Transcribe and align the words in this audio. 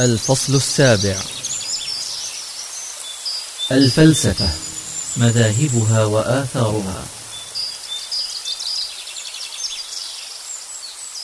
الفصل 0.00 0.54
السابع. 0.54 1.16
الفلسفة 3.72 4.48
مذاهبها 5.16 6.04
وآثارها. 6.04 7.04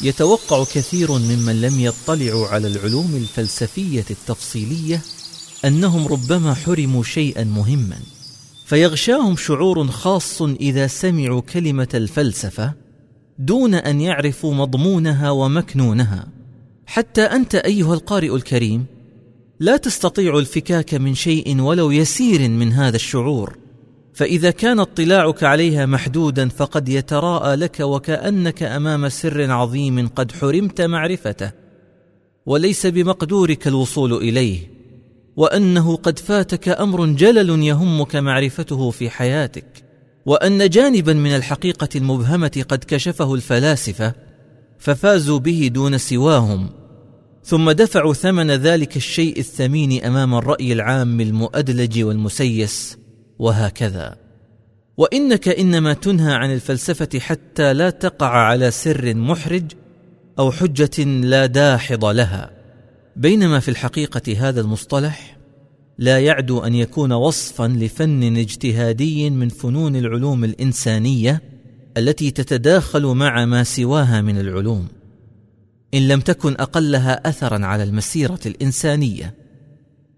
يتوقع 0.00 0.64
كثير 0.64 1.12
ممن 1.12 1.60
لم 1.60 1.80
يطلعوا 1.80 2.48
على 2.48 2.68
العلوم 2.68 3.16
الفلسفية 3.16 4.04
التفصيلية 4.10 5.02
أنهم 5.64 6.08
ربما 6.08 6.54
حرموا 6.54 7.04
شيئا 7.04 7.44
مهما. 7.44 7.98
فيغشاهم 8.66 9.36
شعور 9.36 9.88
خاص 9.88 10.42
إذا 10.42 10.86
سمعوا 10.86 11.40
كلمة 11.40 11.88
الفلسفة 11.94 12.72
دون 13.38 13.74
أن 13.74 14.00
يعرفوا 14.00 14.54
مضمونها 14.54 15.30
ومكنونها. 15.30 16.39
حتى 16.90 17.22
أنت 17.22 17.54
أيها 17.54 17.94
القارئ 17.94 18.34
الكريم 18.34 18.86
لا 19.60 19.76
تستطيع 19.76 20.38
الفكاك 20.38 20.94
من 20.94 21.14
شيء 21.14 21.60
ولو 21.60 21.90
يسير 21.90 22.48
من 22.48 22.72
هذا 22.72 22.96
الشعور. 22.96 23.58
فإذا 24.14 24.50
كان 24.50 24.80
اطلاعك 24.80 25.44
عليها 25.44 25.86
محدودا 25.86 26.48
فقد 26.48 26.88
يتراءى 26.88 27.56
لك 27.56 27.80
وكأنك 27.80 28.62
أمام 28.62 29.08
سر 29.08 29.50
عظيم 29.50 30.08
قد 30.08 30.32
حرمت 30.32 30.80
معرفته. 30.80 31.50
وليس 32.46 32.86
بمقدورك 32.86 33.68
الوصول 33.68 34.12
إليه 34.12 34.58
وأنه 35.36 35.96
قد 35.96 36.18
فاتك 36.18 36.68
أمر 36.68 37.06
جلل 37.06 37.62
يهمك 37.62 38.16
معرفته 38.16 38.90
في 38.90 39.10
حياتك. 39.10 39.84
وأن 40.26 40.68
جانبا 40.68 41.12
من 41.12 41.36
الحقيقة 41.36 41.88
المبهمة 41.96 42.64
قد 42.68 42.84
كشفه 42.88 43.34
الفلاسفة 43.34 44.14
ففازوا 44.78 45.38
به 45.38 45.70
دون 45.74 45.98
سواهم. 45.98 46.79
ثم 47.44 47.70
دفعوا 47.70 48.14
ثمن 48.14 48.50
ذلك 48.50 48.96
الشيء 48.96 49.38
الثمين 49.38 50.04
أمام 50.04 50.34
الرأي 50.34 50.72
العام 50.72 51.20
المؤدلج 51.20 52.02
والمسيس 52.02 52.98
وهكذا. 53.38 54.16
وإنك 54.96 55.48
إنما 55.48 55.92
تنهى 55.92 56.34
عن 56.34 56.52
الفلسفة 56.52 57.18
حتى 57.18 57.72
لا 57.72 57.90
تقع 57.90 58.28
على 58.28 58.70
سر 58.70 59.14
محرج 59.14 59.64
أو 60.38 60.52
حجة 60.52 61.04
لا 61.04 61.46
داحض 61.46 62.04
لها. 62.04 62.50
بينما 63.16 63.60
في 63.60 63.68
الحقيقة 63.68 64.48
هذا 64.48 64.60
المصطلح 64.60 65.36
لا 65.98 66.18
يعدو 66.18 66.60
أن 66.60 66.74
يكون 66.74 67.12
وصفا 67.12 67.68
لفن 67.68 68.36
اجتهادي 68.36 69.30
من 69.30 69.48
فنون 69.48 69.96
العلوم 69.96 70.44
الإنسانية 70.44 71.42
التي 71.96 72.30
تتداخل 72.30 73.06
مع 73.06 73.44
ما 73.44 73.64
سواها 73.64 74.20
من 74.20 74.40
العلوم. 74.40 74.99
إن 75.94 76.08
لم 76.08 76.20
تكن 76.20 76.52
أقلها 76.52 77.28
اثرا 77.28 77.66
على 77.66 77.82
المسيرة 77.82 78.40
الإنسانية. 78.46 79.34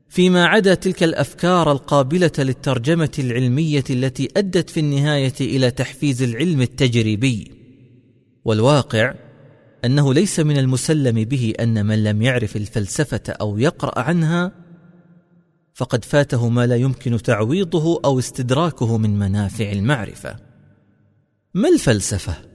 فيما 0.08 0.46
عدا 0.46 0.74
تلك 0.74 1.02
الأفكار 1.02 1.72
القابلة 1.72 2.32
للترجمة 2.38 3.10
العلمية 3.18 3.84
التي 3.90 4.28
أدت 4.36 4.70
في 4.70 4.80
النهاية 4.80 5.34
إلى 5.40 5.70
تحفيز 5.70 6.22
العلم 6.22 6.62
التجريبي. 6.62 7.50
والواقع 8.44 9.14
أنه 9.84 10.14
ليس 10.14 10.40
من 10.40 10.58
المسلم 10.58 11.24
به 11.24 11.52
أن 11.60 11.86
من 11.86 12.04
لم 12.04 12.22
يعرف 12.22 12.56
الفلسفة 12.56 13.32
أو 13.40 13.58
يقرأ 13.58 13.98
عنها 13.98 14.52
فقد 15.74 16.04
فاته 16.04 16.48
ما 16.48 16.66
لا 16.66 16.76
يمكن 16.76 17.22
تعويضه 17.22 18.00
أو 18.04 18.18
استدراكه 18.18 18.98
من 18.98 19.18
منافع 19.18 19.72
المعرفة. 19.72 20.36
ما 21.54 21.68
الفلسفة؟ 21.68 22.51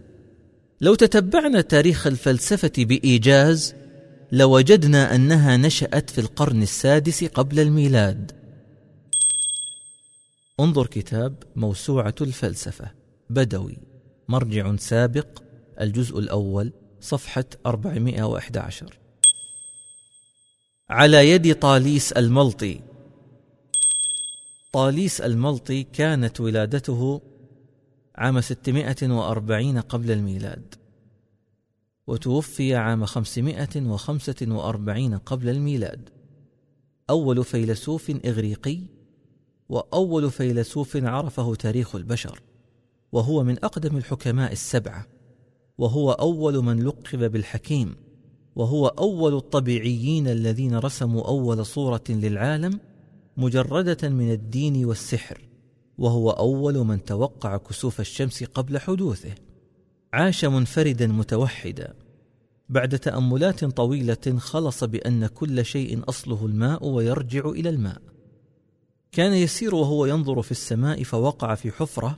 لو 0.81 0.95
تتبعنا 0.95 1.61
تاريخ 1.61 2.07
الفلسفة 2.07 2.71
بإيجاز 2.77 3.75
لوجدنا 4.31 5.15
أنها 5.15 5.57
نشأت 5.57 6.09
في 6.09 6.21
القرن 6.21 6.61
السادس 6.61 7.23
قبل 7.23 7.59
الميلاد. 7.59 8.31
انظر 10.59 10.87
كتاب 10.87 11.43
موسوعة 11.55 12.15
الفلسفة 12.21 12.91
بدوي 13.29 13.77
مرجع 14.29 14.75
سابق 14.75 15.27
الجزء 15.81 16.19
الأول 16.19 16.73
صفحة 17.01 17.45
411 17.65 18.99
على 20.89 21.29
يد 21.29 21.55
طاليس 21.55 22.11
الملطي. 22.11 22.79
طاليس 24.73 25.21
الملطي 25.21 25.83
كانت 25.83 26.41
ولادته 26.41 27.21
عام 28.17 28.41
640 28.41 29.79
قبل 29.79 30.11
الميلاد. 30.11 30.75
وتوفي 32.07 32.75
عام 32.75 33.05
545 33.05 35.17
قبل 35.17 35.49
الميلاد. 35.49 36.09
أول 37.09 37.43
فيلسوف 37.43 38.11
إغريقي 38.25 38.79
وأول 39.69 40.31
فيلسوف 40.31 40.97
عرفه 40.97 41.55
تاريخ 41.55 41.95
البشر 41.95 42.41
وهو 43.11 43.43
من 43.43 43.63
أقدم 43.63 43.97
الحكماء 43.97 44.51
السبعة 44.51 45.07
وهو 45.77 46.11
أول 46.11 46.63
من 46.63 46.83
لقب 46.83 47.31
بالحكيم 47.31 47.95
وهو 48.55 48.87
أول 48.87 49.35
الطبيعيين 49.35 50.27
الذين 50.27 50.77
رسموا 50.77 51.27
أول 51.27 51.65
صورة 51.65 52.03
للعالم 52.09 52.79
مجردة 53.37 54.09
من 54.09 54.31
الدين 54.31 54.85
والسحر. 54.85 55.46
وهو 55.97 56.29
أول 56.29 56.77
من 56.77 57.05
توقع 57.05 57.57
كسوف 57.57 57.99
الشمس 57.99 58.43
قبل 58.43 58.77
حدوثه. 58.77 59.35
عاش 60.13 60.45
منفردا 60.45 61.07
متوحدا. 61.07 61.93
بعد 62.69 62.99
تأملات 62.99 63.65
طويلة 63.65 64.37
خلص 64.37 64.83
بأن 64.83 65.27
كل 65.27 65.65
شيء 65.65 66.01
أصله 66.09 66.45
الماء 66.45 66.85
ويرجع 66.85 67.49
إلى 67.49 67.69
الماء. 67.69 68.01
كان 69.11 69.33
يسير 69.33 69.75
وهو 69.75 70.05
ينظر 70.05 70.41
في 70.41 70.51
السماء 70.51 71.03
فوقع 71.03 71.55
في 71.55 71.71
حفرة 71.71 72.15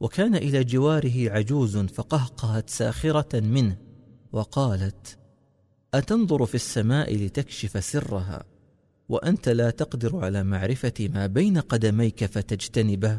وكان 0.00 0.34
إلى 0.34 0.64
جواره 0.64 1.30
عجوز 1.30 1.76
فقهقهت 1.76 2.70
ساخرة 2.70 3.40
منه 3.40 3.76
وقالت 4.32 5.18
أتنظر 5.94 6.46
في 6.46 6.54
السماء 6.54 7.16
لتكشف 7.16 7.84
سرها؟ 7.84 8.44
وأنت 9.08 9.48
لا 9.48 9.70
تقدر 9.70 10.16
على 10.16 10.44
معرفة 10.44 11.08
ما 11.14 11.26
بين 11.26 11.58
قدميك 11.58 12.24
فتجتنبه. 12.24 13.18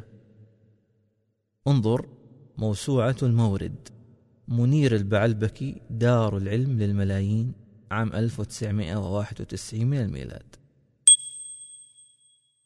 انظر 1.67 2.05
موسوعة 2.57 3.15
المورد 3.23 3.89
منير 4.47 4.95
البعلبكي 4.95 5.81
دار 5.89 6.37
العلم 6.37 6.79
للملايين 6.79 7.51
عام 7.91 8.13
1991 8.13 9.85
من 9.85 9.97
الميلاد. 9.97 10.55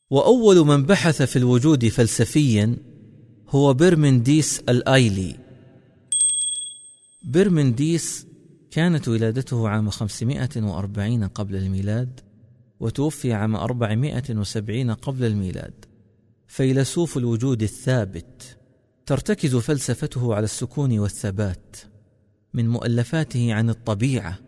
وأول 0.09 0.67
من 0.67 0.83
بحث 0.83 1.21
في 1.21 1.35
الوجود 1.35 1.87
فلسفيا 1.87 2.77
هو 3.49 3.73
برمنديس 3.73 4.59
الآيلي. 4.59 5.35
برمنديس 7.23 8.27
كانت 8.71 9.07
ولادته 9.07 9.69
عام 9.69 9.89
540 9.89 11.27
قبل 11.27 11.55
الميلاد. 11.55 12.19
وتوفي 12.79 13.33
عام 13.33 13.55
470 13.55 14.91
قبل 14.91 15.23
الميلاد. 15.25 15.85
فيلسوف 16.47 17.17
الوجود 17.17 17.63
الثابت 17.63 18.57
ترتكز 19.05 19.55
فلسفته 19.55 20.35
على 20.35 20.43
السكون 20.43 20.99
والثبات. 20.99 21.77
من 22.53 22.69
مؤلفاته 22.69 23.53
عن 23.53 23.69
الطبيعة 23.69 24.39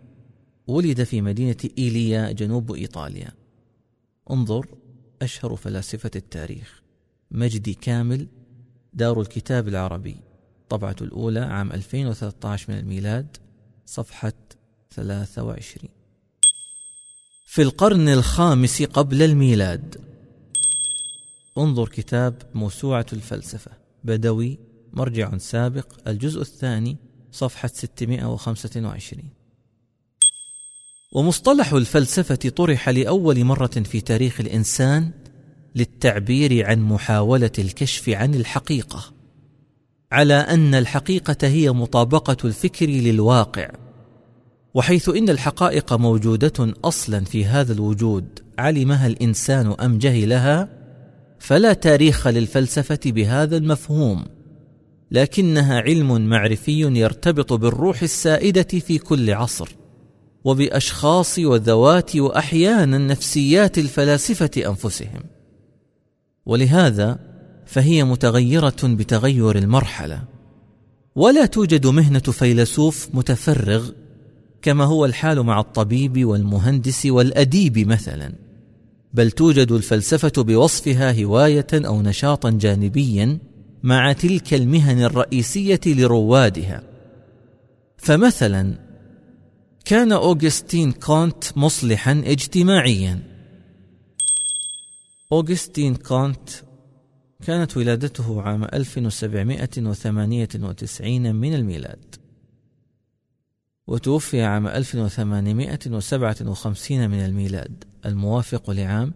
ولد 0.68 1.04
في 1.04 1.22
مدينة 1.22 1.58
إيليا 1.78 2.32
جنوب 2.32 2.72
إيطاليا. 2.72 3.32
انظر 4.32 4.68
أشهر 5.22 5.56
فلاسفة 5.56 6.12
التاريخ. 6.16 6.82
مجدي 7.32 7.74
كامل 7.74 8.28
دار 8.94 9.22
الكتاب 9.22 9.68
العربي. 9.68 10.16
طبعة 10.70 10.96
الأولى 11.02 11.40
عام 11.40 11.72
2013 11.72 12.72
من 12.72 12.80
الميلاد 12.80 13.38
صفحة 13.86 14.34
23 14.92 16.05
في 17.46 17.62
القرن 17.62 18.10
الخامس 18.10 18.84
قبل 18.84 19.24
الميلاد. 19.24 19.96
انظر 21.58 21.88
كتاب 21.90 22.42
موسوعة 22.54 23.06
الفلسفة 23.14 23.72
بدوي 24.04 24.60
مرجع 24.94 25.38
سابق 25.38 25.88
الجزء 26.08 26.42
الثاني 26.42 26.98
صفحة 27.32 27.68
625 27.74 29.24
ومصطلح 31.14 31.74
الفلسفة 31.74 32.36
طرح 32.36 32.90
لأول 32.90 33.44
مرة 33.44 33.68
في 33.68 34.02
تاريخ 34.02 34.40
الإنسان 34.40 35.12
للتعبير 35.76 36.66
عن 36.66 36.80
محاولة 36.80 37.52
الكشف 37.60 38.10
عن 38.10 38.36
الحقيقة 38.36 39.14
على 40.12 40.34
أن 40.34 40.76
الحقيقة 40.76 41.48
هي 41.48 41.72
مطابقة 41.72 42.38
الفكر 42.46 42.86
للواقع. 42.86 43.85
وحيث 44.76 45.10
إن 45.10 45.30
الحقائق 45.30 45.94
موجودة 45.94 46.74
أصلا 46.84 47.20
في 47.26 47.46
هذا 47.46 47.74
الوجود 47.74 48.40
علمها 48.60 49.08
الإنسان 49.08 49.76
أم 49.82 49.98
جهلها؟ 49.98 50.70
فلا 51.40 51.74
تاريخ 51.74 52.28
للفلسفة 52.28 53.00
بهذا 53.06 53.58
المفهوم 53.58 54.26
لكنها 55.12 55.82
علم 55.82 56.30
معرفي 56.30 56.82
يرتبط 56.82 57.54
بالروح 57.54 58.02
السائدة 58.02 58.80
في 58.80 58.98
كل 58.98 59.32
عصر 59.34 59.76
وبأشخاص 60.44 61.40
وذوات 61.40 62.16
واحيانا 62.16 62.98
نفسيات 62.98 63.78
الفلاسفة 63.78 64.52
أنفسهم. 64.58 65.24
ولهذا 66.46 67.20
فهي 67.66 68.04
متغيرة 68.04 68.76
بتغير 68.84 69.58
المرحلة. 69.58 70.24
ولا 71.16 71.46
توجد 71.46 71.88
مهنة 71.88 72.20
فيلسوف 72.20 73.10
متفرغ 73.14 73.90
كما 74.66 74.84
هو 74.84 75.06
الحال 75.06 75.44
مع 75.44 75.60
الطبيب 75.60 76.26
والمهندس 76.26 77.06
والأديب 77.06 77.88
مثلا. 77.88 78.34
بل 79.14 79.32
توجد 79.32 79.72
الفلسفة 79.72 80.44
بوصفها 80.44 81.24
هواية 81.24 81.68
أو 81.74 82.02
نشاطا 82.02 82.50
جانبيا 82.50 83.38
مع 83.84 84.14
تلك 84.14 84.54
المهن 84.54 85.02
الرئيسية 85.02 85.80
لروادها. 85.86 86.84
فمثلا 87.98 88.76
كان 89.86 90.12
أوغستين 90.12 90.92
كونت 90.92 91.44
مصلحا 91.56 92.24
اجتماعيا. 92.26 93.20
أوغستين 95.32 95.96
كونت 95.96 96.50
كانت 97.46 97.78
ولادته 97.78 98.42
عام 98.42 98.64
1798 98.64 101.36
من 101.36 101.54
الميلاد. 101.54 102.25
وتوفي 103.88 104.42
عام 104.42 104.68
1857 104.68 107.10
من 107.10 107.26
الميلاد. 107.26 107.84
الموافق 108.06 108.72
لعام 108.72 109.14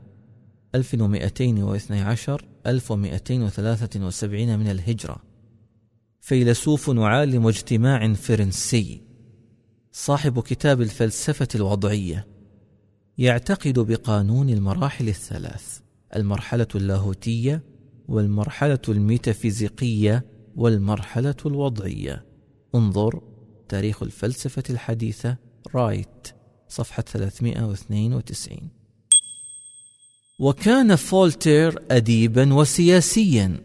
1212 0.76 2.46
1273 2.68 4.60
من 4.60 4.68
الهجرة. 4.68 5.18
فيلسوف 6.22 6.90
وعالم 6.90 7.48
اجتماع 7.48 8.14
فرنسي. 8.14 9.02
صاحب 9.92 10.40
كتاب 10.40 10.82
الفلسفة 10.82 11.48
الوضعية. 11.56 12.28
يعتقد 13.18 13.80
بقانون 13.80 14.50
المراحل 14.50 15.08
الثلاث 15.08 15.80
المرحلة 16.16 16.68
اللاهوتية 16.76 17.64
والمرحلة 18.08 18.82
الميتافيزيقية 18.90 20.26
والمرحلة 20.56 21.36
الوضعية. 21.46 22.26
انظر 22.76 23.29
تاريخ 23.70 24.04
الفلسفة 24.04 24.64
الحديثة 24.70 25.38
رايت 25.76 26.34
صفحة 26.70 27.04
392 27.04 28.70
وكان 30.40 30.96
فولتير 30.96 31.84
أديبا 31.92 32.54
وسياسيا. 32.54 33.58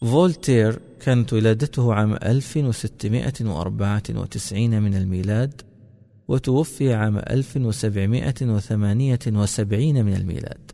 فولتير 0.00 0.80
كانت 1.00 1.32
ولادته 1.32 1.94
عام 1.94 2.14
1694 2.14 4.82
من 4.82 4.94
الميلاد 4.94 5.62
وتوفي 6.28 6.94
عام 6.94 7.18
1778 7.18 10.04
من 10.04 10.14
الميلاد. 10.14 10.70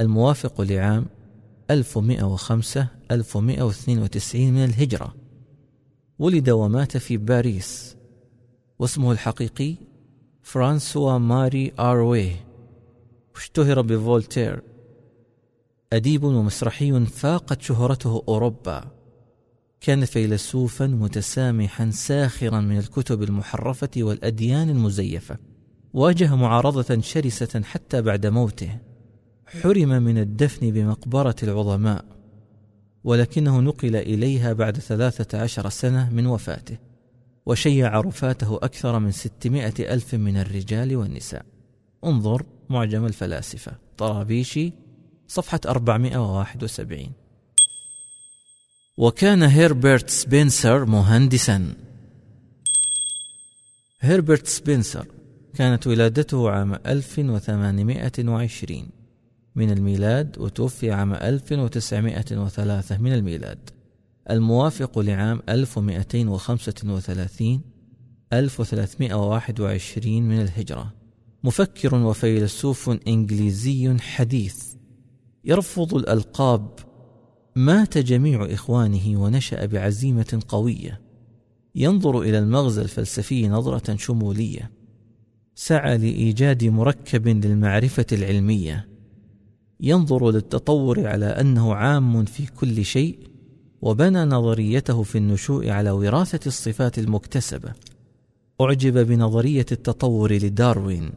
الموافق 0.00 0.60
لعام 0.60 1.06
1105 1.70 2.88
1192 3.10 4.52
من 4.52 4.64
الهجرة. 4.64 5.23
ولد 6.18 6.50
ومات 6.50 6.96
في 6.96 7.16
باريس 7.16 7.96
واسمه 8.78 9.12
الحقيقي 9.12 9.74
فرانسوا 10.42 11.18
ماري 11.18 11.72
آروي 11.78 12.32
اشتهر 13.36 13.80
بفولتير. 13.80 14.62
أديب 15.92 16.24
ومسرحي 16.24 17.06
فاقت 17.06 17.62
شهرته 17.62 18.22
أوروبا. 18.28 18.84
كان 19.80 20.04
فيلسوفا 20.04 20.86
متسامحا 20.86 21.90
ساخرا 21.90 22.60
من 22.60 22.78
الكتب 22.78 23.22
المحرفة 23.22 23.90
والأديان 23.96 24.70
المزيفة. 24.70 25.38
واجه 25.92 26.36
معارضة 26.36 27.00
شرسة 27.00 27.62
حتى 27.62 28.02
بعد 28.02 28.26
موته. 28.26 28.78
حرم 29.46 29.88
من 29.88 30.18
الدفن 30.18 30.70
بمقبرة 30.70 31.36
العظماء. 31.42 32.13
ولكنه 33.04 33.60
نقل 33.60 33.96
إليها 33.96 34.52
بعد 34.52 34.78
ثلاثة 34.78 35.42
عشر 35.42 35.68
سنة 35.68 36.10
من 36.10 36.26
وفاته 36.26 36.78
وشيع 37.46 38.00
رفاته 38.00 38.56
أكثر 38.56 38.98
من 38.98 39.10
ستمائة 39.10 39.94
ألف 39.94 40.14
من 40.14 40.36
الرجال 40.36 40.96
والنساء. 40.96 41.46
انظر 42.04 42.42
معجم 42.70 43.06
الفلاسفة 43.06 43.72
طرابيشي 43.98 44.72
صفحة 45.28 45.60
471 45.66 47.12
وكان 48.96 49.42
هيربرت 49.42 50.10
سبنسر 50.10 50.84
مهندسا. 50.84 51.74
هيربرت 54.00 54.46
سبنسر 54.46 55.06
كانت 55.54 55.86
ولادته 55.86 56.50
عام 56.50 56.74
1820 56.74 59.03
من 59.56 59.70
الميلاد 59.70 60.38
وتوفي 60.38 60.90
عام 60.90 61.14
1903 61.14 62.98
من 62.98 63.12
الميلاد. 63.12 63.70
الموافق 64.30 64.98
لعام 64.98 65.42
1235 65.48 67.60
1321 68.32 70.22
من 70.22 70.40
الهجرة. 70.40 70.94
مفكر 71.44 71.94
وفيلسوف 71.94 72.90
إنجليزي 73.08 73.96
حديث. 73.98 74.74
يرفض 75.44 75.94
الألقاب 75.94 76.78
مات 77.56 77.98
جميع 77.98 78.54
إخوانه 78.54 79.20
ونشأ 79.20 79.66
بعزيمة 79.66 80.42
قوية. 80.48 81.00
ينظر 81.74 82.20
إلى 82.20 82.38
المغزى 82.38 82.82
الفلسفي 82.82 83.48
نظرة 83.48 83.96
شمولية. 83.96 84.70
سعى 85.54 85.98
لإيجاد 85.98 86.64
مركب 86.64 87.28
للمعرفة 87.28 88.06
العلمية. 88.12 88.93
ينظر 89.80 90.30
للتطور 90.30 91.06
على 91.06 91.26
أنه 91.26 91.74
عام 91.74 92.24
في 92.24 92.46
كل 92.46 92.84
شيء 92.84 93.18
وبنى 93.82 94.24
نظريته 94.24 95.02
في 95.02 95.18
النشوء 95.18 95.70
على 95.70 95.90
وراثة 95.90 96.40
الصفات 96.46 96.98
المكتسبة. 96.98 97.72
أعجب 98.60 98.98
بنظرية 99.06 99.66
التطور 99.72 100.32
لداروين 100.32 101.10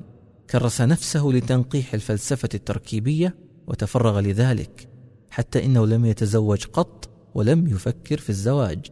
كرس 0.50 0.82
نفسه 0.82 1.28
لتنقيح 1.28 1.94
الفلسفة 1.94 2.50
التركيبية 2.54 3.36
وتفرغ 3.68 4.20
لذلك 4.20 4.90
حتى 5.30 5.66
إنه 5.66 5.86
لم 5.86 6.06
يتزوج 6.06 6.66
قط 6.66 7.10
ولم 7.36 7.68
يفكر 7.68 8.18
في 8.18 8.30
الزواج 8.30 8.86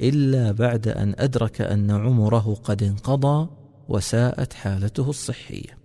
إلا 0.00 0.52
بعد 0.52 0.88
أن 0.88 1.14
أدرك 1.18 1.60
أن 1.60 1.90
عمره 1.90 2.56
قد 2.64 2.82
انقضى 2.82 3.48
وساءت 3.88 4.52
حالته 4.52 5.10
الصحية. 5.10 5.77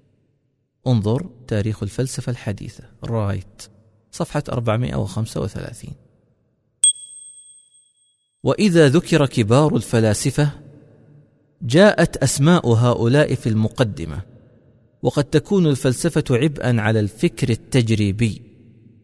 انظر 0.88 1.30
تاريخ 1.48 1.84
الفلسفة 1.84 2.30
الحديثة. 2.30 2.84
رايت 3.04 3.70
صفحة 4.12 4.44
435 4.50 5.94
وإذا 8.44 8.88
ذكر 8.90 9.26
كبار 9.26 9.76
الفلاسفة 9.76 10.50
جاءت 11.62 12.18
أسماء 12.18 12.68
هؤلاء 12.68 13.36
في 13.36 13.50
المقدمة 13.50 14.22
وقد 15.04 15.24
تكون 15.24 15.68
الفلسفة 15.68 16.24
عبئا 16.32 16.82
على 16.82 17.00
الفكر 17.00 17.50
التجريبي 17.50 18.42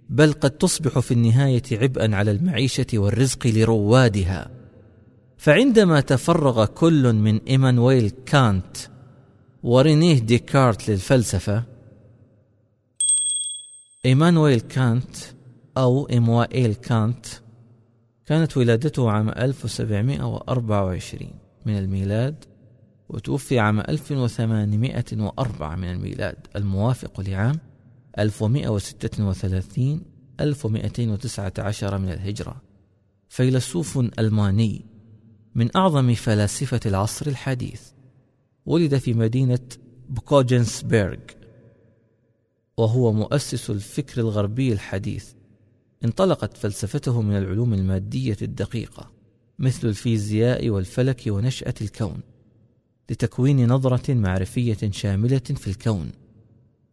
بل 0.10 0.34
قد 0.34 0.52
تصبح 0.52 1.00
في 1.00 1.12
النهاية 1.12 1.64
عبئا 1.72 2.16
على 2.16 2.32
المعيشة 2.32 2.86
والرزق 2.94 3.48
لروادها. 3.48 4.52
فعندما 5.38 6.02
تفرغ 6.02 6.66
كل 6.66 7.14
من 7.14 7.42
إيمانويل 7.42 8.12
كانت 8.26 8.78
ورينيه 9.64 10.20
ديكارت 10.20 10.90
للفلسفة. 10.90 11.64
إيمانويل 14.06 14.60
كانت 14.60 15.16
أو 15.78 16.10
إيموائيل 16.10 16.74
كانت 16.74 17.26
كانت 18.26 18.58
ولادته 18.58 19.12
عام 19.12 19.30
1724 19.30 21.32
من 21.66 21.78
الميلاد 21.78 22.46
وتوفي 23.10 23.60
عام 23.60 23.80
1804 23.80 25.76
من 25.76 25.92
الميلاد 25.92 26.48
الموافق 26.56 27.22
لعام 27.22 27.60
1136 28.20 30.02
1219 30.40 31.98
من 31.98 32.10
الهجرة. 32.10 32.62
فيلسوف 33.30 34.00
ألماني 34.20 34.86
من 35.56 35.70
أعظم 35.76 36.14
فلاسفة 36.14 36.80
العصر 36.86 37.28
الحديث. 37.28 37.82
ولد 38.70 38.98
في 38.98 39.14
مدينة 39.14 39.60
بوكوجنسبرغ 40.10 41.18
وهو 42.78 43.14
مؤسس 43.14 43.70
الفكر 43.70 44.22
الغربي 44.22 44.74
الحديث. 44.74 45.34
انطلقت 46.06 46.58
فلسفته 46.58 47.22
من 47.22 47.38
العلوم 47.38 47.74
المادية 47.74 48.38
الدقيقة 48.42 49.12
مثل 49.60 49.88
الفيزياء 49.88 50.70
والفلك 50.70 51.24
ونشأة 51.28 51.74
الكون 51.82 52.20
لتكوين 53.10 53.68
نظرة 53.68 54.14
معرفية 54.14 54.92
شاملة 54.92 55.38
في 55.40 55.68
الكون. 55.68 56.12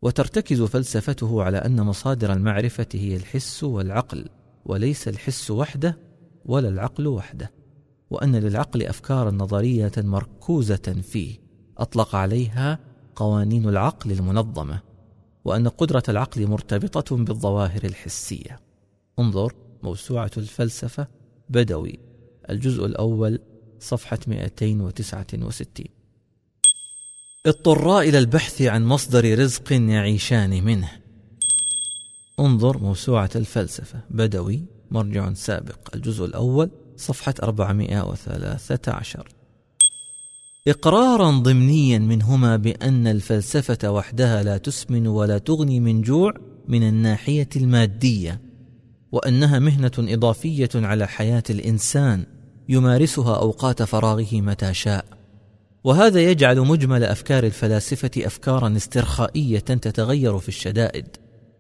وترتكز 0.03 0.63
فلسفته 0.63 1.43
على 1.43 1.59
أن 1.59 1.83
مصادر 1.83 2.33
المعرفة 2.33 2.89
هي 2.95 3.17
الحس 3.17 3.65
والعقل 3.65 4.29
وليس 4.65 5.09
الحس 5.09 5.51
وحده 5.51 5.99
ولا 6.45 6.69
العقل 6.69 7.07
وحده 7.07 7.53
وأن 8.11 8.37
للعقل 8.37 8.83
أفكارا 8.83 9.31
نظرية 9.31 9.93
مركوزة 9.99 11.03
فيه. 11.03 11.46
أطلق 11.79 12.15
عليها 12.15 12.79
قوانين 13.17 13.69
العقل 13.69 14.13
المنظمة 14.13 14.81
وأن 15.45 15.69
قدرة 15.69 16.03
العقل 16.09 16.47
مرتبطة 16.47 17.17
بالظواهر 17.17 17.85
الحسية. 17.85 18.61
انظر 19.19 19.55
موسوعة 19.83 20.31
الفلسفة 20.37 21.09
بدوي 21.49 21.99
الجزء 22.51 22.87
الأول 22.87 23.41
صفحة 23.81 24.19
269 24.27 25.87
اضطرا 27.47 28.01
إلى 28.01 28.19
البحث 28.19 28.63
عن 28.63 28.85
مصدر 28.85 29.39
رزق 29.39 29.73
يعيشان 29.73 30.65
منه. 30.65 30.91
انظر 32.41 32.79
موسوعة 32.79 33.31
الفلسفة 33.37 34.01
بدوي 34.11 34.65
مرجع 34.91 35.33
سابق 35.33 35.95
الجزء 35.95 36.25
الأول 36.25 36.71
صفحة 36.97 37.35
413 37.43 39.36
إقرارا 40.69 41.31
ضمنيا 41.31 41.99
منهما 41.99 42.57
بأن 42.57 43.07
الفلسفة 43.07 43.91
وحدها 43.91 44.43
لا 44.43 44.57
تسمن 44.57 45.07
ولا 45.07 45.39
تغني 45.39 45.81
من 45.81 46.03
جوع 46.03 46.33
من 46.69 46.89
الناحية 46.89 47.49
المادية 47.57 48.41
وأنها 49.13 49.59
مهنة 49.59 49.93
إضافية 49.99 50.69
على 50.75 51.09
حياة 51.09 51.43
الإنسان 51.51 52.27
يمارسها 52.69 53.37
أوقات 53.37 53.83
فراغه 53.83 54.29
متى 54.33 54.75
شاء. 54.75 55.05
وهذا 55.85 56.21
يجعل 56.21 56.61
مجمل 56.61 57.05
أفكار 57.05 57.45
الفلاسفة 57.45 58.11
أفكارا 58.19 58.77
استرخائية 58.77 59.59
تتغير 59.59 60.39
في 60.39 60.49
الشدائد 60.49 61.07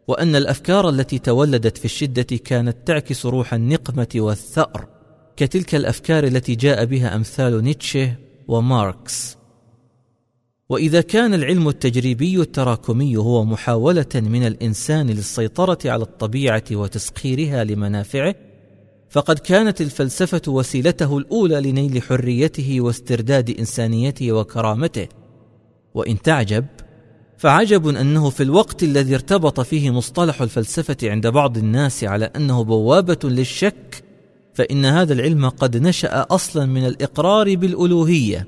وأن 0.08 0.36
الأفكار 0.36 0.88
التي 0.88 1.18
تولدت 1.18 1.78
في 1.78 1.84
الشدة 1.84 2.22
كانت 2.22 2.76
تعكس 2.86 3.26
روح 3.26 3.54
النقمة 3.54 4.08
والثأر 4.16 4.88
كتلك 5.36 5.74
الأفكار 5.74 6.24
التي 6.24 6.54
جاء 6.54 6.84
بها 6.84 7.16
أمثال 7.16 7.64
نيتشه 7.64 8.25
وماركس. 8.48 9.36
وإذا 10.68 11.00
كان 11.00 11.34
العلم 11.34 11.68
التجريبي 11.68 12.40
التراكمي 12.40 13.16
هو 13.16 13.44
محاولة 13.44 14.06
من 14.14 14.46
الإنسان 14.46 15.06
للسيطرة 15.06 15.78
على 15.84 16.02
الطبيعة 16.02 16.64
وتسخيرها 16.72 17.64
لمنافعه 17.64 18.34
فقد 19.10 19.38
كانت 19.38 19.80
الفلسفة 19.80 20.42
وسيلته 20.48 21.18
الأولى 21.18 21.60
لنيل 21.60 22.02
حريته 22.02 22.80
واسترداد 22.80 23.50
إنسانيته 23.50 24.32
وكرامته. 24.32 25.08
وإن 25.94 26.22
تعجب 26.22 26.66
فعجب 27.38 27.88
أنه 27.88 28.30
في 28.30 28.42
الوقت 28.42 28.82
الذي 28.82 29.14
ارتبط 29.14 29.60
فيه 29.60 29.90
مصطلح 29.90 30.42
الفلسفة 30.42 30.96
عند 31.02 31.26
بعض 31.26 31.58
الناس 31.58 32.04
على 32.04 32.24
أنه 32.24 32.64
بوابة 32.64 33.18
للشك 33.24 34.04
فإن 34.56 34.84
هذا 34.84 35.12
العلم 35.12 35.48
قد 35.48 35.76
نشأ 35.76 36.26
أصلا 36.30 36.66
من 36.66 36.86
الإقرار 36.86 37.54
بالألوهية. 37.56 38.46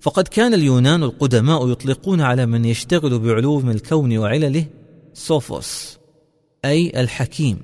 فقد 0.00 0.28
كان 0.28 0.54
اليونان 0.54 1.02
القدماء 1.02 1.70
يطلقون 1.70 2.20
على 2.20 2.46
من 2.46 2.64
يشتغل 2.64 3.18
بعلوم 3.18 3.70
الكون 3.70 4.18
وعلله 4.18 4.66
سوفوس 5.12 5.98
أي 6.64 7.00
الحكيم. 7.00 7.58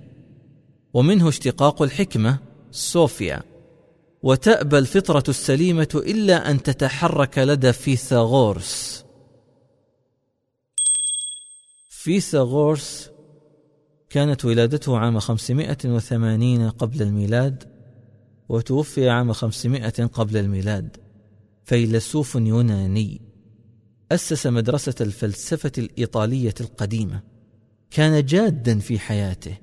ومنه 0.95 1.29
اشتقاق 1.29 1.83
الحكمة 1.83 2.39
صوفيا 2.71 3.43
وتأبى 4.23 4.79
الفطرة 4.79 5.25
السليمة 5.29 6.03
إلا 6.07 6.51
أن 6.51 6.63
تتحرك 6.63 7.39
لدى 7.39 7.73
فيثاغورس. 7.73 9.05
فيثاغورس 11.91 13.11
كانت 14.15 14.45
ولادته 14.45 14.99
عام 14.99 15.19
580 15.19 16.69
قبل 16.69 17.03
الميلاد 17.03 17.65
وتوفي 18.49 19.11
عام 19.11 19.33
500 19.33 19.89
قبل 19.91 20.37
الميلاد 20.37 20.97
فيلسوف 21.65 22.35
يوناني. 22.35 23.21
أسس 24.13 24.47
مدرسة 24.47 24.95
الفلسفة 25.01 25.73
الإيطالية 25.79 26.55
القديمة. 26.61 27.23
كان 27.91 28.25
جادا 28.27 28.79
في 28.79 28.99
حياته. 28.99 29.59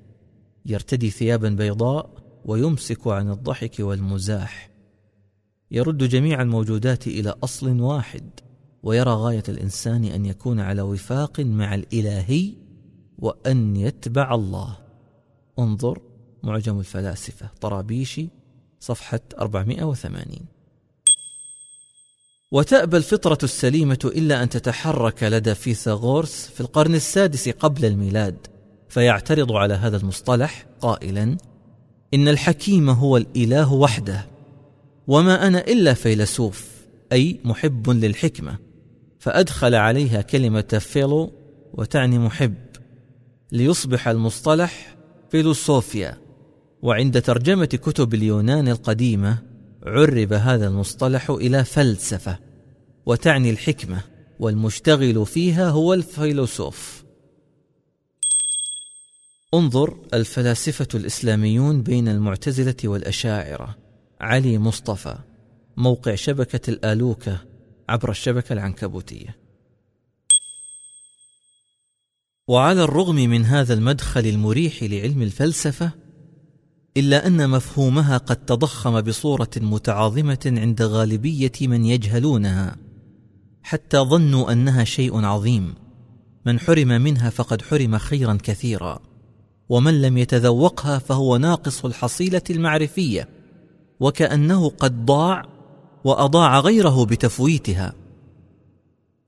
يرتدي 0.66 1.10
ثيابا 1.10 1.50
بيضاء 1.50 2.10
ويمسك 2.46 3.08
عن 3.08 3.32
الضحك 3.32 3.76
والمزاح. 3.80 4.72
يرد 5.72 6.04
جميع 6.04 6.42
الموجودات 6.42 7.08
إلى 7.08 7.36
أصل 7.44 7.82
واحد 7.82 8.30
ويرى 8.84 9.12
غاية 9.12 9.44
الإنسان 9.50 10.04
أن 10.04 10.26
يكون 10.26 10.60
على 10.60 10.82
وفاق 10.82 11.40
مع 11.40 11.76
الإلهي 11.76 12.61
وأن 13.22 13.76
يتبع 13.76 14.36
الله. 14.36 14.78
انظر 15.60 16.02
معجم 16.44 16.80
الفلاسفة 16.80 17.50
طرابيشي 17.62 18.30
صفحة 18.80 19.20
480 19.40 20.26
وتأبى 22.52 22.98
الفطرة 22.98 23.38
السليمة 23.44 24.12
إلا 24.16 24.44
أن 24.44 24.50
تتحرك 24.50 25.24
لدى 25.24 25.56
فيثاغورس 25.56 26.50
في 26.54 26.62
القرن 26.62 26.96
السادس 26.96 27.50
قبل 27.50 27.86
الميلاد 27.86 28.48
فيعترض 28.90 29.52
على 29.52 29.74
هذا 29.74 29.98
المصطلح 29.98 30.66
قائلا 30.82 31.38
إن 32.14 32.28
الحكيم 32.28 32.90
هو 32.90 33.18
الإله 33.18 33.74
وحده 33.74 34.28
وما 35.08 35.48
أنا 35.48 35.60
إلا 35.60 35.94
فيلسوف 35.94 36.72
أي 37.12 37.40
محب 37.44 37.90
للحكمة 37.90 38.58
فأدخل 39.20 39.76
عليها 39.76 40.22
كلمة 40.22 40.80
فيلو 40.80 41.32
وتعني 41.74 42.20
محب. 42.20 42.71
ليصبح 43.52 44.08
المصطلح 44.08 44.96
فيلوسوفيا. 45.30 46.18
وعند 46.82 47.22
ترجمة 47.22 47.66
كتب 47.66 48.14
اليونان 48.14 48.68
القديمة 48.68 49.38
عرب 49.84 50.34
هذا 50.34 50.68
المصطلح 50.68 51.30
إلى 51.30 51.64
فلسفة 51.64 52.40
وتعني 53.06 53.50
الحكمة 53.50 54.02
والمشتغل 54.40 55.26
فيها 55.26 55.70
هو 55.70 55.94
الفيلسوف 55.94 57.04
انظر 59.54 59.98
الفلاسفة 60.14 60.88
الإسلاميون 60.96 61.82
بين 61.82 62.08
المعتزلة 62.08 62.76
والأشاعرة. 62.84 63.78
علي 64.22 64.58
مصطفى 64.58 65.16
موقع 65.78 66.16
شبكة 66.16 66.70
الآلوكة 66.70 67.38
عبر 67.90 68.10
الشبكة 68.10 68.54
العنكبوتية. 68.54 69.41
وعلى 72.52 72.84
الرغم 72.84 73.16
من 73.16 73.46
هذا 73.46 73.74
المدخل 73.74 74.26
المريح 74.26 74.84
لعلم 74.84 75.22
الفلسفة 75.22 75.92
إلا 76.98 77.28
أن 77.28 77.50
مفهومها 77.50 78.18
قد 78.18 78.36
تضخم 78.36 79.02
بصورة 79.02 79.50
متعاظمة 79.58 80.54
عند 80.58 80.82
غالبية 80.82 81.52
من 81.62 81.86
يجهلونها 81.86 82.76
حتى 83.64 83.98
ظنوا 83.98 84.52
أنها 84.52 84.84
شيء 84.84 85.26
عظيم. 85.26 85.76
من 86.46 86.60
حرم 86.60 86.88
منها 86.88 87.30
فقد 87.30 87.62
حرم 87.62 87.98
خيرا 87.98 88.38
كثيرا 88.44 89.00
ومن 89.70 90.02
لم 90.02 90.18
يتذوقها 90.18 91.00
فهو 91.00 91.38
ناقص 91.38 91.86
الحصيلة 91.86 92.44
المعرفية 92.50 93.30
وكأنه 94.00 94.70
قد 94.70 95.06
ضاع 95.06 95.46
وأضاع 96.04 96.60
غيره 96.60 97.06
بتفويتها. 97.06 98.01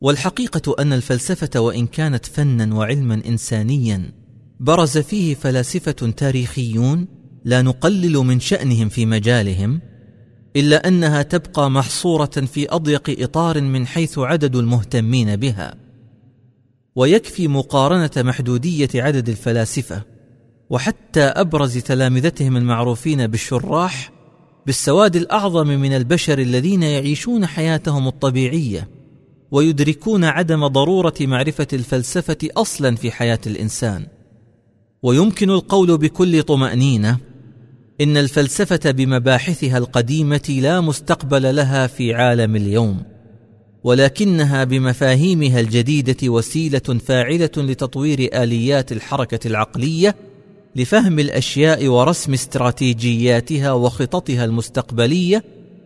والحقيقة 0.03 0.75
أن 0.79 0.93
الفلسفة 0.93 1.59
وإن 1.59 1.87
كانت 1.87 2.25
فنا 2.25 2.75
وعلما 2.75 3.21
انسانيا 3.25 4.11
برز 4.59 4.97
فيه 4.97 5.35
فلاسفة 5.35 5.91
تاريخيون 5.91 7.07
لا 7.45 7.61
نقلل 7.61 8.17
من 8.17 8.39
شأنهم 8.39 8.89
في 8.89 9.05
مجالهم 9.05 9.81
إلا 10.55 10.87
أنها 10.87 11.21
تبقى 11.21 11.71
محصورة 11.71 12.25
في 12.25 12.67
أضيق 12.69 13.21
إطار 13.23 13.61
من 13.61 13.87
حيث 13.87 14.19
عدد 14.19 14.55
المهتمين 14.55 15.35
بها. 15.35 15.75
ويكفي 16.95 17.47
مقارنة 17.47 18.11
محدودية 18.17 18.89
عدد 18.95 19.29
الفلاسفة 19.29 20.03
وحتى 20.69 21.23
أبرز 21.23 21.77
تلامذتهم 21.77 22.57
المعروفين 22.57 23.27
بالشراح 23.27 24.11
بالسواد 24.65 25.15
الأعظم 25.15 25.67
من 25.67 25.93
البشر 25.93 26.39
الذين 26.39 26.83
يعيشون 26.83 27.45
حياتهم 27.45 28.07
الطبيعية. 28.07 29.02
ويدركون 29.53 30.23
عدم 30.23 30.67
ضرورة 30.67 31.13
معرفة 31.21 31.67
الفلسفة 31.73 32.37
أصلا 32.57 32.95
في 32.95 33.11
حياة 33.11 33.39
الإنسان. 33.47 34.05
ويمكن 35.03 35.49
القول 35.49 35.97
بكل 35.97 36.43
طمأنينة 36.43 37.17
إن 38.01 38.17
الفلسفة 38.17 38.91
بمباحثها 38.91 39.77
القديمة 39.77 40.59
لا 40.61 40.81
مستقبل 40.81 41.55
لها 41.55 41.87
في 41.87 42.13
عالم 42.13 42.55
اليوم 42.55 43.03
ولكنها 43.83 44.63
بمفاهيمها 44.63 45.59
الجديدة 45.59 46.29
وسيلة 46.29 46.79
فاعلة 46.79 47.51
لتطوير 47.57 48.29
آليات 48.43 48.91
الحركة 48.91 49.47
العقلية 49.47 50.15
لفهم 50.75 51.19
الأشياء 51.19 51.87
ورسم 51.87 52.33
استراتيجياتها 52.33 53.71
وخططها 53.71 54.45
المستقبلية 54.45 55.43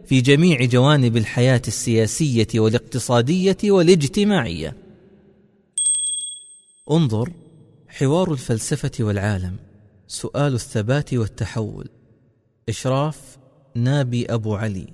في 0.07 0.21
جميع 0.21 0.65
جوانب 0.65 1.17
الحياة 1.17 1.61
السياسية 1.67 2.47
والاقتصادية 2.55 3.57
والاجتماعية. 3.63 4.75
انظر 6.91 7.31
حوار 7.87 8.31
الفلسفة 8.31 8.91
والعالم 8.99 9.55
سؤال 10.07 10.53
الثبات 10.53 11.13
والتحول. 11.13 11.89
إشراف 12.69 13.37
نابي 13.75 14.25
أبو 14.25 14.55
علي. 14.55 14.87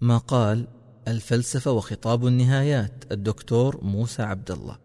ما 0.00 0.18
قال 0.18 0.66
الفلسفة 1.08 1.70
وخطاب 1.70 2.26
النهايات 2.26 3.04
الدكتور 3.12 3.84
موسى 3.84 4.22
عبد 4.22 4.50
الله 4.50 4.78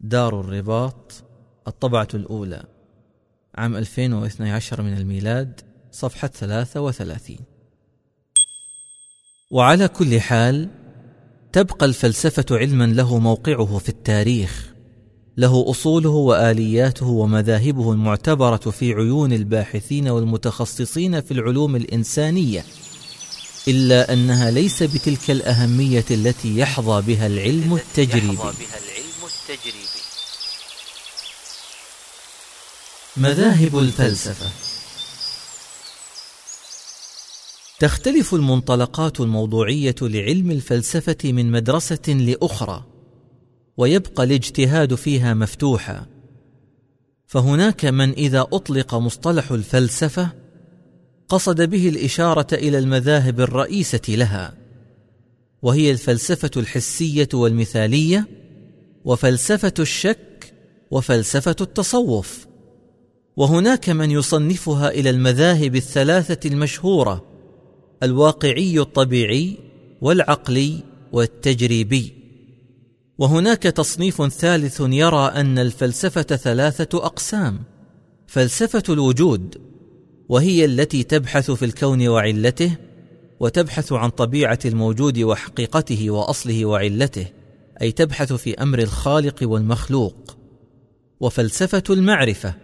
دار 0.00 0.40
الرباط 0.40 1.12
الطبعة 1.68 2.08
الأولى. 2.14 2.64
عام 3.54 3.76
2012 3.76 4.82
من 4.82 4.96
الميلاد 4.96 5.60
صفحة 5.92 6.28
33 6.28 7.53
وعلى 9.54 9.88
كل 9.88 10.20
حال 10.20 10.68
تبقى 11.52 11.86
الفلسفة 11.86 12.44
علما 12.50 12.84
له 12.84 13.18
موقعه 13.18 13.78
في 13.78 13.88
التاريخ. 13.88 14.72
له 15.36 15.70
أصوله 15.70 16.10
وآلياته 16.10 17.06
ومذاهبه 17.06 17.92
المعتبرة 17.92 18.56
في 18.56 18.92
عيون 18.92 19.32
الباحثين 19.32 20.08
والمتخصصين 20.08 21.20
في 21.20 21.30
العلوم 21.30 21.76
الإنسانية 21.76 22.64
إلا 23.68 24.12
أنها 24.12 24.50
ليس 24.50 24.82
بتلك 24.82 25.30
الأهمية 25.30 26.04
التي 26.10 26.58
يحظى 26.58 27.02
بها 27.02 27.26
العلم 27.26 27.74
التجريبي. 27.74 28.38
مذاهب 33.16 33.78
الفلسفة. 33.78 34.73
تختلف 37.84 38.34
المنطلقات 38.34 39.20
الموضوعية 39.20 39.94
لعلم 40.02 40.50
الفلسفة 40.50 41.16
من 41.24 41.50
مدرسة 41.50 42.12
لأخرى 42.12 42.84
ويبقى 43.76 44.24
الاجتهاد 44.24 44.94
فيها 44.94 45.34
مفتوحا. 45.34 46.06
فهناك 47.26 47.84
من 47.84 48.10
إذا 48.10 48.40
أطلق 48.40 48.94
مصطلح 48.94 49.52
الفلسفة 49.52 50.28
قصد 51.28 51.62
به 51.62 51.88
الإشارة 51.88 52.46
إلى 52.52 52.78
المذاهب 52.78 53.40
الرئيسة 53.40 54.00
لها 54.08 54.54
وهي 55.62 55.90
الفلسفة 55.90 56.50
الحسية 56.56 57.28
والمثالية 57.34 58.28
وفلسفة 59.04 59.74
الشك 59.78 60.54
وفلسفة 60.90 61.56
التصوف. 61.60 62.46
وهناك 63.36 63.90
من 63.90 64.10
يصنفها 64.10 64.88
إلى 64.88 65.10
المذاهب 65.10 65.76
الثلاثة 65.76 66.48
المشهورة 66.48 67.33
الواقعي 68.04 68.80
الطبيعي 68.80 69.56
والعقلي 70.00 70.78
والتجريبي. 71.12 72.12
وهناك 73.18 73.62
تصنيف 73.62 74.22
ثالث 74.22 74.80
يرى 74.80 75.26
أن 75.26 75.58
الفلسفة 75.58 76.22
ثلاثة 76.22 77.06
أقسام. 77.06 77.60
فلسفة 78.26 78.82
الوجود 78.88 79.60
وهي 80.28 80.64
التي 80.64 81.02
تبحث 81.02 81.50
في 81.50 81.64
الكون 81.64 82.08
وعلته 82.08 82.76
وتبحث 83.40 83.92
عن 83.92 84.10
طبيعة 84.10 84.58
الموجود 84.64 85.18
وحقيقته 85.18 86.10
وأصله 86.10 86.64
وعلته 86.64 87.26
أي 87.82 87.92
تبحث 87.92 88.32
في 88.32 88.54
أمر 88.54 88.78
الخالق 88.78 89.38
والمخلوق. 89.42 90.36
وفلسفة 91.20 91.82
المعرفة 91.90 92.54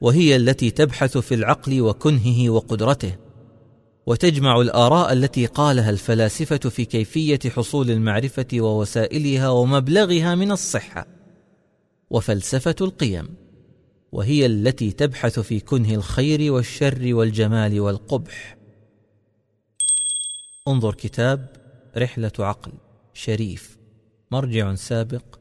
وهي 0.00 0.36
التي 0.36 0.70
تبحث 0.70 1.18
في 1.18 1.34
العقل 1.34 1.80
وكنهه 1.80 2.50
وقدرته. 2.50 3.25
وتجمع 4.06 4.60
الآراء 4.60 5.12
التي 5.12 5.46
قالها 5.46 5.90
الفلاسفة 5.90 6.56
في 6.56 6.84
كيفية 6.84 7.38
حصول 7.46 7.90
المعرفة 7.90 8.46
ووسائلها 8.54 9.48
ومبلغها 9.48 10.34
من 10.34 10.52
الصحة. 10.52 11.06
وفلسفة 12.10 12.74
القيم 12.80 13.34
وهي 14.12 14.46
التي 14.46 14.92
تبحث 14.92 15.40
في 15.40 15.60
كنه 15.60 15.94
الخير 15.94 16.52
والشر 16.52 17.14
والجمال 17.14 17.80
والقبح. 17.80 18.56
انظر 20.68 20.94
كتاب 20.94 21.56
رحلة 21.96 22.32
عقل 22.38 22.72
شريف 23.14 23.78
مرجع 24.30 24.74
سابق 24.74 25.38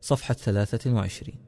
صفحة 0.00 0.34
ثلاثة 0.34 0.92
وعشرين. 0.92 1.38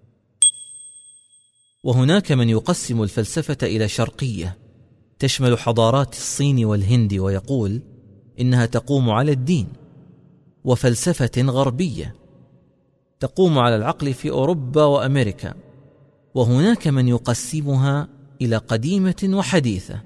وهناك 1.82 2.32
من 2.32 2.48
يقسم 2.48 3.02
الفلسفة 3.02 3.58
إلى 3.62 3.88
شرقية 3.88 4.61
تشمل 5.22 5.58
حضارات 5.58 6.12
الصين 6.12 6.64
والهند 6.64 7.14
ويقول 7.14 7.80
إنها 8.40 8.66
تقوم 8.66 9.10
على 9.10 9.32
الدين 9.32 9.68
وفلسفة 10.64 11.42
غربية 11.42 12.14
تقوم 13.20 13.58
على 13.58 13.76
العقل 13.76 14.14
في 14.14 14.30
أوروبا 14.30 14.84
وأمريكا 14.84 15.54
وهناك 16.34 16.88
من 16.88 17.08
يقسمها 17.08 18.08
إلى 18.40 18.56
قديمة 18.56 19.30
وحديثة 19.32 20.00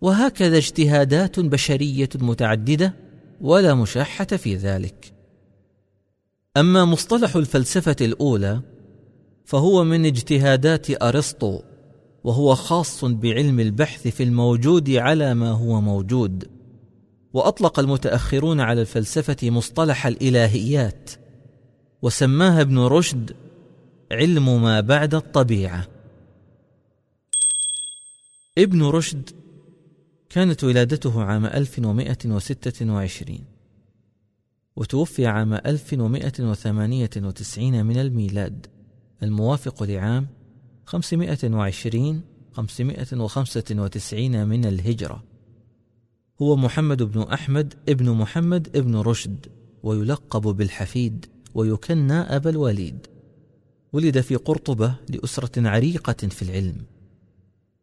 وهكذا 0.00 0.56
اجتهادات 0.56 1.40
بشرية 1.40 2.08
متعددة 2.14 2.94
ولا 3.40 3.74
مشاحة 3.74 4.24
في 4.24 4.56
ذلك. 4.56 5.12
أما 6.56 6.84
مصطلح 6.84 7.36
الفلسفة 7.36 7.96
الأولى 8.00 8.60
فهو 9.44 9.84
من 9.84 10.06
اجتهادات 10.06 11.02
أرسطو 11.02 11.60
وهو 12.24 12.54
خاص 12.54 13.04
بعلم 13.04 13.60
البحث 13.60 14.08
في 14.08 14.22
الموجود 14.22 14.90
على 14.90 15.34
ما 15.34 15.50
هو 15.50 15.80
موجود. 15.80 16.50
وأطلق 17.32 17.78
المتأخرون 17.78 18.60
على 18.60 18.80
الفلسفة 18.80 19.50
مصطلح 19.50 20.06
الإلهيات 20.06 21.10
وسماها 22.02 22.60
ابن 22.60 22.78
رشد 22.78 23.36
علم 24.12 24.62
ما 24.62 24.80
بعد 24.80 25.14
الطبيعة. 25.14 25.88
ابن 28.58 28.82
رشد 28.82 29.30
كانت 30.28 30.64
ولادته 30.64 31.22
عام 31.22 31.46
1126 31.46 33.38
وتوفي 34.76 35.26
عام 35.26 35.54
1198 35.54 37.86
من 37.86 37.98
الميلاد 37.98 38.66
الموافق 39.22 39.82
لعام 39.82 40.26
520 40.86 42.22
595 42.52 44.48
من 44.48 44.64
الهجرة. 44.64 45.24
هو 46.42 46.56
محمد 46.56 47.02
بن 47.02 47.22
أحمد 47.22 47.74
ابن 47.88 48.10
محمد 48.10 48.76
ابن 48.76 48.96
رشد 48.96 49.46
ويلقب 49.82 50.42
بالحفيد 50.42 51.26
ويكنى 51.54 52.12
أبا 52.12 52.50
الوليد. 52.50 53.06
ولد 53.92 54.20
في 54.20 54.36
قرطبة 54.36 54.94
لأسرة 55.08 55.68
عريقة 55.68 56.28
في 56.28 56.42
العلم. 56.42 56.76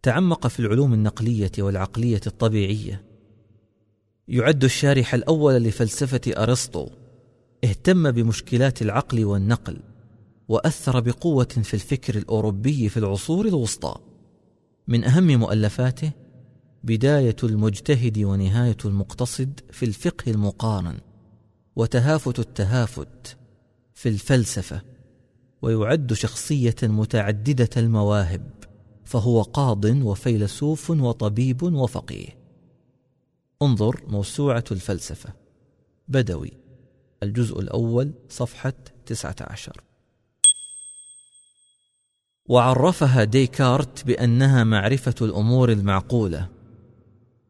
تعمق 0.04 0.48
في 0.48 0.60
العلوم 0.60 0.94
النقلية 0.94 1.52
والعقلية 1.60 2.22
الطبيعية. 2.28 3.04
يعد 4.28 4.64
الشارح 4.64 5.14
الأول 5.14 5.54
لفلسفة 5.54 6.22
أرسطو. 6.38 6.90
اهتم 7.64 8.12
بمشكلات 8.12 8.82
العقل 8.82 9.26
والنقل. 9.26 9.80
وأثر 10.48 11.00
بقوة 11.00 11.44
في 11.64 11.74
الفكر 11.74 12.18
الأوروبي 12.18 12.90
في 12.90 12.98
العصور 12.98 13.48
الوسطى. 13.48 13.96
من 14.88 15.04
أهم 15.04 15.28
مؤلفاته 15.28 16.12
بداية 16.84 17.36
المجتهد 17.44 18.20
ونهاية 18.20 18.78
المقتصد 18.86 19.60
في 19.72 19.86
الفقه 19.86 20.32
المقارن 20.32 20.98
وتهافت 21.76 22.40
التهافت 22.40 23.38
في 23.94 24.10
الفلسفة 24.10 24.82
ويعد 25.62 26.14
شخصية 26.14 26.76
متعددة 26.84 27.70
المواهب 27.78 28.50
فهو 29.06 29.42
قاض 29.42 29.86
وفيلسوف 29.86 30.90
وطبيب 30.90 31.64
وفقيه. 31.64 32.38
انظر 33.62 34.04
موسوعة 34.08 34.64
الفلسفة. 34.72 35.34
بدوي 36.08 36.52
الجزء 37.24 37.60
صفحة 38.30 38.74
تسعة 39.06 39.36
عشر. 39.42 39.91
وعرفها 42.50 43.24
ديكارت 43.24 44.06
بأنها 44.06 44.64
معرفة 44.64 45.16
الأمور 45.22 45.72
المعقولة. 45.72 46.48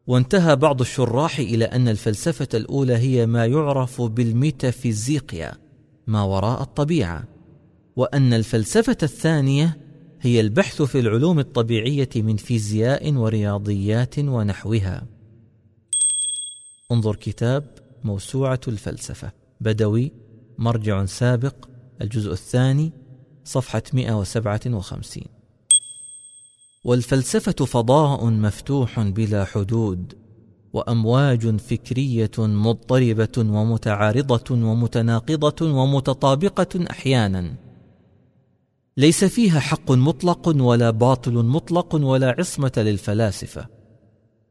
وانتهى 0.06 0.56
بعض 0.56 0.80
الشراح 0.80 1.38
إلى 1.38 1.64
أن 1.64 1.88
الفلسفة 1.88 2.48
الأولى 2.54 2.96
هي 2.96 3.26
ما 3.26 3.46
يعرف 3.46 4.02
بالميتافيزيقيا 4.02 5.52
ما 6.06 6.22
وراء 6.22 6.62
الطبيعة. 6.62 7.24
وأن 7.96 8.32
الفلسفة 8.32 8.96
الثانية 9.02 9.76
هي 10.20 10.40
البحث 10.40 10.82
في 10.82 11.00
العلوم 11.00 11.38
الطبيعية 11.38 12.08
من 12.16 12.36
فيزياء 12.36 13.12
ورياضيات 13.12 14.18
ونحوها. 14.18 15.06
انظر 16.92 17.16
كتاب 17.16 17.64
موسوعة 18.04 18.60
الفلسفة 18.68 19.32
بدوي 19.60 20.12
مرجع 20.58 21.04
سابق 21.04 21.68
الجزء 22.02 22.32
الثاني 22.32 22.92
صفحة 23.44 23.82
157 23.92 25.24
والفلسفة 26.84 27.64
فضاء 27.64 28.26
مفتوح 28.26 29.00
بلا 29.00 29.44
حدود 29.44 30.14
وأمواج 30.72 31.56
فكرية 31.56 32.30
مضطربة 32.38 33.38
ومتعارضة 33.38 34.54
ومتناقضة 34.54 35.72
ومتطابقة 35.72 36.84
أحيانا. 36.90 37.54
ليس 38.96 39.24
فيها 39.24 39.60
حق 39.60 39.90
مطلق 39.90 40.48
ولا 40.48 40.90
باطل 40.90 41.32
مطلق 41.32 41.94
ولا 41.94 42.34
عصمة 42.38 42.72
للفلاسفة 42.76 43.66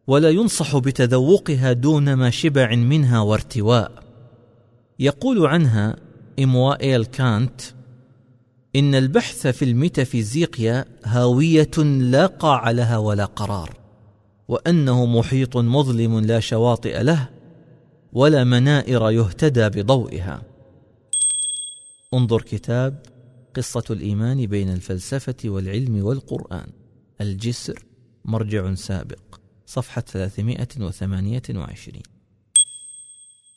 ولا 0.08 0.30
ينصح 0.30 0.77
بتذوقها 0.77 1.73
دون 1.73 2.13
ما 2.13 2.30
شبع 2.30 2.75
منها 2.75 3.19
وارتواء. 3.19 4.04
يقول 4.99 5.45
عنها 5.45 5.95
إموائيل 6.39 7.06
كانت 7.06 7.62
إن 8.75 8.95
البحث 8.95 9.47
في 9.47 9.65
الميتافيزيقيا 9.65 10.86
هاوية 11.03 11.77
لا 11.99 12.25
قاع 12.25 12.71
لها 12.71 12.97
ولا 12.97 13.25
قرار 13.25 13.77
وأنه 14.47 15.05
محيط 15.05 15.57
مظلم 15.57 16.19
لا 16.19 16.39
شواطئ 16.39 17.03
له 17.03 17.29
ولا 18.13 18.43
منائر 18.43 19.12
يهتدى 19.12 19.69
بضوئها. 19.69 20.41
انظر 22.13 22.41
كتاب 22.41 23.03
قصة 23.55 23.84
الإيمان 23.89 24.45
بين 24.45 24.69
الفلسفة 24.69 25.36
والعلم 25.45 26.05
والقرآن 26.05 26.67
الجسر 27.21 27.86
مرجع 28.25 28.73
سابق 28.73 29.39
صفحة 29.65 30.01
328 30.01 32.01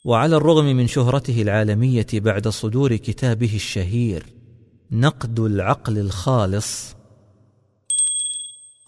وعلى 0.05 0.37
الرغم 0.37 0.65
من 0.65 0.87
شهرته 0.87 1.41
العالمية 1.41 2.07
بعد 2.13 2.47
صدور 2.47 2.95
كتابه 2.95 3.55
الشهير 3.55 4.34
نقد 4.91 5.39
العقل 5.39 5.97
الخالص 5.97 6.95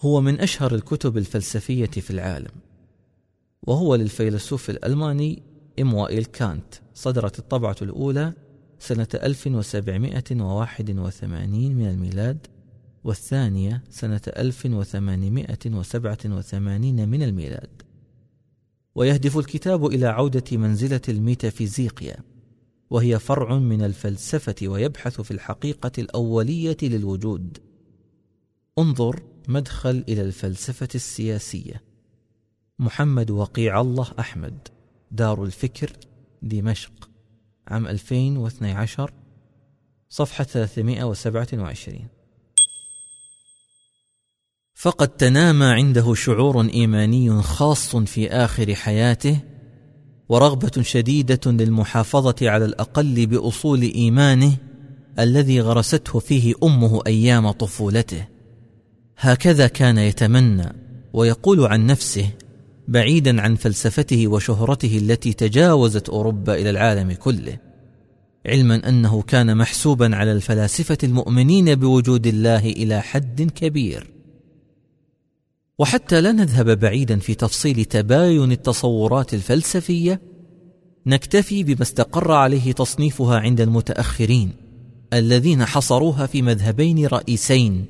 هو 0.02 0.20
من 0.20 0.40
أشهر 0.40 0.74
الكتب 0.74 1.18
الفلسفية 1.18 1.86
في 1.86 2.10
العالم 2.10 2.50
وهو 3.62 3.94
للفيلسوف 3.94 4.70
الألماني 4.70 5.42
إموائيل 5.80 6.24
كانت 6.24 6.74
صدرت 6.94 7.38
الطبعة 7.38 7.76
الأولى 7.82 8.32
سنة 8.78 9.08
1781 9.14 11.74
من 11.74 11.88
الميلاد 11.88 12.46
والثانية 13.04 13.82
سنة 13.90 14.20
1887 14.36 17.08
من 17.08 17.22
الميلاد. 17.22 17.82
ويهدف 18.94 19.38
الكتاب 19.38 19.86
إلى 19.86 20.06
عودة 20.06 20.56
منزلة 20.56 21.00
الميتافيزيقيا. 21.08 22.16
وهي 22.90 23.18
فرع 23.18 23.58
من 23.58 23.82
الفلسفة 23.82 24.54
ويبحث 24.62 25.20
في 25.20 25.30
الحقيقة 25.30 25.92
الأولية 25.98 26.76
للوجود. 26.82 27.58
انظر 28.78 29.22
مدخل 29.48 30.04
إلى 30.08 30.22
الفلسفة 30.22 30.88
السياسية. 30.94 31.82
محمد 32.78 33.30
وقيع 33.30 33.80
الله 33.80 34.12
أحمد 34.18 34.68
دار 35.10 35.44
الفكر 35.44 35.92
دمشق 36.42 37.10
عام 37.68 37.86
2012 37.86 39.12
صفحة 40.08 40.44
327 40.44 42.08
فقد 44.74 45.08
تنامى 45.08 45.66
عنده 45.66 46.14
شعور 46.14 46.68
إيماني 46.68 47.42
خاص 47.42 47.96
في 47.96 48.28
آخر 48.30 48.74
حياته 48.74 49.40
ورغبة 50.28 50.82
شديدة 50.82 51.40
للمحافظة 51.46 52.34
على 52.42 52.64
الأقل 52.64 53.26
بأصول 53.26 53.82
إيمانه 53.82 54.56
الذي 55.18 55.60
غرسته 55.60 56.18
فيه 56.18 56.54
أمه 56.62 57.02
أيام 57.06 57.50
طفولته. 57.50 58.26
هكذا 59.18 59.66
كان 59.66 59.98
يتمنى 59.98 60.72
ويقول 61.12 61.66
عن 61.66 61.86
نفسه 61.86 62.30
بعيدا 62.88 63.42
عن 63.42 63.54
فلسفته 63.54 64.28
وشهرته 64.28 64.98
التي 64.98 65.32
تجاوزت 65.32 66.08
أوروبا 66.08 66.54
إلى 66.54 66.70
العالم 66.70 67.12
كله 67.12 67.58
علما 68.46 68.88
أنه 68.88 69.22
كان 69.22 69.56
محسوبا 69.56 70.16
على 70.16 70.32
الفلاسفة 70.32 70.98
المؤمنين 71.04 71.74
بوجود 71.74 72.26
الله 72.26 72.58
إلى 72.58 73.00
حد 73.00 73.42
كبير. 73.42 74.17
وحتى 75.78 76.20
لا 76.20 76.32
نذهب 76.32 76.78
بعيدا 76.78 77.18
في 77.18 77.34
تفصيل 77.34 77.84
تباين 77.84 78.52
التصورات 78.52 79.34
الفلسفية 79.34 80.20
نكتفي 81.06 81.64
بما 81.64 81.82
استقر 81.82 82.32
عليه 82.32 82.72
تصنيفها 82.72 83.38
عند 83.38 83.60
المتأخرين 83.60 84.68
الذين 85.12 85.64
حصروها 85.64 86.26
في 86.26 86.42
مذهبين 86.42 87.06
رئيسين. 87.06 87.86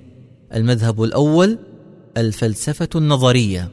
المذهب 0.55 1.03
الأول 1.03 1.59
الفلسفة 2.17 2.89
النظرية. 2.95 3.71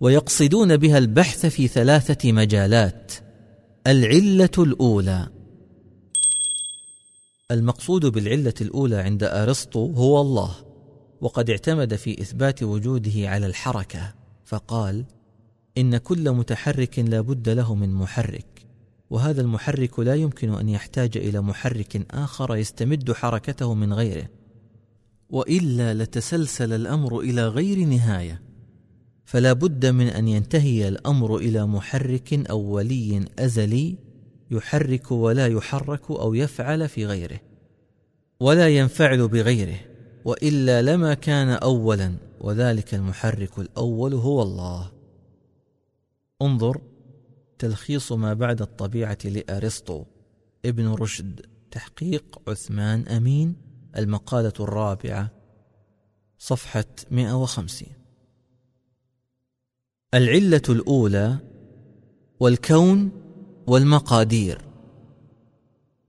ويقصدون 0.00 0.76
بها 0.76 0.98
البحث 0.98 1.46
في 1.46 1.68
ثلاثة 1.68 2.32
مجالات. 2.32 3.12
العلة 3.86 4.50
الأولى. 4.58 5.28
المقصود 7.50 8.06
بالعلة 8.06 8.54
الأولى 8.60 8.96
عند 8.96 9.24
أرسطو 9.24 9.92
هو 9.92 10.20
الله. 10.20 10.69
وقد 11.20 11.50
اعتمد 11.50 11.94
في 11.94 12.20
إثبات 12.20 12.62
وجوده 12.62 13.28
على 13.28 13.46
الحركة 13.46 14.14
فقال 14.44 15.04
إن 15.78 15.96
كل 15.96 16.30
متحرك 16.30 16.98
لا 16.98 17.20
بد 17.20 17.48
له 17.48 17.74
من 17.74 17.94
محرك 17.94 18.66
وهذا 19.10 19.40
المحرك 19.40 19.98
لا 19.98 20.14
يمكن 20.14 20.54
أن 20.54 20.68
يحتاج 20.68 21.16
إلى 21.16 21.40
محرك 21.40 22.06
آخر 22.10 22.56
يستمد 22.56 23.12
حركته 23.12 23.74
من 23.74 23.92
غيره 23.92 24.28
وإلا 25.30 25.94
لتسلسل 25.94 26.72
الأمر 26.72 27.20
إلى 27.20 27.48
غير 27.48 27.78
نهاية 27.78 28.42
فلا 29.24 29.52
بد 29.52 29.86
من 29.86 30.06
أن 30.06 30.28
ينتهي 30.28 30.88
الأمر 30.88 31.36
إلى 31.36 31.66
محرك 31.66 32.50
اولي 32.50 33.24
أزلي 33.38 33.96
يحرك 34.50 35.12
ولا 35.12 35.46
يحرك 35.46 36.10
أو 36.10 36.34
يفعل 36.34 36.88
في 36.88 37.06
غيره 37.06 37.40
ولا 38.40 38.68
ينفعل 38.68 39.28
بغيره. 39.28 39.89
وإلا 40.24 40.82
لما 40.82 41.14
كان 41.14 41.48
اولا 41.48 42.14
وذلك 42.40 42.94
المحرك 42.94 43.58
الأول 43.58 44.14
هو 44.14 44.42
الله. 44.42 44.92
انظر 46.42 46.80
تلخيص 47.58 48.12
ما 48.12 48.34
بعد 48.34 48.62
الطبيعة 48.62 49.18
لأرسطو. 49.24 50.04
ابن 50.64 50.88
رشد 50.88 51.46
تحقيق 51.70 52.42
عثمان 52.48 53.08
أمين 53.08 53.56
المقالة 53.96 54.52
الرابعة 54.60 55.30
صفحة 56.38 56.84
150 57.10 57.88
العلة 60.14 60.62
الأولى 60.68 61.38
والكون 62.40 63.10
والمقادير. 63.66 64.60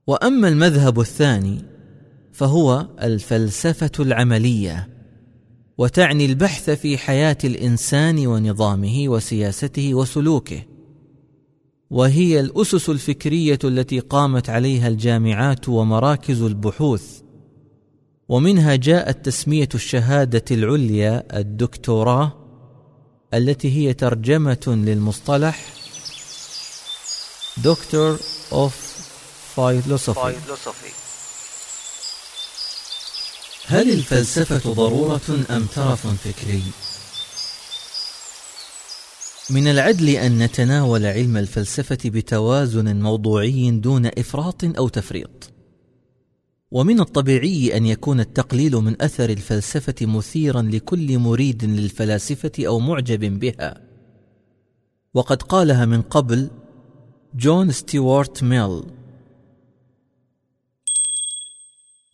وأما 0.06 0.48
المذهب 0.48 1.00
الثاني 1.00 1.71
فهو 2.32 2.88
الفلسفة 3.02 3.90
العملية 4.00 4.88
وتعني 5.78 6.24
البحث 6.26 6.70
في 6.70 6.98
حياة 6.98 7.38
الإنسان 7.44 8.26
ونظامه 8.26 9.04
وسياسته 9.08 9.94
وسلوكه 9.94 10.62
وهي 11.90 12.40
الأسس 12.40 12.90
الفكرية 12.90 13.58
التي 13.64 14.00
قامت 14.00 14.50
عليها 14.50 14.88
الجامعات 14.88 15.68
ومراكز 15.68 16.42
البحوث 16.42 17.20
ومنها 18.28 18.76
جاءت 18.76 19.26
تسمية 19.26 19.68
الشهادة 19.74 20.44
العليا 20.50 21.38
الدكتوراه 21.40 22.32
التي 23.34 23.76
هي 23.76 23.94
ترجمة 23.94 24.64
للمصطلح 24.66 25.72
Doctor 27.64 28.18
of 28.52 29.06
Philosophy 29.56 31.01
هل 33.66 33.90
الفلسفة 33.90 34.72
ضرورة 34.72 35.44
أم 35.50 35.64
ترف 35.64 36.06
فكري؟ 36.06 36.62
من 39.50 39.66
العدل 39.66 40.08
أن 40.08 40.38
نتناول 40.38 41.06
علم 41.06 41.36
الفلسفة 41.36 41.98
بتوازن 42.04 43.00
موضوعي 43.00 43.70
دون 43.70 44.06
إفراط 44.06 44.64
أو 44.64 44.88
تفريط. 44.88 45.50
ومن 46.70 47.00
الطبيعي 47.00 47.76
أن 47.76 47.86
يكون 47.86 48.20
التقليل 48.20 48.76
من 48.76 49.02
أثر 49.02 49.30
الفلسفة 49.30 50.06
مثيرا 50.06 50.62
لكل 50.62 51.18
مريد 51.18 51.64
للفلاسفة 51.64 52.52
أو 52.66 52.78
معجب 52.78 53.38
بها. 53.40 53.80
وقد 55.14 55.42
قالها 55.42 55.86
من 55.86 56.02
قبل 56.02 56.50
جون 57.34 57.70
ستيوارت 57.70 58.42
ميل 58.42 58.82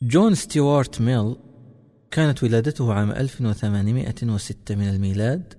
جون 0.03 0.35
ستيوارت 0.35 1.01
ميل 1.01 1.37
كانت 2.11 2.43
ولادته 2.43 2.93
عام 2.93 3.11
1806 3.11 4.75
من 4.75 4.89
الميلاد 4.89 5.55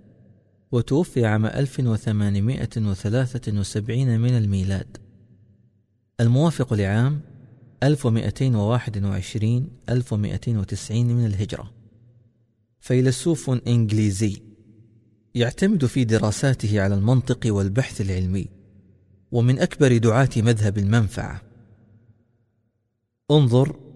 وتوفي 0.71 1.25
عام 1.25 1.45
1873 1.45 4.19
من 4.19 4.38
الميلاد. 4.38 4.97
الموافق 6.19 6.73
لعام 6.73 7.21
1221 7.84 9.67
1290 9.89 11.06
من 11.06 11.25
الهجرة. 11.25 11.71
فيلسوف 12.80 13.49
إنجليزي 13.49 14.41
يعتمد 15.36 15.86
في 15.86 16.04
دراساته 16.04 16.82
على 16.82 16.95
المنطق 16.95 17.39
والبحث 17.45 18.02
العلمي 18.02 18.47
ومن 19.32 19.60
أكبر 19.60 19.97
دعاة 19.97 20.30
مذهب 20.38 20.78
المنفعة. 20.78 21.41
انظر 23.32 23.88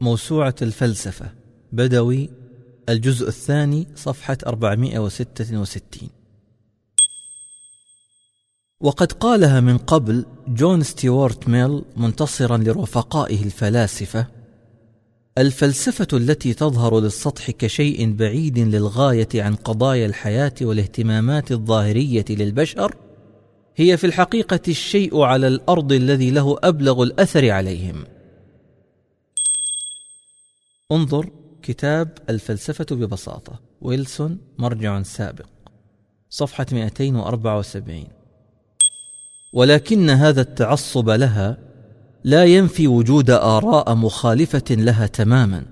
موسوعة 0.00 0.54
الفلسفة 0.62 1.32
بدوي 1.72 2.30
الجزء 2.88 3.28
الثاني 3.28 3.86
صفحة 3.96 4.38
466 4.46 6.08
وقد 8.80 9.12
قالها 9.12 9.60
من 9.60 9.78
قبل 9.78 10.26
جون 10.48 10.82
ستيوارت 10.82 11.48
ميل 11.48 11.84
منتصرا 11.96 12.56
لرفقائه 12.56 13.42
الفلاسفة 13.42 14.26
الفلسفة 15.38 16.06
التي 16.12 16.54
تظهر 16.54 17.00
للسطح 17.00 17.50
كشيء 17.50 18.12
بعيد 18.12 18.58
للغاية 18.58 19.28
عن 19.34 19.54
قضايا 19.54 20.06
الحياة 20.06 20.54
والاهتمامات 20.60 21.52
الظاهرية 21.52 22.24
للبشر 22.30 22.94
هي 23.76 23.96
في 23.96 24.06
الحقيقة 24.06 24.60
الشيء 24.68 25.20
على 25.20 25.46
الأرض 25.48 25.92
الذي 25.92 26.30
له 26.30 26.56
أبلغ 26.62 27.02
الأثر 27.02 27.50
عليهم. 27.50 28.04
انظر 30.92 31.30
كتاب 31.62 32.08
الفلسفة 32.30 32.96
ببساطة 32.96 33.60
ويلسون 33.80 34.38
مرجع 34.58 35.02
سابق 35.02 35.46
صفحة 36.30 36.66
274 36.72 38.04
ولكن 39.52 40.10
هذا 40.10 40.40
التعصب 40.40 41.10
لها 41.10 41.58
لا 42.24 42.44
ينفي 42.44 42.88
وجود 42.88 43.30
آراء 43.30 43.94
مخالفة 43.94 44.64
لها 44.70 45.06
تماما 45.06 45.64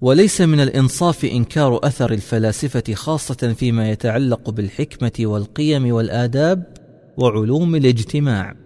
وليس 0.00 0.40
من 0.40 0.60
الإنصاف 0.60 1.24
إنكار 1.24 1.80
أثر 1.82 2.12
الفلاسفة 2.12 2.94
خاصة 2.94 3.54
فيما 3.58 3.90
يتعلق 3.90 4.50
بالحكمة 4.50 5.12
والقيم 5.20 5.92
والآداب 5.92 6.74
وعلوم 7.16 7.74
الاجتماع. 7.74 8.56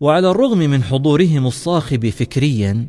وعلى 0.00 0.30
الرغم 0.30 0.58
من 0.58 0.82
حضورهم 0.82 1.46
الصاخب 1.46 2.08
فكريا 2.08 2.86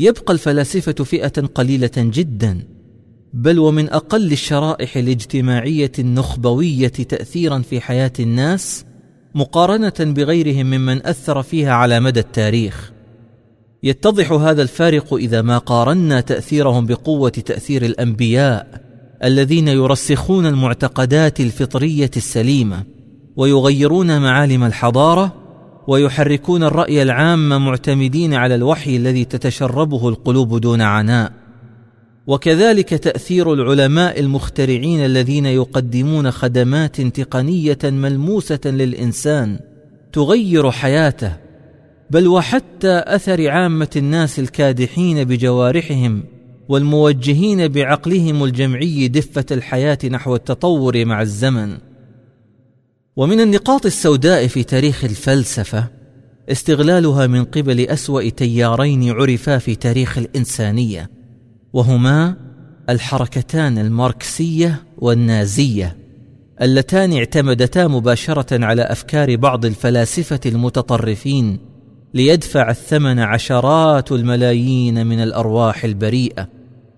يبقى 0.00 0.32
الفلاسفة 0.32 1.04
فئة 1.04 1.46
قليلة 1.54 1.90
جدا 1.96 2.64
بل 3.34 3.58
ومن 3.58 3.88
أقل 3.88 4.32
الشرائح 4.32 4.96
الاجتماعية 4.96 5.92
النخبوية 5.98 6.88
تاثيرا 6.88 7.58
في 7.58 7.80
حياة 7.80 8.12
الناس 8.20 8.84
مقارنة 9.34 9.92
بغيرهم 10.00 10.66
ممن 10.66 11.06
أثر 11.06 11.42
فيها 11.42 11.72
على 11.72 12.00
مدى 12.00 12.20
التاريخ. 12.20 12.92
يتضح 13.82 14.32
هذا 14.32 14.62
الفارق 14.62 15.14
إذا 15.14 15.42
ما 15.42 15.58
قارنا 15.58 16.20
تأثيرهم 16.20 16.86
بقوة 16.86 17.28
تأثير 17.28 17.84
الأنبياء 17.84 18.80
الذين 19.24 19.68
يرسخون 19.68 20.46
المعتقدات 20.46 21.40
الفطرية 21.40 22.10
السليمة 22.16 22.84
ويغيرون 23.36 24.20
معالم 24.20 24.64
الحضارة 24.64 25.39
ويحركون 25.86 26.62
الرأي 26.62 27.02
العام 27.02 27.66
معتمدين 27.66 28.34
على 28.34 28.54
الوحي 28.54 28.96
الذي 28.96 29.24
تتشربه 29.24 30.08
القلوب 30.08 30.60
دون 30.60 30.80
عناء. 30.80 31.32
وكذلك 32.26 32.88
تأثير 32.88 33.52
العلماء 33.52 34.20
المخترعين 34.20 35.04
الذين 35.04 35.46
يقدمون 35.46 36.30
خدمات 36.30 37.00
تقنية 37.00 37.78
ملموسة 37.84 38.60
للإنسان 38.64 39.58
تغير 40.12 40.70
حياته. 40.70 41.36
بل 42.10 42.28
وحتى 42.28 43.02
أثر 43.06 43.48
عامة 43.48 43.90
الناس 43.96 44.38
الكادحين 44.38 45.24
بجوارحهم 45.24 46.24
والموجهين 46.68 47.68
بعقلهم 47.68 48.44
الجمعي 48.44 49.08
دفة 49.08 49.44
الحياة 49.50 49.98
نحو 50.10 50.34
التطور 50.34 51.04
مع 51.04 51.22
الزمن. 51.22 51.89
ومن 53.16 53.40
النقاط 53.40 53.86
السوداء 53.86 54.46
في 54.46 54.62
تاريخ 54.62 55.04
الفلسفة 55.04 55.88
استغلالها 56.48 57.26
من 57.26 57.44
قبل 57.44 57.80
أسوأ 57.80 58.28
تيارين 58.28 59.10
عرفا 59.10 59.58
في 59.58 59.74
تاريخ 59.74 60.18
الإنسانية 60.18 61.10
وهما 61.72 62.36
الحركتان 62.90 63.78
الماركسية 63.78 64.82
والنازية 64.98 65.96
اللتان 66.62 67.12
اعتمدتا 67.12 67.86
مباشرة 67.86 68.64
على 68.64 68.82
أفكار 68.82 69.36
بعض 69.36 69.64
الفلاسفة 69.64 70.40
المتطرفين 70.46 71.58
ليدفع 72.14 72.70
الثمن 72.70 73.18
عشرات 73.18 74.12
الملايين 74.12 75.06
من 75.06 75.22
الأرواح 75.22 75.84
البريئة 75.84 76.48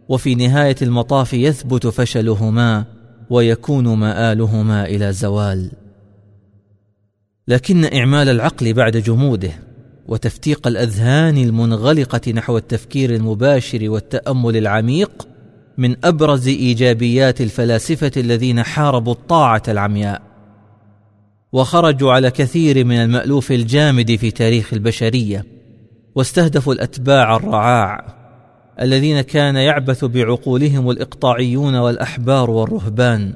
وفي 0.09 0.35
نهاية 0.35 0.77
المطاف 0.83 1.35
يثبت 1.35 1.87
فشلهما 1.87 2.85
ويكون 3.31 3.89
مآلهما 3.89 4.87
إلى 4.87 5.13
زوال. 5.13 5.82
لكن 7.49 7.85
إعمال 7.85 8.29
العقل 8.29 8.73
بعد 8.73 8.97
جموده 8.97 9.51
وتفتيق 10.09 10.67
الأذهان 10.67 11.39
المنغلقة 11.39 12.33
نحو 12.33 12.57
التفكير 12.57 13.15
المباشر 13.15 13.91
والتأمل 13.91 14.57
العميق 14.57 15.29
من 15.79 15.97
أبرز 16.05 16.49
إيجابيات 16.49 17.41
الفلاسفة 17.41 18.11
الذين 18.17 18.63
حاربوا 18.63 19.13
الطاعة 19.13 19.63
العمياء. 19.69 20.23
وخرجوا 21.53 22.13
على 22.13 22.31
كثير 22.31 22.85
من 22.85 22.97
المألوف 22.97 23.53
الجامد 23.53 24.17
في 24.17 24.31
تاريخ 24.31 24.73
البشرية 24.73 25.45
واستهدفوا 26.15 26.73
الأتباع 26.73 27.37
الرعاع 27.37 28.15
الذين 28.81 29.21
كان 29.21 29.57
يعبث 29.57 30.05
بعقولهم 30.05 30.91
الإقطاعيون 30.91 31.75
والأحبار 31.75 32.51
والرهبان. 32.51 33.35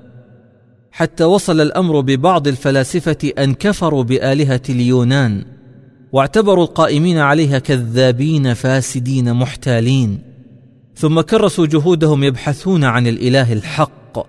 حتى 0.97 1.25
وصل 1.25 1.61
الأمر 1.61 2.01
ببعض 2.01 2.49
الفلاسفة 2.49 3.33
أن 3.39 3.55
كفروا 3.55 4.03
بآلهة 4.03 4.61
اليونان 4.69 5.45
واعتبروا 6.13 6.65
القائمين 6.65 7.19
عليها 7.19 7.59
كذابين 7.59 8.55
فاسدين 8.55 9.35
محتالين. 9.35 10.19
ثم 10.95 11.21
كرسوا 11.21 11.67
جهودهم 11.67 12.25
يبحثون 12.25 12.85
عن 12.85 13.07
الإله 13.07 13.53
الحق. 13.53 14.27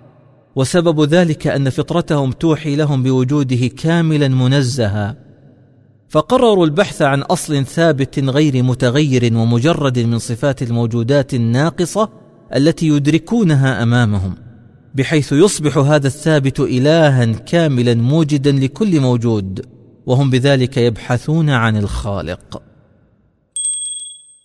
وسبب 0.56 1.04
ذلك 1.04 1.48
أن 1.48 1.70
فطرتهم 1.70 2.32
توحي 2.32 2.76
لهم 2.76 3.04
بوجوده 3.04 3.68
كاملا 3.68 4.28
منزها. 4.28 5.16
فقرروا 6.10 6.66
البحث 6.66 7.02
عن 7.02 7.22
أصل 7.22 7.66
ثابت 7.66 8.20
غير 8.20 8.64
متغير 8.64 9.38
ومجرد 9.38 10.00
من 10.00 10.20
صفات 10.20 10.62
الموجودات 10.62 11.34
الناقصة 11.34 12.10
التي 12.56 12.88
يدركونها 12.88 13.84
أمامهم. 13.84 14.47
بحيث 14.98 15.32
يصبح 15.32 15.78
هذا 15.78 16.08
الثابت 16.08 16.60
إلها 16.60 17.26
كاملا 17.26 17.94
موجدا 17.94 18.52
لكل 18.52 19.00
موجود 19.00 19.66
وهم 20.06 20.30
بذلك 20.30 20.78
يبحثون 20.78 21.50
عن 21.50 21.78
الخالق. 21.78 22.64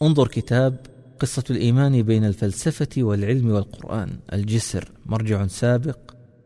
انظر 0.02 0.28
كتاب 0.28 0.76
قصة 1.20 1.44
الإيمان 1.50 2.02
بين 2.02 2.24
الفلسفة 2.24 2.88
والعلم 2.98 3.50
والقرآن 3.50 4.18
الجسر 4.32 4.88
مرجع 5.06 5.46
سابق 5.46 5.98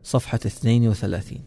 صفحة 0.02 0.40
32 0.46 1.38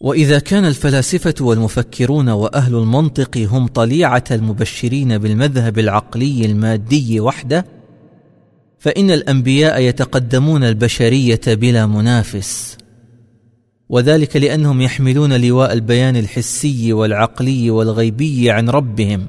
وإذا 0.00 0.38
كان 0.38 0.64
الفلاسفة 0.64 1.34
والمفكرون 1.40 2.28
وأهل 2.28 2.74
المنطق 2.74 3.36
هم 3.38 3.66
طليعة 3.66 4.24
المبشرين 4.30 5.18
بالمذهب 5.18 5.78
العقلي 5.78 6.46
المادي 6.46 7.20
وحده 7.20 7.81
فإن 8.82 9.10
الأنبياء 9.10 9.80
يتقدمون 9.80 10.64
البشرية 10.64 11.40
بلا 11.46 11.86
منافس 11.86 12.76
وذلك 13.88 14.36
لأنهم 14.36 14.80
يحملون 14.80 15.40
لواء 15.40 15.72
البيان 15.72 16.16
الحسي 16.16 16.92
والعقلي 16.92 17.70
والغيبي 17.70 18.50
عن 18.50 18.68
ربهم 18.68 19.26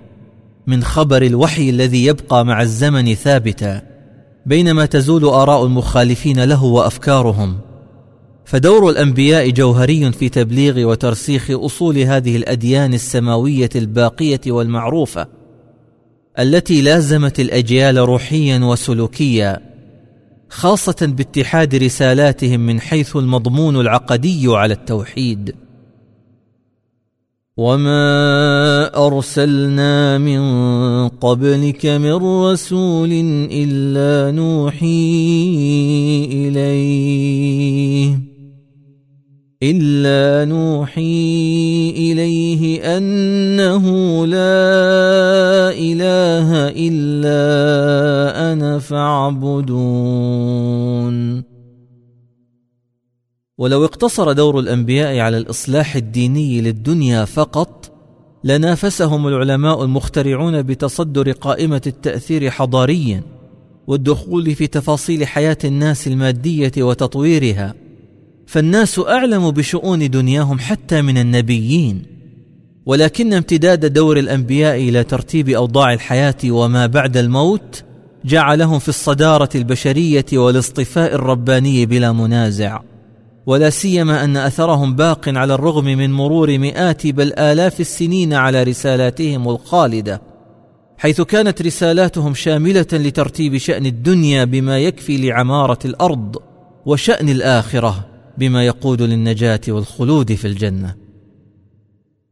من 0.68 0.84
خبر 0.84 1.22
الوحي 1.22 1.70
الذي 1.70 2.06
يبقى 2.06 2.46
مع 2.46 2.62
الزمن 2.62 3.14
ثابتا 3.14 3.82
بينما 4.46 4.86
تزول 4.86 5.26
آراء 5.26 5.66
المخالفين 5.66 6.44
له 6.44 6.64
وأفكارهم. 6.64 7.58
فدور 8.46 8.90
الأنبياء 8.90 9.50
جوهري 9.50 10.12
في 10.12 10.30
تبليغ 10.30 10.90
وترسيخ 10.90 11.52
أصول 11.52 11.98
هذه 11.98 12.36
الأديان 12.36 12.94
السماوية 12.94 13.70
الباقية 13.76 14.42
والمعروفة. 14.48 15.43
التي 16.40 16.82
لازمت 16.82 17.40
الأجيال 17.40 17.98
روحيا 17.98 18.60
وسلوكيا 18.60 19.60
خاصة 20.50 20.96
باتحاد 21.02 21.76
رسالاتهم 21.76 22.60
من 22.60 22.82
حيث 22.82 23.16
المضمون 23.16 23.80
العقدي 23.80 24.48
على 24.48 24.74
التوحيد. 24.74 25.56
وما 27.58 29.08
ارسلنا 29.08 30.18
من 30.18 30.42
قبلك 31.08 31.86
من 31.86 32.14
رسول 32.14 33.12
الا 33.52 34.32
نوحي 34.32 34.88
اليه. 36.32 38.33
إلا 39.64 40.46
نوحي 40.46 41.90
إليه 41.98 42.98
أنه 42.98 43.86
لا 44.26 45.72
إله 45.72 46.68
إلا 46.68 47.44
أنا 48.54 48.80
فاعبدون. 48.80 50.34
ولو 53.58 53.86
اقتصر 53.86 54.32
دور 54.32 54.60
الأنبياء 54.60 55.20
على 55.20 55.38
الإصلاح 55.38 55.96
الديني 55.96 56.62
للدنيا 56.62 57.26
فقط 57.26 57.92
لنافسهم 58.44 59.28
العلماء 59.28 59.84
المخترعون 59.84 60.62
بتصدر 60.62 61.32
قائمة 61.32 61.82
التأثير 61.88 62.50
حضاريا 62.50 63.24
والدخول 63.88 64.56
في 64.56 64.68
تفاصيل 64.68 65.28
حياة 65.28 65.58
الناس 65.64 66.08
المادية 66.08 66.72
وتطويرها. 66.78 67.83
فالناس 68.54 69.00
أعلم 69.00 69.52
بشؤون 69.52 70.10
دنياهم 70.10 70.60
حتى 70.60 71.02
من 71.02 71.18
النبيين 71.18 72.04
ولكن 72.86 73.34
امتداد 73.34 73.94
دور 73.94 74.18
الأنبياء 74.18 74.76
إلى 74.76 75.04
ترتيب 75.04 75.50
أوضاع 75.50 75.94
الحياة 75.94 76.36
وما 76.46 76.86
بعد 76.86 77.18
الموت 77.18 77.84
جعلهم 78.26 78.80
في 78.80 78.90
الصدارة 78.90 79.50
البشرية 79.56 80.26
والاصطفاء 80.34 81.16
الرباني 81.16 81.86
بلا 81.86 82.12
منازع. 82.12 82.80
ولا 83.46 83.70
سيما 83.70 84.24
أن 84.24 84.38
أثرهم 84.38 84.96
باق 84.96 85.30
على 85.30 85.54
الرغم 85.54 85.86
من 85.86 86.12
مرور 86.12 86.58
مئات 86.58 87.08
بل 87.08 87.34
آلاف 87.34 87.80
السنين 87.80 88.34
على 88.34 88.64
رسالاتهم 88.64 89.50
الخالدة 89.50 90.22
حيث 90.98 91.22
كانت 91.22 91.62
رسالاتهم 91.62 92.34
شاملة 92.34 92.88
لترتيب 92.94 93.58
شأن 93.58 93.86
الدنيا 93.86 94.44
بما 94.44 94.80
يكفي 94.80 95.18
لعمارة 95.18 95.80
الأرض 95.86 96.36
وشأن 96.86 97.30
الآخرة. 97.30 98.13
بما 98.38 98.66
يقود 98.66 99.02
للنجاة 99.02 99.62
والخلود 99.68 100.34
في 100.34 100.48
الجنة. 100.48 100.96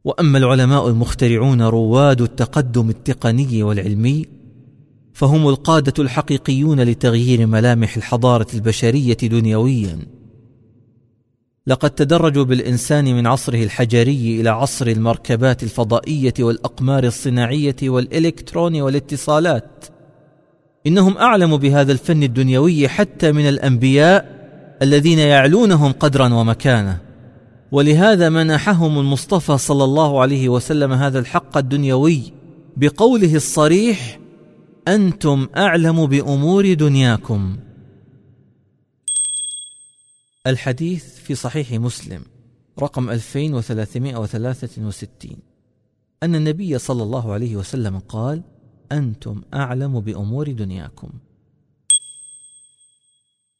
وأما 0.04 0.38
العلماء 0.38 0.88
المخترعون 0.88 1.62
رواد 1.62 2.20
التقدم 2.20 2.90
التقني 2.90 3.62
والعلمي 3.62 4.26
فهم 5.12 5.48
القادة 5.48 6.02
الحقيقيون 6.02 6.80
لتغيير 6.80 7.46
ملامح 7.46 7.96
الحضارة 7.96 8.46
البشرية 8.54 9.16
دنيويا. 9.22 9.98
لقد 11.66 11.90
تدرجوا 11.90 12.44
بالإنسان 12.44 13.04
من 13.04 13.26
عصره 13.26 13.62
الحجري 13.62 14.40
إلى 14.40 14.48
عصر 14.50 14.86
المركبات 14.86 15.62
الفضائية 15.62 16.34
والأقمار 16.40 17.04
الصناعية 17.04 17.76
والإلكترون 17.82 18.80
والاتصالات. 18.80 19.84
إنهم 20.86 21.16
أعلم 21.18 21.56
بهذا 21.56 21.92
الفن 21.92 22.22
الدنيوي 22.22 22.88
حتى 22.88 23.32
من 23.32 23.48
الأنبياء 23.48 24.41
الذين 24.82 25.18
يعلونهم 25.18 25.92
قدرا 25.92 26.34
ومكانه 26.34 27.00
ولهذا 27.72 28.28
منحهم 28.28 28.98
المصطفى 28.98 29.58
صلى 29.58 29.84
الله 29.84 30.20
عليه 30.20 30.48
وسلم 30.48 30.92
هذا 30.92 31.18
الحق 31.18 31.56
الدنيوي 31.56 32.32
بقوله 32.76 33.34
الصريح 33.34 34.18
أنتم 34.88 35.48
أعلم 35.56 36.06
بأمور 36.06 36.74
دنياكم. 36.74 37.56
الحديث 40.46 41.04
في 41.04 41.34
صحيح 41.34 41.72
مسلم 41.72 42.22
رقم 42.80 43.10
2363 43.10 45.36
أن 46.22 46.34
النبي 46.34 46.78
صلى 46.78 47.02
الله 47.02 47.32
عليه 47.32 47.56
وسلم 47.56 47.98
قال: 47.98 48.42
أنتم 48.92 49.42
أعلم 49.54 50.00
بأمور 50.00 50.52
دنياكم. 50.52 51.10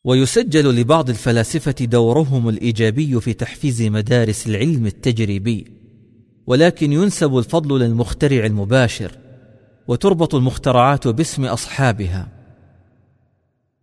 ويسجل 0.05 0.81
لبعض 0.81 1.11
الفلاسفة 1.11 1.75
دورهم 1.81 2.49
الإيجابي 2.49 3.21
في 3.21 3.33
تحفيز 3.33 3.83
مدارس 3.83 4.47
العلم 4.47 4.87
التجريبي، 4.87 5.67
ولكن 6.47 6.93
ينسب 6.93 7.38
الفضل 7.38 7.81
للمخترع 7.81 8.47
المباشر، 8.47 9.12
وتربط 9.88 10.35
المخترعات 10.35 11.09
باسم 11.09 11.45
أصحابها. 11.45 12.29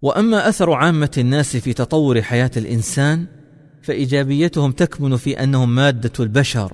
وأما 0.01 0.49
أثر 0.49 0.71
عامة 0.71 1.11
الناس 1.17 1.57
في 1.57 1.73
تطور 1.73 2.21
حياة 2.21 2.51
الإنسان 2.57 3.25
فإيجابيتهم 3.81 4.71
تكمن 4.71 5.15
في 5.15 5.43
أنهم 5.43 5.75
مادة 5.75 6.11
البشر 6.19 6.73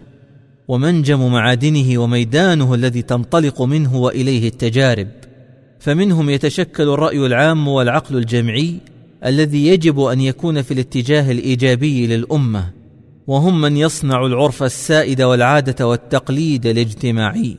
ومنجم 0.67 1.31
معادنه 1.31 1.97
وميدانه 1.97 2.73
الذي 2.73 3.01
تنطلق 3.01 3.61
منه 3.61 3.95
وإليه 3.95 4.47
التجارب 4.47 5.07
فمنهم 5.79 6.29
يتشكل 6.29 6.83
الرأي 6.83 7.25
العام 7.25 7.67
والعقل 7.67 8.17
الجمعي 8.17 8.79
الذي 9.25 9.67
يجب 9.67 9.99
أن 9.99 10.21
يكون 10.21 10.61
في 10.61 10.73
الاتجاه 10.73 11.31
الإيجابي 11.31 12.07
للأمة 12.07 12.71
وهم 13.27 13.61
من 13.61 13.77
يصنع 13.77 14.25
العرف 14.25 14.63
السائد 14.63 15.21
والعادة 15.21 15.87
والتقليد 15.87 16.65
الاجتماعي. 16.65 17.57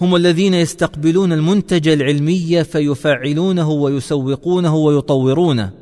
هم 0.00 0.16
الذين 0.16 0.54
يستقبلون 0.54 1.32
المنتج 1.32 1.88
العلمي 1.88 2.64
فيفعلونه 2.64 3.70
ويسوقونه 3.70 4.76
ويطورونه 4.76 5.72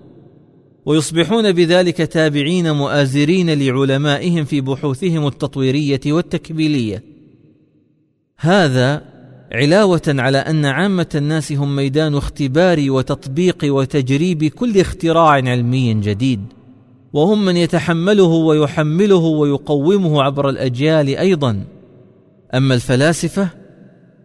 ويصبحون 0.86 1.52
بذلك 1.52 1.96
تابعين 1.96 2.72
مؤازرين 2.72 3.50
لعلمائهم 3.50 4.44
في 4.44 4.60
بحوثهم 4.60 5.26
التطويرية 5.26 6.00
والتكبيليه 6.06 7.04
هذا 8.36 9.11
علاوة 9.52 10.02
على 10.08 10.38
أن 10.38 10.64
عامة 10.64 11.06
الناس 11.14 11.52
هم 11.52 11.76
ميدان 11.76 12.14
اختبار 12.14 12.90
وتطبيق 12.90 13.58
وتجريب 13.64 14.44
كل 14.44 14.80
اختراع 14.80 15.30
علمي 15.30 15.94
جديد 15.94 16.40
وهم 17.12 17.44
من 17.44 17.56
يتحمله 17.56 18.24
ويحمله 18.24 19.16
ويقومه 19.16 20.22
عبر 20.22 20.48
الأجيال 20.48 21.08
أيضا. 21.08 21.64
أما 22.54 22.74
الفلاسفة 22.74 23.48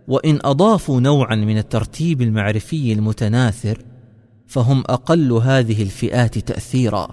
وإن 0.08 0.40
أضافوا 0.44 1.00
نوعا 1.00 1.36
من 1.36 1.58
الترتيب 1.58 2.22
المعرفي 2.22 2.94
المتناثر 2.94 3.78
فهم 4.48 4.84
أقل 4.88 5.32
هذه 5.32 5.82
الفئات 5.82 6.38
تاثيرا. 6.38 7.08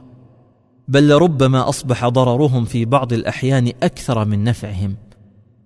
بل 0.89 1.09
لربما 1.09 1.69
أصبح 1.69 2.09
ضررهم 2.09 2.65
في 2.65 2.85
بعض 2.85 3.13
الأحيان 3.13 3.73
أكثر 3.83 4.25
من 4.25 4.45
نفعهم. 4.45 4.97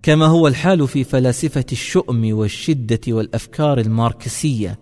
كما 0.02 0.26
هو 0.26 0.48
الحال 0.48 0.88
في 0.88 1.04
فلاسفة 1.04 1.64
الشؤم 1.72 2.32
والشدة 2.32 3.00
والأفكار 3.08 3.78
الماركسية 3.78 4.78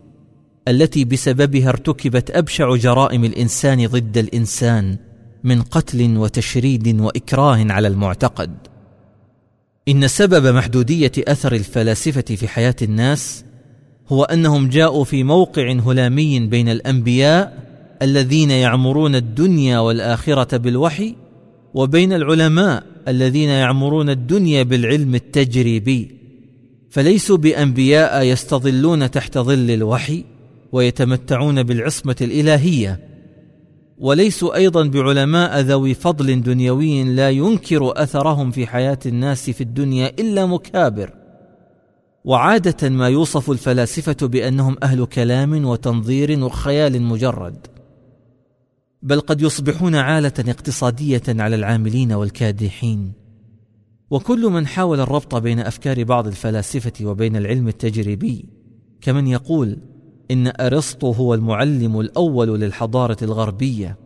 التي 0.69 1.05
بسببها 1.05 1.69
ارتكبت 1.69 2.31
أبشع 2.31 2.77
جرائم 2.77 3.25
الإنسان 3.25 3.87
ضد 3.87 4.19
الإنسان 4.19 4.97
من 5.45 5.63
قتل 5.63 6.17
وتشريد 6.17 7.01
وإكراه 7.01 7.67
على 7.73 7.89
المعتقد. 7.89 8.57
إن 9.89 10.09
سبب 10.09 10.47
محدودية 10.55 11.13
أثر 11.19 11.53
الفلاسفة 11.53 12.21
في 12.37 12.49
حياة 12.49 12.77
الناس 12.83 13.45
هو 14.09 14.25
أنهم 14.25 14.69
جاءوا 14.69 15.05
في 15.05 15.25
موقع 15.25 15.73
هلامي 15.73 16.41
بين 16.41 16.69
الأنبياء 16.69 17.67
الذين 18.03 18.51
يعمرون 18.51 19.15
الدنيا 19.15 19.79
والآخرة 19.79 20.57
بالوحي 20.57 21.15
وبين 21.75 22.13
العلماء 22.13 22.96
الذين 23.09 23.49
يعمرون 23.49 24.11
الدنيا 24.11 24.63
بالعلم 24.63 25.15
التجريبي 25.15 26.17
فليسوا 26.91 27.37
بأنبياء 27.37 28.23
يستظلون 28.23 29.11
تحت 29.11 29.39
ظل 29.39 29.71
الوحي 29.71 30.25
ويتمتعون 30.73 31.63
بالعصمة 31.63 32.17
الإلهية. 32.21 33.01
وليسوا 33.99 34.55
أيضا 34.57 34.87
بعلماء 34.87 35.61
ذوي 35.61 35.95
فضل 35.95 36.43
دنيوي 36.43 37.05
لا 37.05 37.31
ينكر 37.31 38.03
أثرهم 38.03 38.51
في 38.51 38.67
حياة 38.67 38.99
الناس 39.07 39.51
في 39.51 39.61
الدنيا 39.61 40.13
إلا 40.19 40.47
مكابر. 40.47 41.11
وعادة 42.25 42.89
ما 42.89 43.09
يوصف 43.09 43.51
الفلاسفة 43.51 44.27
بأنهم 44.27 44.77
أهل 44.83 45.05
كلام 45.05 45.65
وتنظير 45.65 46.45
وخيال 46.45 47.03
مجرد. 47.03 47.67
بل 49.03 49.21
قد 49.21 49.41
يصبحون 49.41 49.95
عالة 49.95 50.33
اقتصادية 50.39 51.23
على 51.29 51.57
العاملين 51.57 52.13
والكادحين. 52.13 53.13
وكل 54.11 54.51
من 54.51 54.67
حاول 54.67 55.01
الربط 55.01 55.35
بين 55.35 55.61
أفكار 55.61 56.05
بعض 56.05 56.27
الفلاسفة 56.27 57.07
وبين 57.07 57.37
العلم 57.37 57.69
التجريبي 57.69 58.49
كمن 59.01 59.27
يقول 59.27 59.79
إن 60.31 60.53
أرسطو 60.61 61.11
هو 61.11 61.35
المعلم 61.35 62.01
الأول 62.01 62.61
للحضارة 62.61 63.17
الغربية 63.23 63.99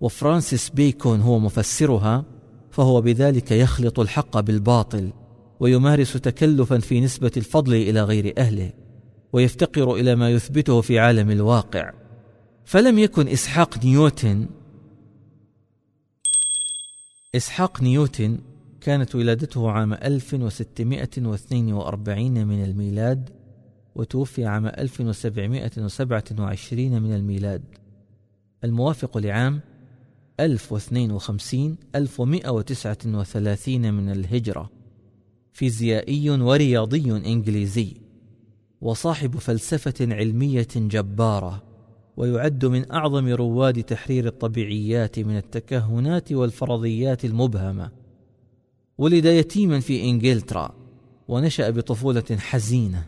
وفرانسيس 0.00 0.70
بيكون 0.70 1.20
هو 1.20 1.38
مفسرها 1.38 2.24
فهو 2.70 3.00
بذلك 3.00 3.50
يخلط 3.50 4.00
الحق 4.00 4.40
بالباطل 4.40 5.12
ويمارس 5.60 6.12
تكلفا 6.12 6.78
في 6.78 7.00
نسبة 7.00 7.32
الفضل 7.36 7.74
إلى 7.74 8.02
غير 8.02 8.34
أهله 8.38 8.72
ويفتقر 9.32 9.94
إلى 9.94 10.14
ما 10.14 10.30
يثبته 10.30 10.80
في 10.80 10.98
عالم 10.98 11.30
الواقع. 11.30 12.03
فلم 12.64 12.98
يكن 12.98 13.28
إسحاق 13.28 13.84
نيوتن 13.84 14.46
إسحاق 17.34 17.82
نيوتن 17.82 18.38
كانت 18.80 19.14
ولادته 19.14 19.70
عام 19.70 19.92
1642 19.92 22.46
من 22.46 22.64
الميلاد 22.64 23.30
وتوفي 23.94 24.46
عام 24.46 24.66
1727 24.66 27.02
من 27.02 27.14
الميلاد. 27.14 27.62
الموافق 28.64 29.18
لعام 29.18 29.60
1052 30.40 31.76
1139 31.94 33.94
من 33.94 34.12
الهجرة. 34.12 34.70
فيزيائي 35.52 36.30
ورياضي 36.30 37.12
إنجليزي. 37.12 37.96
وصاحب 38.80 39.38
فلسفة 39.38 39.94
علمية 40.00 40.68
جبارة. 40.76 41.73
ويعد 42.16 42.64
من 42.64 42.92
أعظم 42.92 43.28
رواد 43.28 43.82
تحرير 43.82 44.26
الطبيعيات 44.26 45.18
من 45.18 45.36
التكهنات 45.36 46.32
والفرضيات 46.32 47.24
المبهمة. 47.24 47.90
ولد 48.98 49.24
يتيما 49.24 49.80
في 49.80 50.04
إنجلترا 50.04 50.74
ونشأ 51.28 51.70
بطفولة 51.70 52.36
حزينة. 52.38 53.06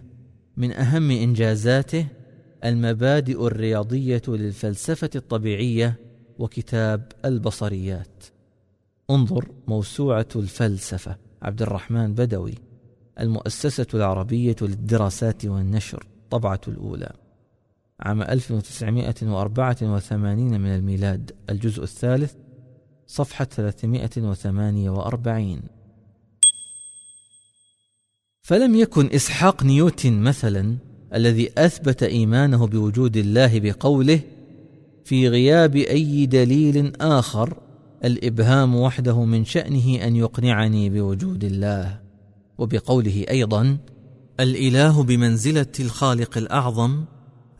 من 0.57 0.72
أهم 0.72 1.11
إنجازاته 1.11 2.07
المبادئ 2.64 3.46
الرياضية 3.46 4.22
للفلسفة 4.28 5.11
الطبيعية 5.16 6.00
وكتاب 6.38 7.12
البصريات. 7.24 8.24
انظر 9.11 9.48
موسوعة 9.68 10.28
الفلسفة 10.36 11.16
عبد 11.42 11.62
الرحمن 11.62 12.14
بدوي 12.14 12.54
المؤسسة 13.20 13.86
العربية 13.94 14.57
للدراسات 14.62 15.44
والنشر 15.44 16.07
طبعة 16.30 16.61
الأولى. 16.68 17.12
عام 18.01 18.22
1984 18.22 20.61
من 20.61 20.74
الميلاد 20.74 21.32
الجزء 21.51 21.82
الثالث 21.82 22.34
صفحة 23.07 23.44
348 23.44 25.61
فلم 28.42 28.74
يكن 28.74 29.07
إسحاق 29.07 29.62
نيوتن 29.62 30.20
مثلا 30.20 30.76
الذي 31.14 31.51
أثبت 31.59 32.03
إيمانه 32.03 32.66
بوجود 32.66 33.16
الله 33.16 33.61
بقوله 33.61 34.20
في 35.05 35.28
غياب 35.28 35.76
أي 35.76 36.26
دليل 36.26 36.92
آخر 37.01 37.57
الإبهام 38.05 38.76
وحده 38.76 39.24
من 39.24 39.44
شأنه 39.44 40.07
أن 40.07 40.16
يقنعني 40.16 40.90
بوجود 40.90 41.44
الله. 41.44 42.01
وبقوله 42.59 43.24
أيضا 43.30 43.78
الإله 44.40 45.03
بمنزلة 45.03 45.72
الخالق 45.80 46.38
الأعظم 46.38 47.05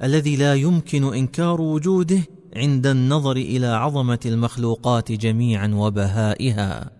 الذي 0.03 0.36
لا 0.36 0.55
يمكن 0.55 1.14
إنكار 1.14 1.61
وجوده 1.61 2.20
عند 2.57 2.86
النظر 2.86 3.36
إلى 3.36 3.66
عظمة 3.66 4.20
المخلوقات 4.26 5.12
جميعا 5.12 5.68
وبهائها. 5.74 6.90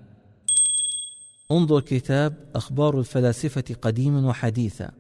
انظر 1.51 1.81
كتاب 1.81 2.35
أخبار 2.55 2.99
الفلاسفة 2.99 3.65
قديما 3.83 4.29
وحديثا. 4.29 4.91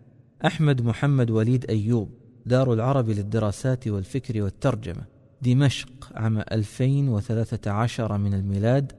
أحمد 0.47 0.82
محمد 0.82 1.30
وليد 1.30 1.70
أيوب 1.70 2.11
دار 2.47 2.72
العرب 2.72 3.11
للدراسات 3.11 3.88
والفكر 3.88 4.42
والترجمة 4.42 5.03
دمشق 5.42 5.88
عام 6.14 6.38
2013 6.38 8.18
من 8.18 8.34
الميلاد 8.34 8.92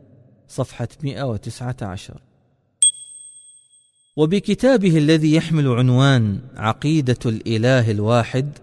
صفحة 0.48 0.88
119 1.04 2.22
وبكتابه 4.18 4.98
الذي 4.98 5.36
يحمل 5.36 5.68
عنوان 5.68 6.40
عقيدة 6.56 7.20
الإله 7.26 7.92
الواحد 7.92 8.58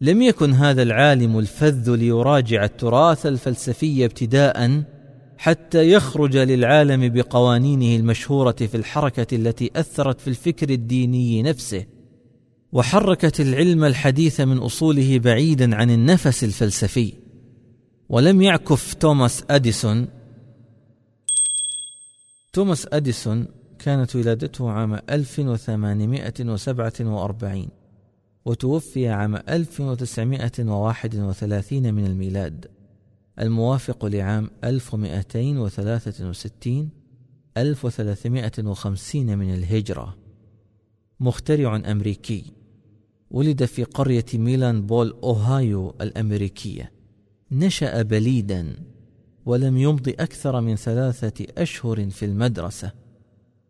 لم 0.00 0.22
يكن 0.22 0.52
هذا 0.52 0.82
العالم 0.82 1.38
الفذ 1.38 1.96
ليراجع 1.96 2.64
التراث 2.64 3.26
الفلسفي 3.26 4.04
ابتداء 4.04 4.82
حتى 5.38 5.92
يخرج 5.92 6.36
للعالم 6.36 7.08
بقوانينه 7.08 7.96
المشهورة 8.00 8.52
في 8.52 8.76
الحركة 8.76 9.36
التي 9.36 9.70
أثرت 9.76 10.20
في 10.20 10.28
الفكر 10.28 10.70
الديني 10.70 11.42
نفسه 11.42 11.84
وحركت 12.72 13.40
العلم 13.40 13.84
الحديث 13.84 14.40
من 14.40 14.58
أصوله 14.58 15.18
بعيدا 15.18 15.76
عن 15.76 15.90
النفس 15.90 16.44
الفلسفي. 16.44 17.12
ولم 18.08 18.42
يعكف 18.42 18.94
توماس 18.94 19.44
أديسون. 19.50 20.08
توماس 22.52 22.88
أديسون 22.92 23.46
كانت 23.78 24.16
ولادته 24.16 24.70
عام 24.70 25.00
1847 25.10 27.68
وتوفي 28.46 29.08
عام 29.08 29.36
1931 29.36 31.94
من 31.94 32.06
الميلاد. 32.06 32.66
الموافق 33.40 34.04
لعام 34.04 34.50
1263 34.64 36.88
1350 37.56 39.38
من 39.38 39.54
الهجرة. 39.54 40.16
مخترع 41.20 41.76
أمريكي. 41.76 42.52
ولد 43.30 43.64
في 43.64 43.84
قرية 43.84 44.24
ميلان 44.34 44.86
بولاية 44.86 45.16
أوهايو 45.22 45.94
الأمريكية. 46.00 46.92
نشأ 47.52 48.02
بليدا 48.02 48.76
ولم 49.46 49.76
يمض 49.76 50.08
أكثر 50.08 50.60
من 50.60 50.76
ثلاثة 50.76 51.46
أشهر 51.58 52.10
في 52.10 52.24
المدرسة 52.24 52.92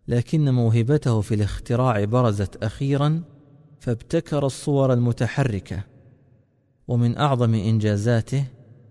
لكن 0.09 0.55
موهبته 0.55 1.20
في 1.20 1.35
الاختراع 1.35 2.05
برزت 2.05 2.64
أخيرا 2.64 3.22
فابتكر 3.87 4.47
الصور 4.47 4.93
المتحركة 4.93 5.84
ومن 6.89 7.16
أعظم 7.16 7.55
إنجازاته 7.55 8.45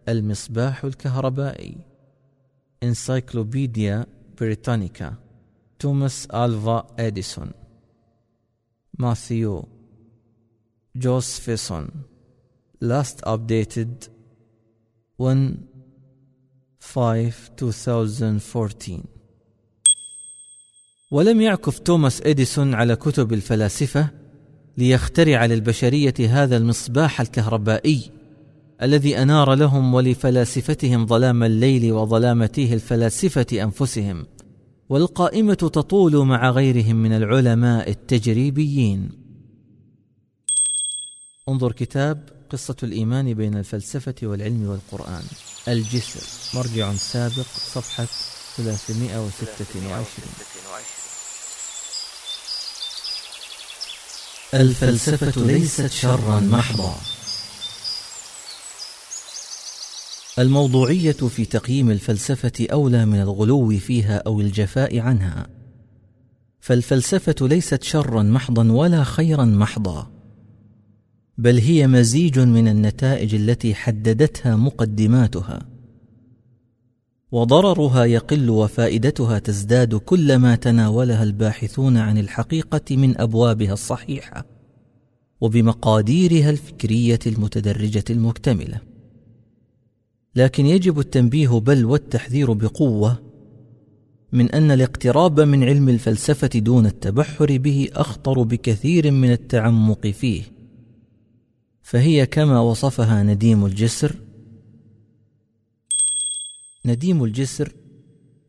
المصباح 0.10 0.84
الكهربائي. 0.84 1.78
Encyclopedia 2.84 4.06
بريتانيكا 4.39 5.16
توماس 5.80 6.26
ألفا 6.26 6.88
إديسون. 7.00 7.52
ماثيو 9.00 9.68
جوزفيسون 10.96 11.89
last 12.84 13.26
updated 13.26 14.10
1 15.20 15.58
5 16.80 17.32
2014 17.62 19.04
ولم 21.12 21.41
يعكف 21.41 21.80
توماس 21.80 22.22
إديسون 22.22 22.74
على 22.74 22.96
كتب 22.96 23.34
الفلاسفة 23.34 24.25
ليخترع 24.78 25.46
للبشرية 25.46 26.14
هذا 26.20 26.58
المصباح 26.58 27.22
الكهربائي 27.22 28.12
الذي 28.82 29.18
أنار 29.18 29.54
لهم 29.54 29.94
ولفلاسفتهم 29.94 31.08
ظلام 31.08 31.44
الليل 31.44 31.92
وظلام 31.92 32.46
تيه 32.46 32.74
الفلاسفة 32.74 33.64
أنفسهم 33.64 34.26
والقائمة 34.90 35.54
تطول 35.54 36.26
مع 36.26 36.50
غيرهم 36.50 36.96
من 36.96 37.12
العلماء 37.12 37.90
التجريبيين. 37.90 39.10
انظر 41.50 41.72
كتاب 41.72 42.30
قصة 42.50 42.76
الإيمان 42.84 43.34
بين 43.34 43.58
الفلسفة 43.58 44.16
والعلم 44.24 44.70
والقرآن 44.70 45.24
الجسر 45.68 46.58
مرجع 46.60 46.94
سابق 46.94 47.48
صفحة 47.74 48.08
326 48.58 50.55
الفلسفة 54.56 55.45
ليست 55.45 55.91
شرا 55.91 56.39
محضا. 56.39 56.95
الموضوعية 60.39 61.12
في 61.12 61.45
تقييم 61.45 61.91
الفلسفة 61.91 62.68
أولى 62.72 63.06
من 63.06 63.22
الغلو 63.22 63.70
فيها 63.70 64.18
أو 64.18 64.41
الجفاء 64.41 64.99
عنها. 64.99 65.47
فالفلسفة 66.60 67.47
ليست 67.47 67.84
شرا 67.84 68.24
محضا 68.24 68.72
ولا 68.72 69.03
خيرا 69.03 69.45
محضا. 69.45 70.12
بل 71.38 71.58
هي 71.58 71.88
مزيج 71.88 72.39
من 72.39 72.68
النتائج 72.68 73.36
التي 73.36 73.76
حددتها 73.76 74.56
مقدماتها. 74.56 75.75
وضررها 77.36 78.06
يقل 78.06 78.50
وفائدتها 78.50 79.40
تزداد 79.40 79.96
كلما 79.96 80.56
تناولها 80.56 81.24
الباحثون 81.24 81.98
عن 81.98 82.18
الحقيقة 82.18 82.98
من 82.98 83.22
أبوابها 83.22 83.74
الصحيحة 83.74 84.46
وبمقاديرها 85.42 86.50
الفكرية 86.50 87.20
المتدرجة 87.28 88.04
المكتملة. 88.10 88.80
لكن 90.36 90.66
يجب 90.66 91.00
التنبيه 91.00 91.48
بل 91.48 91.86
والتحذير 91.86 92.54
بقوة 92.54 93.20
من 94.32 94.52
أن 94.52 94.72
الاقتراب 94.72 95.40
من 95.40 95.64
علم 95.64 95.90
الفلسفة 95.90 96.60
دون 96.60 96.86
التبحر 96.86 97.58
به 97.58 97.90
أخطر 97.94 98.44
بكثير 98.44 99.12
من 99.12 99.32
التعمق 99.32 100.08
فيه. 100.08 100.44
فهي 101.82 102.26
كما 102.26 102.60
وصفها 102.60 103.24
نديم 103.24 103.66
الجسر 103.66 104.25
نديم 106.86 107.24
الجسر 107.24 107.74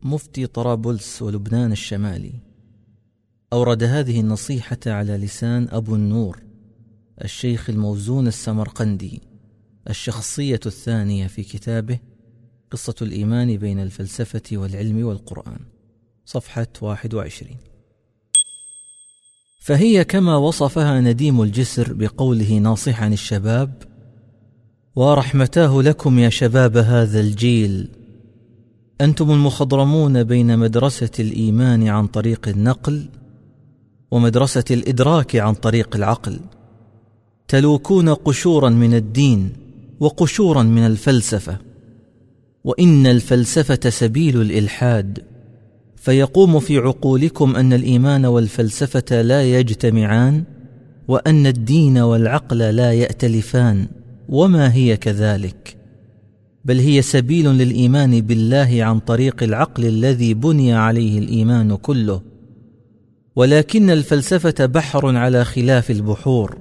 مفتي 0.01 0.47
طرابلس 0.47 1.21
ولبنان 1.21 1.71
الشمالي. 1.71 2.33
أورد 3.53 3.83
هذه 3.83 4.19
النصيحة 4.19 4.77
على 4.87 5.17
لسان 5.17 5.67
أبو 5.71 5.95
النور 5.95 6.43
الشيخ 7.23 7.69
الموزون 7.69 8.27
السمرقندي 8.27 9.21
الشخصية 9.89 10.59
الثانية 10.65 11.27
في 11.27 11.43
كتابه 11.43 11.99
قصة 12.71 12.95
الإيمان 13.01 13.57
بين 13.57 13.79
الفلسفة 13.79 14.41
والعلم 14.51 15.05
والقرآن 15.05 15.59
صفحة 16.25 16.67
21 16.81 17.57
فهي 19.59 20.03
كما 20.03 20.35
وصفها 20.35 21.01
نديم 21.01 21.41
الجسر 21.41 21.93
بقوله 21.93 22.57
ناصحا 22.57 23.07
الشباب 23.07 23.83
ورحمتاه 24.95 25.81
لكم 25.81 26.19
يا 26.19 26.29
شباب 26.29 26.77
هذا 26.77 27.19
الجيل 27.19 27.89
أنتم 29.01 29.31
المخضرمون 29.31 30.23
بين 30.23 30.59
مدرسة 30.59 31.09
الإيمان 31.19 31.87
عن 31.87 32.07
طريق 32.07 32.47
النقل 32.47 33.09
ومدرسة 34.11 34.63
الإدراك 34.71 35.35
عن 35.35 35.53
طريق 35.53 35.95
العقل. 35.95 36.39
تلوكون 37.47 38.09
قشورا 38.09 38.69
من 38.69 38.93
الدين 38.93 39.53
وقشورا 39.99 40.63
من 40.63 40.85
الفلسفة 40.85 41.57
وإن 42.63 43.07
الفلسفة 43.07 43.89
سبيل 43.89 44.41
الإلحاد. 44.41 45.23
فيقوم 45.95 46.59
في 46.59 46.77
عقولكم 46.77 47.55
أن 47.55 47.73
الإيمان 47.73 48.25
والفلسفة 48.25 49.21
لا 49.21 49.43
يجتمعان 49.43 50.43
وأن 51.07 51.47
الدين 51.47 51.97
والعقل 51.97 52.57
لا 52.57 52.93
يأتلفان 52.93 53.87
وما 54.29 54.73
هي 54.73 54.97
كذلك؟ 54.97 55.76
بل 56.67 56.79
هي 56.79 57.01
سبيل 57.01 57.45
للإيمان 57.45 58.21
بالله 58.21 58.83
عن 58.83 58.99
طريق 58.99 59.43
العقل 59.43 59.85
الذي 59.85 60.33
بني 60.33 60.73
عليه 60.73 61.19
الإيمان 61.19 61.75
كله. 61.75 62.21
ولكن 63.35 63.89
الفلسفة 63.89 64.65
بحر 64.65 65.17
على 65.17 65.45
خلاف 65.45 65.91
البحور. 65.91 66.57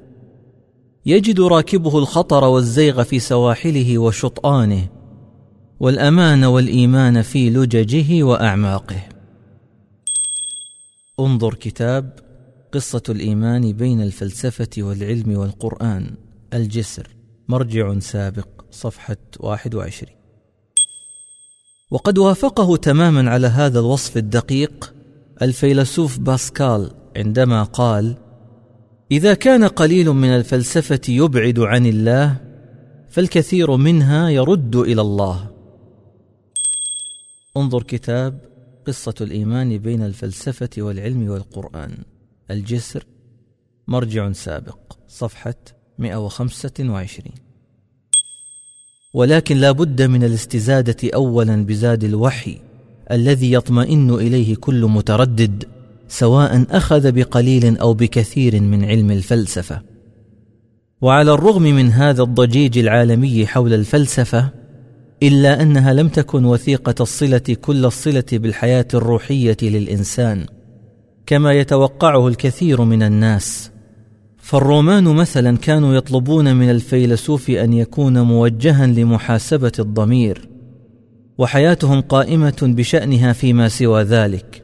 يجد 1.06 1.40
راكبه 1.40 1.98
الخطر 1.98 2.44
والزيغ 2.44 3.02
في 3.02 3.18
سواحله 3.18 3.98
وشطآنه 3.98 4.88
والأمان 5.80 6.44
والإيمان 6.44 7.22
في 7.22 7.50
لججه 7.50 8.22
وأعماقه. 8.22 9.02
انظر 11.20 11.54
كتاب 11.54 12.18
قصة 12.72 13.02
الإيمان 13.08 13.72
بين 13.72 14.02
الفلسفة 14.02 14.70
والعلم 14.78 15.36
والقرآن 15.38 16.14
الجسر 16.54 17.08
مرجع 17.48 17.98
سابق. 17.98 18.55
صفحة 18.76 19.16
21 19.40 20.12
وقد 21.90 22.18
وافقه 22.18 22.76
تماما 22.76 23.30
على 23.30 23.46
هذا 23.46 23.80
الوصف 23.80 24.16
الدقيق 24.16 24.94
الفيلسوف 25.42 26.18
باسكال 26.18 26.90
عندما 27.16 27.62
قال 27.62 28.16
إذا 29.10 29.34
كان 29.34 29.64
قليل 29.64 30.10
من 30.10 30.28
الفلسفة 30.28 31.00
يبعد 31.08 31.58
عن 31.58 31.86
الله 31.86 32.40
فالكثير 33.08 33.76
منها 33.76 34.28
يرد 34.28 34.76
إلى 34.76 35.00
الله. 35.00 35.50
انظر 37.56 37.82
كتاب 37.82 38.40
قصة 38.86 39.14
الإيمان 39.20 39.78
بين 39.78 40.02
الفلسفة 40.02 40.70
والعلم 40.78 41.28
والقرآن. 41.30 41.98
الجسر 42.50 43.04
مرجع 43.88 44.32
سابق 44.32 44.78
صفحة 45.08 45.54
125 45.98 47.45
ولكن 49.16 49.56
لا 49.56 49.72
بد 49.72 50.02
من 50.02 50.24
الاستزادة 50.24 50.96
اولا 51.14 51.64
بزاد 51.64 52.04
الوحي 52.04 52.58
الذي 53.10 53.52
يطمئن 53.52 54.10
إليه 54.10 54.56
كل 54.56 54.84
متردد 54.84 55.64
سواء 56.08 56.64
أخذ 56.70 57.12
بقليل 57.12 57.78
أو 57.78 57.94
بكثير 57.94 58.60
من 58.60 58.84
علم 58.84 59.10
الفلسفة. 59.10 59.82
وعلى 61.00 61.34
الرغم 61.34 61.62
من 61.62 61.92
هذا 61.92 62.22
الضجيج 62.22 62.78
العالمي 62.78 63.46
حول 63.46 63.74
الفلسفة 63.74 64.50
إلا 65.22 65.62
أنها 65.62 65.92
لم 65.92 66.08
تكن 66.08 66.44
وثيقة 66.44 66.94
الصلة 67.00 67.56
كل 67.60 67.84
الصلة 67.84 68.24
بالحياة 68.32 68.88
الروحية 68.94 69.56
للإنسان 69.62 70.46
كما 71.26 71.52
يتوقعه 71.52 72.28
الكثير 72.28 72.84
من 72.84 73.02
الناس. 73.02 73.70
فالرومان 74.46 75.04
مثلا 75.04 75.56
كانوا 75.56 75.94
يطلبون 75.94 76.56
من 76.56 76.70
الفيلسوف 76.70 77.50
أن 77.50 77.72
يكون 77.72 78.20
موجها 78.20 78.86
لمحاسبة 78.86 79.72
الضمير 79.78 80.48
وحياتهم 81.38 82.00
قائمة 82.00 82.56
بشأنها 82.62 83.32
فيما 83.32 83.68
سوى 83.68 84.02
ذلك. 84.02 84.62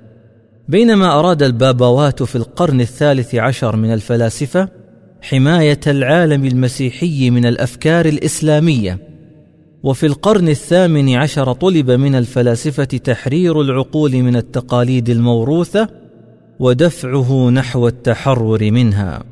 بينما 0.68 1.18
أراد 1.18 1.42
البابوات 1.42 2.22
في 2.22 2.36
القرن 2.36 2.80
الثالث 2.80 3.34
عشر 3.34 3.76
من 3.76 3.92
الفلاسفة 3.92 4.68
حماية 5.22 5.80
العالم 5.86 6.44
المسيحي 6.44 7.30
من 7.30 7.46
الأفكار 7.46 8.06
الإسلامية. 8.06 8.98
وفي 9.82 10.06
القرن 10.06 10.48
الثامن 10.48 11.14
عشر 11.14 11.52
طلب 11.52 11.90
من 11.90 12.14
الفلاسفة 12.14 12.84
تحرير 12.84 13.60
العقول 13.60 14.12
من 14.12 14.36
التقاليد 14.36 15.08
الموروثة 15.08 15.88
ودفعه 16.58 17.50
نحو 17.50 17.88
التحرر 17.88 18.70
منها. 18.70 19.31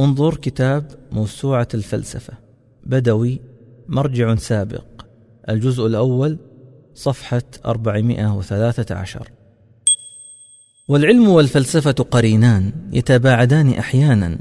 انظر 0.00 0.36
كتاب 0.36 0.90
موسوعة 1.12 1.68
الفلسفة 1.74 2.32
بدوي 2.86 3.40
مرجع 3.88 4.34
سابق 4.34 4.84
الجزء 5.48 5.86
الأول 5.86 6.38
صفحة 6.94 7.42
413 7.66 9.28
والعلم 10.88 11.28
والفلسفة 11.28 11.92
قرينان 11.92 12.72
يتباعدان 12.92 13.70
أحيانا 13.70 14.38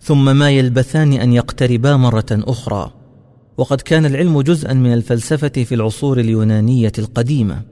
ثم 0.00 0.36
ما 0.36 0.50
يلبثان 0.50 1.12
أن 1.12 1.32
يقتربا 1.32 1.96
مرة 1.96 2.26
أخرى. 2.30 2.92
وقد 3.56 3.80
كان 3.80 4.06
العلم 4.06 4.40
جزءا 4.40 4.72
من 4.72 4.92
الفلسفة 4.92 5.48
في 5.48 5.74
العصور 5.74 6.20
اليونانية 6.20 6.92
القديمة. 6.98 7.62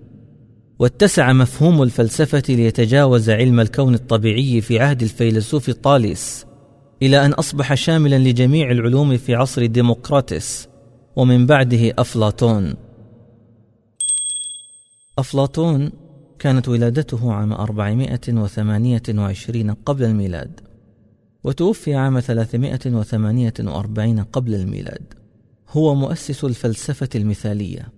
واتسع 0.78 1.33
مفهوم 1.33 1.83
الفلسفة 1.83 2.43
ليتجاوز 2.49 3.31
علم 3.31 3.61
الكون 3.61 3.95
الطبيعي 3.95 4.61
في 4.61 4.81
عهد 4.81 5.03
الفيلسوف 5.03 5.70
طاليس. 5.70 6.47
إلى 7.03 7.26
أن 7.26 7.32
أصبح 7.32 7.74
شاملا 7.74 8.18
لجميع 8.18 8.70
العلوم 8.70 9.16
في 9.16 9.34
عصر 9.34 9.66
ديمقراطس 9.66 10.68
ومن 11.16 11.46
بعده 11.46 11.94
أفلاطون. 11.98 12.74
أفلاطون 15.18 15.92
كانت 16.38 16.68
ولادته 16.68 17.32
عام 17.32 17.53
428 17.53 19.70
قبل 19.70 20.05
الميلاد 20.05 20.61
وتوفي 21.44 21.94
عام 21.94 22.20
348 22.20 24.22
قبل 24.22 24.55
الميلاد. 24.55 25.14
هو 25.68 25.94
مؤسس 25.94 26.44
الفلسفة 26.44 27.09
المثالية 27.14 27.88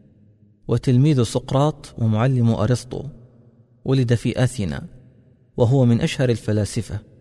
وتلميذ 0.69 1.23
سقراط 1.23 1.95
ومعلم 1.99 2.51
أرسطو. 2.51 3.03
ولد 3.85 4.15
في 4.15 4.45
أثينا 4.45 4.87
وهو 5.57 5.85
من 5.85 6.01
أشهر 6.01 6.31
الفلاسفة. 6.31 7.12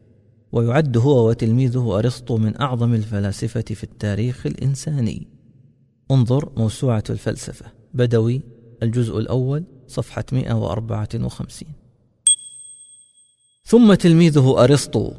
ويعد 0.52 0.98
هو 0.98 1.30
وتلميذه 1.30 1.98
أرسطو 1.98 2.38
من 2.38 2.62
أعظم 2.62 2.94
الفلاسفة 2.94 3.62
في 3.62 3.84
التاريخ 3.84 4.46
الإنساني. 4.46 5.28
انظر 6.12 6.52
موسوعة 6.58 7.04
الفلسفة. 7.10 7.66
بدوي 7.94 8.42
الجزء 8.84 9.18
الأول 9.18 9.64
صفحة 9.88 10.26
154 10.32 11.68
ثم 13.66 13.94
تلميذه 13.94 14.64
أرسطو. 14.64 15.12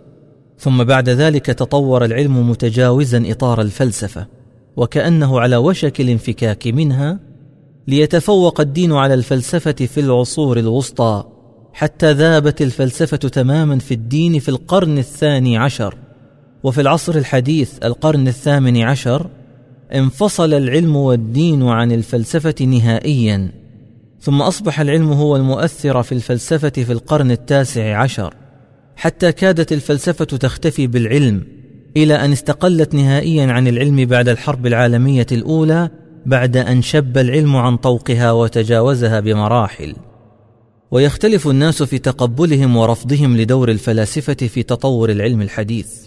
ثم 0.59 0.85
بعد 0.85 1.09
ذلك 1.09 1.47
تطور 1.47 2.05
العلم 2.05 2.51
متجاوزا 2.51 3.31
إطار 3.31 3.61
الفلسفة 3.61 4.27
وكأنه 4.77 5.41
على 5.41 5.57
وشك 5.57 6.01
الانفكاك 6.01 6.67
منها 6.67 7.21
ليتفوق 7.89 8.61
الدين 8.61 8.93
على 8.93 9.15
الفلسفة 9.15 9.73
في 9.73 10.01
العصور 10.01 10.59
الوسطى. 10.59 11.25
حتى 11.73 12.13
ذابت 12.13 12.63
الفلسفة 12.63 13.17
تماما 13.17 13.79
في 13.79 13.95
الدين 13.95 14.39
في 14.39 14.49
القرن 14.49 14.99
الثاني 14.99 15.57
عشر. 15.57 15.95
وفي 16.63 16.81
العصر 16.81 17.15
الحديث 17.15 17.73
القرن 17.85 18.29
الثامن 18.29 18.77
عشر 18.77 19.27
انفصل 19.95 20.55
العلم 20.55 20.97
والدين 20.97 21.63
عن 21.63 21.93
الفلسفة 21.93 22.65
نهائيا. 22.65 23.53
ثم 24.21 24.43
أصبح 24.43 24.81
العلم 24.81 25.13
هو 25.13 25.37
المؤثر 25.37 26.03
في 26.03 26.13
الفلسفة 26.13 26.69
في 26.69 26.93
القرن 26.93 27.31
التاسع 27.31 27.97
عشر. 27.97 28.35
حتى 28.97 29.33
كادت 29.33 29.73
الفلسفة 29.73 30.25
تختفي 30.25 30.87
بالعلم 30.87 31.43
إلى 31.97 32.15
أن 32.15 32.33
استقلت 32.33 32.95
نهائيا 32.95 33.53
عن 33.53 33.69
العلم 33.69 34.05
بعد 34.05 34.29
الحرب 34.29 34.67
العالمية 34.67 35.27
الأولى 35.33 35.91
بعد 36.27 36.57
أن 36.57 36.83
شب 36.83 37.19
العلم 37.19 37.57
عن 37.57 37.77
طوقها 37.77 38.33
وتجاوزها 38.33 39.21
بمراحل. 39.21 39.95
ويختلف 40.93 41.49
الناس 41.49 41.83
في 41.83 41.99
تقبلهم 41.99 42.77
ورفضهم 42.77 43.37
لدور 43.37 43.71
الفلاسفة 43.71 44.35
في 44.35 44.63
تطور 44.63 45.11
العلم 45.11 45.43
الحديث. 45.43 46.07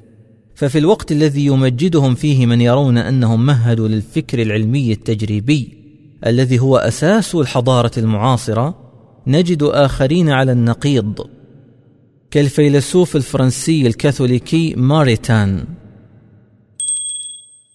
ففي 0.56 0.78
الوقت 0.78 1.12
الذي 1.12 1.46
يمجدهم 1.46 2.16
فيه 2.16 2.46
من 2.46 2.62
يرون 2.62 2.98
أنهم 2.98 3.46
مهدوا 3.46 3.88
للفكر 3.88 4.42
العلمي 4.42 4.92
التجريبي 4.92 5.78
الذي 6.26 6.60
هو 6.60 6.78
أساس 6.78 7.36
الحضارة 7.36 7.92
المعاصرة 7.98 8.92
نجد 9.28 9.64
آخرين 9.64 10.30
على 10.30 10.52
النقيض. 10.52 11.28
كالفيلسوف 12.32 13.16
الفرنسي 13.16 13.88
الكاثوليكي 13.88 14.74
ماريتان. 14.78 15.66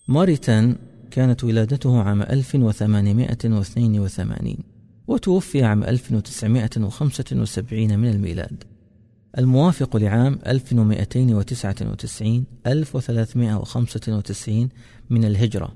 ماريتان 0.08 0.76
كانت 1.10 1.44
ولادته 1.44 2.02
عام 2.02 2.22
1882 2.22 4.69
وتوفي 5.10 5.62
عام 5.62 5.84
1975 5.84 7.98
من 7.98 8.10
الميلاد. 8.10 8.64
الموافق 9.38 9.96
لعام 9.96 10.38
1299 10.46 12.44
1395 12.66 14.68
من 15.10 15.24
الهجرة. 15.24 15.74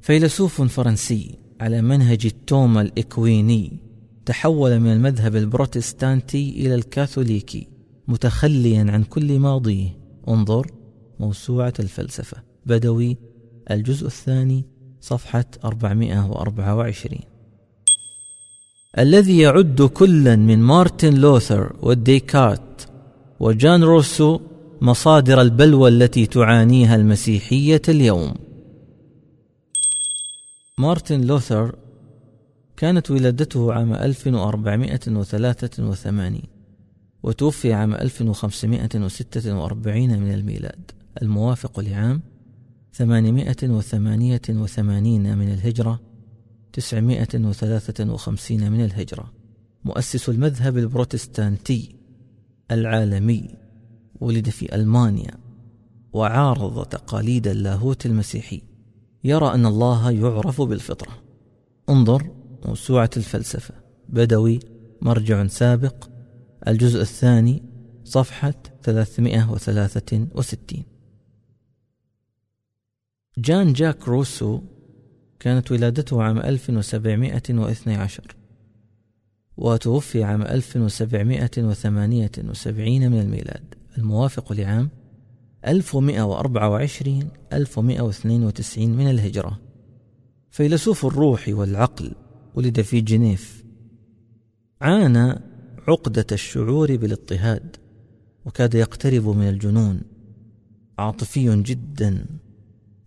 فيلسوف 0.00 0.62
فرنسي 0.62 1.38
على 1.60 1.82
منهج 1.82 2.26
التوما 2.26 2.80
الإكويني 2.80 3.78
تحول 4.26 4.80
من 4.80 4.92
المذهب 4.92 5.36
البروتستانتي 5.36 6.50
إلى 6.50 6.74
الكاثوليكي 6.74 7.68
متخليا 8.08 8.86
عن 8.88 9.02
كل 9.02 9.38
ماضيه. 9.38 9.98
انظر 10.28 10.66
موسوعة 11.20 11.74
الفلسفة. 11.80 12.42
بدوي 12.66 13.16
الجزء 13.70 14.06
الثاني 14.06 14.64
صفحة 15.00 15.44
424 15.64 17.35
الذي 18.98 19.38
يعد 19.38 19.82
كلا 19.82 20.36
من 20.36 20.58
مارتن 20.58 21.14
لوثر 21.14 21.76
وديكارت 21.82 22.88
وجان 23.40 23.84
روسو 23.84 24.40
مصادر 24.80 25.40
البلوى 25.40 25.88
التي 25.88 26.26
تعانيها 26.26 26.96
المسيحية 26.96 27.82
اليوم. 27.88 28.34
مارتن 30.78 31.20
لوثر 31.20 31.74
كانت 32.76 33.10
ولادته 33.10 33.72
عام 33.72 33.94
1483 33.94 36.40
وتوفي 37.22 37.72
عام 37.72 37.94
1546 37.94 40.20
من 40.20 40.34
الميلاد. 40.34 40.90
الموافق 41.22 41.80
لعام 41.80 42.22
888 42.92 45.38
من 45.38 45.52
الهجرة 45.52 46.05
953 46.80 48.72
من 48.72 48.84
الهجرة. 48.84 49.32
مؤسس 49.84 50.28
المذهب 50.28 50.78
البروتستانتي 50.78 51.96
العالمي 52.70 53.54
ولد 54.20 54.48
في 54.48 54.74
ألمانيا 54.74 55.34
وعارض 56.12 56.84
تقاليد 56.84 57.48
اللاهوت 57.48 58.06
المسيحي. 58.06 58.62
يرى 59.24 59.54
أن 59.54 59.66
الله 59.66 60.10
يعرف 60.10 60.62
بالفطرة. 60.62 61.12
انظر 61.88 62.30
موسوعة 62.66 63.10
الفلسفة. 63.16 63.74
بدوي 64.08 64.60
مرجع 65.02 65.46
سابق. 65.46 66.08
الجزء 66.68 67.00
الثاني 67.00 67.62
صفحة 68.04 68.54
363 68.82 70.84
جان 73.38 73.72
جاك 73.72 74.08
روسو 74.08 74.60
كانت 75.40 75.72
ولادته 75.72 76.22
عام 76.22 76.38
1712 76.38 78.36
وتوفي 79.56 80.24
عام 80.24 80.42
1778 80.42 83.10
من 83.10 83.20
الميلاد. 83.20 83.74
الموافق 83.98 84.52
لعام 84.52 84.90
1124 85.66 87.28
1192 87.52 88.96
من 88.96 89.10
الهجرة. 89.10 89.60
فيلسوف 90.50 91.06
الروح 91.06 91.44
والعقل 91.48 92.12
ولد 92.54 92.80
في 92.80 93.00
جنيف. 93.00 93.64
عانى 94.80 95.40
عقدة 95.88 96.26
الشعور 96.32 96.96
بالاضطهاد 96.96 97.76
وكاد 98.44 98.74
يقترب 98.74 99.28
من 99.28 99.48
الجنون. 99.48 100.00
عاطفي 100.98 101.62
جدا. 101.62 102.26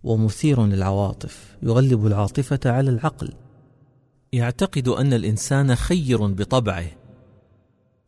ومثير 0.02 0.66
للعواطف 0.66 1.56
يغلب 1.62 2.06
العاطفة 2.06 2.60
على 2.66 2.90
العقل. 2.90 3.32
يعتقد 4.32 4.88
أن 4.88 5.12
الإنسان 5.12 5.74
خير 5.74 6.26
بطبعه. 6.26 6.86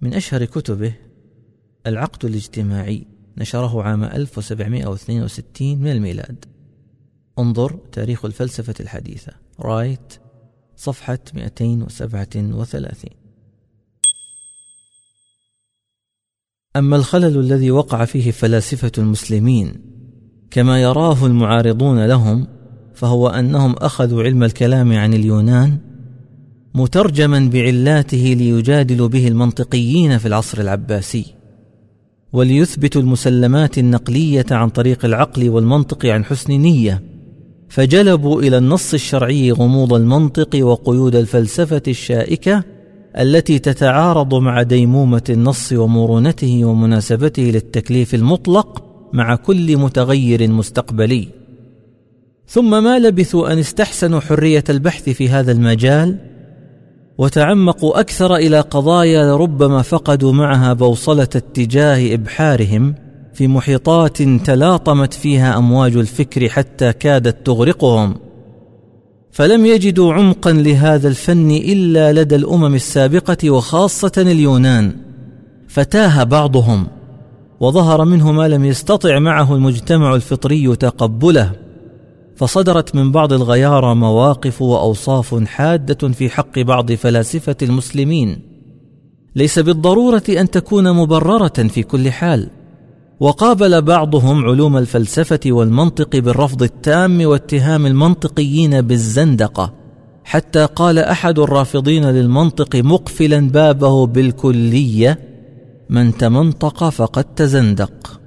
من 0.00 0.14
أشهر 0.14 0.44
كتبه 0.44 0.94
العقد 1.86 2.24
الاجتماعي 2.24 3.06
نشره 3.38 3.82
عام 3.82 4.04
1762 4.04 5.78
من 5.78 5.90
الميلاد. 5.90 6.44
انظر 7.38 7.78
تاريخ 7.92 8.24
الفلسفة 8.24 8.74
الحديثة. 8.80 9.32
رايت 9.60 10.20
صفحة 10.76 11.18
237 11.34 12.52
أما 16.76 16.96
الخلل 16.96 17.38
الذي 17.38 17.70
وقع 17.70 18.04
فيه 18.04 18.30
فلاسفة 18.30 18.92
المسلمين 18.98 19.92
كما 20.52 20.82
يراه 20.82 21.26
المعارضون 21.26 22.06
لهم 22.06 22.46
فهو 22.94 23.28
أنهم 23.28 23.74
أخذوا 23.78 24.22
علم 24.22 24.44
الكلام 24.44 24.92
عن 24.92 25.14
اليونان 25.14 25.78
مترجما 26.74 27.50
بعلاته 27.52 28.34
ليجادلوا 28.38 29.08
به 29.08 29.28
المنطقيين 29.28 30.18
في 30.18 30.28
العصر 30.28 30.60
العباسي 30.60 31.24
وليثبتوا 32.32 33.00
المسلمات 33.00 33.78
النقلية 33.78 34.46
عن 34.50 34.68
طريق 34.68 35.04
العقل 35.04 35.48
والمنطق 35.48 36.06
عن 36.06 36.24
حسن 36.24 36.52
نية 36.52 37.02
فجلبوا 37.68 38.42
إلى 38.42 38.58
النص 38.58 38.94
الشرعي 38.94 39.52
غموض 39.52 39.94
المنطق 39.94 40.66
وقيود 40.66 41.16
الفلسفة 41.16 41.82
الشائكة 41.88 42.64
التي 43.18 43.58
تتعارض 43.58 44.34
مع 44.34 44.62
ديمومة 44.62 45.24
النص 45.30 45.72
ومرونته 45.72 46.64
ومناسبته 46.64 47.42
للتكليف 47.42 48.14
المطلق 48.14 48.91
مع 49.12 49.36
كل 49.36 49.76
متغير 49.76 50.50
مستقبلي. 50.50 51.28
ثم 52.46 52.84
ما 52.84 52.98
لبثوا 52.98 53.52
أن 53.52 53.58
استحسنوا 53.58 54.20
حرية 54.20 54.64
البحث 54.70 55.08
في 55.08 55.28
هذا 55.28 55.52
المجال 55.52 56.18
وتعمقوا 57.18 58.00
أكثر 58.00 58.36
إلى 58.36 58.60
قضايا 58.60 59.24
لربما 59.24 59.82
فقدوا 59.82 60.32
معها 60.32 60.72
بوصلة 60.72 61.22
اتجاه 61.22 62.14
إبحارهم 62.14 62.94
في 63.34 63.48
محيطات 63.48 64.22
تلاطمت 64.22 65.14
فيها 65.14 65.58
أمواج 65.58 65.96
الفكر 65.96 66.48
حتى 66.48 66.92
كادت 66.92 67.46
تغرقهم. 67.46 68.16
فلم 69.30 69.66
يجدوا 69.66 70.12
عمقا 70.12 70.52
لهذا 70.52 71.08
الفن 71.08 71.50
إلا 71.50 72.12
لدى 72.12 72.34
الأمم 72.34 72.74
السابقة 72.74 73.50
وخاصة 73.50 74.12
اليونان 74.16 74.96
فتاه 75.68 76.24
بعضهم. 76.24 76.86
وظهر 77.62 78.04
منه 78.04 78.32
ما 78.32 78.48
لم 78.48 78.64
يستطع 78.64 79.18
معه 79.18 79.54
المجتمع 79.54 80.14
الفطري 80.14 80.76
تقبله 80.76 81.52
فصدرت 82.36 82.94
من 82.94 83.12
بعض 83.12 83.32
الغيارى 83.32 83.94
مواقف 83.94 84.62
وأوصاف 84.62 85.44
حادة 85.44 86.08
في 86.08 86.30
حق 86.30 86.58
بعض 86.58 86.92
فلاسفة 86.92 87.56
المسلمين. 87.62 88.38
ليس 89.36 89.58
بالضرورة 89.58 90.22
أن 90.28 90.50
تكون 90.50 90.92
مبررة 90.92 91.48
في 91.48 91.82
كل 91.82 92.10
حال. 92.10 92.50
وقابل 93.20 93.82
بعضهم 93.82 94.44
علوم 94.44 94.76
الفلسفة 94.76 95.40
والمنطق 95.46 96.16
بالرفض 96.16 96.62
التام 96.62 97.26
واتهام 97.26 97.86
المنطقيين 97.86 98.80
بالزندقة 98.80 99.72
حتى 100.24 100.64
قال 100.64 100.98
أحد 100.98 101.38
الرافضين 101.38 102.04
للمنطق 102.04 102.76
مقفلا 102.76 103.48
بابه 103.48 104.06
بالكلية 104.06 105.31
من 105.92 106.16
تمنطق 106.16 106.88
فقد 106.88 107.34
تزندق. 107.34 108.20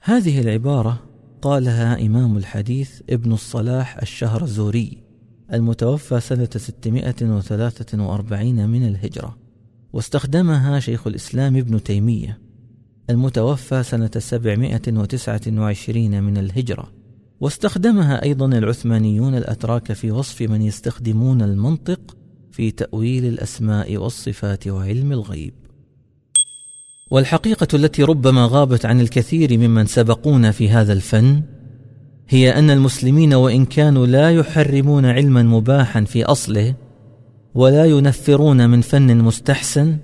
هذه 0.00 0.40
العبارة 0.40 1.02
قالها 1.42 2.06
إمام 2.06 2.36
الحديث 2.36 3.00
ابن 3.10 3.32
الصلاح 3.32 3.98
الشهرزوري 3.98 5.02
المتوفى 5.52 6.20
سنة 6.20 6.48
643 6.56 8.68
من 8.68 8.88
الهجرة 8.88 9.38
واستخدمها 9.92 10.80
شيخ 10.80 11.06
الإسلام 11.06 11.56
ابن 11.56 11.82
تيمية 11.82 12.40
المتوفى 13.10 13.82
سنة 13.82 14.10
729 14.18 16.22
من 16.22 16.36
الهجرة 16.36 16.92
واستخدمها 17.40 18.22
أيضا 18.22 18.46
العثمانيون 18.46 19.34
الأتراك 19.34 19.92
في 19.92 20.10
وصف 20.10 20.42
من 20.42 20.62
يستخدمون 20.62 21.42
المنطق 21.42 22.17
في 22.58 22.70
تأويل 22.70 23.24
الأسماء 23.24 23.96
والصفات 23.96 24.68
وعلم 24.68 25.12
الغيب. 25.12 25.52
والحقيقة 27.10 27.68
التي 27.74 28.02
ربما 28.02 28.48
غابت 28.50 28.86
عن 28.86 29.00
الكثير 29.00 29.58
ممن 29.58 29.86
سبقونا 29.86 30.50
في 30.50 30.68
هذا 30.68 30.92
الفن 30.92 31.42
هي 32.28 32.58
أن 32.58 32.70
المسلمين 32.70 33.34
وإن 33.34 33.64
كانوا 33.64 34.06
لا 34.06 34.30
يحرمون 34.30 35.04
علما 35.04 35.42
مباحا 35.42 36.04
في 36.04 36.24
أصله 36.24 36.74
ولا 37.54 37.84
ينفرون 37.84 38.70
من 38.70 38.80
فن 38.80 39.18
مستحسن 39.18 39.96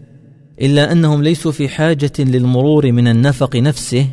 إلا 0.60 0.92
أنهم 0.92 1.22
ليسوا 1.22 1.52
في 1.52 1.68
حاجة 1.68 2.12
للمرور 2.18 2.92
من 2.92 3.08
النفق 3.08 3.56
نفسه 3.56 4.06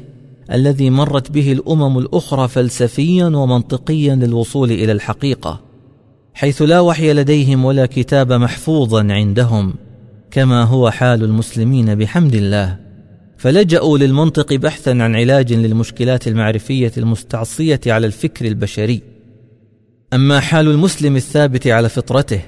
الذي 0.51 0.89
مرت 0.89 1.31
به 1.31 1.51
الأمم 1.51 1.97
الأخرى 1.97 2.47
فلسفيا 2.47 3.25
ومنطقيا 3.25 4.15
للوصول 4.15 4.71
إلى 4.71 4.91
الحقيقة. 4.91 5.70
حيث 6.41 6.61
لا 6.61 6.79
وحي 6.79 7.13
لديهم 7.13 7.65
ولا 7.65 7.85
كتاب 7.85 8.33
محفوظا 8.33 9.07
عندهم 9.09 9.73
كما 10.31 10.63
هو 10.63 10.91
حال 10.91 11.23
المسلمين 11.23 11.95
بحمد 11.95 12.35
الله. 12.35 12.77
فلجأوا 13.37 13.97
للمنطق 13.97 14.53
بحثا 14.53 14.89
عن 14.89 15.15
علاج 15.15 15.53
للمشكلات 15.53 16.27
المعرفية 16.27 16.91
المستعصية 16.97 17.79
على 17.87 18.07
الفكر 18.07 18.45
البشري. 18.45 19.01
أما 20.13 20.39
حال 20.39 20.67
المسلم 20.67 21.15
الثابت 21.15 21.67
على 21.67 21.89
فطرته 21.89 22.41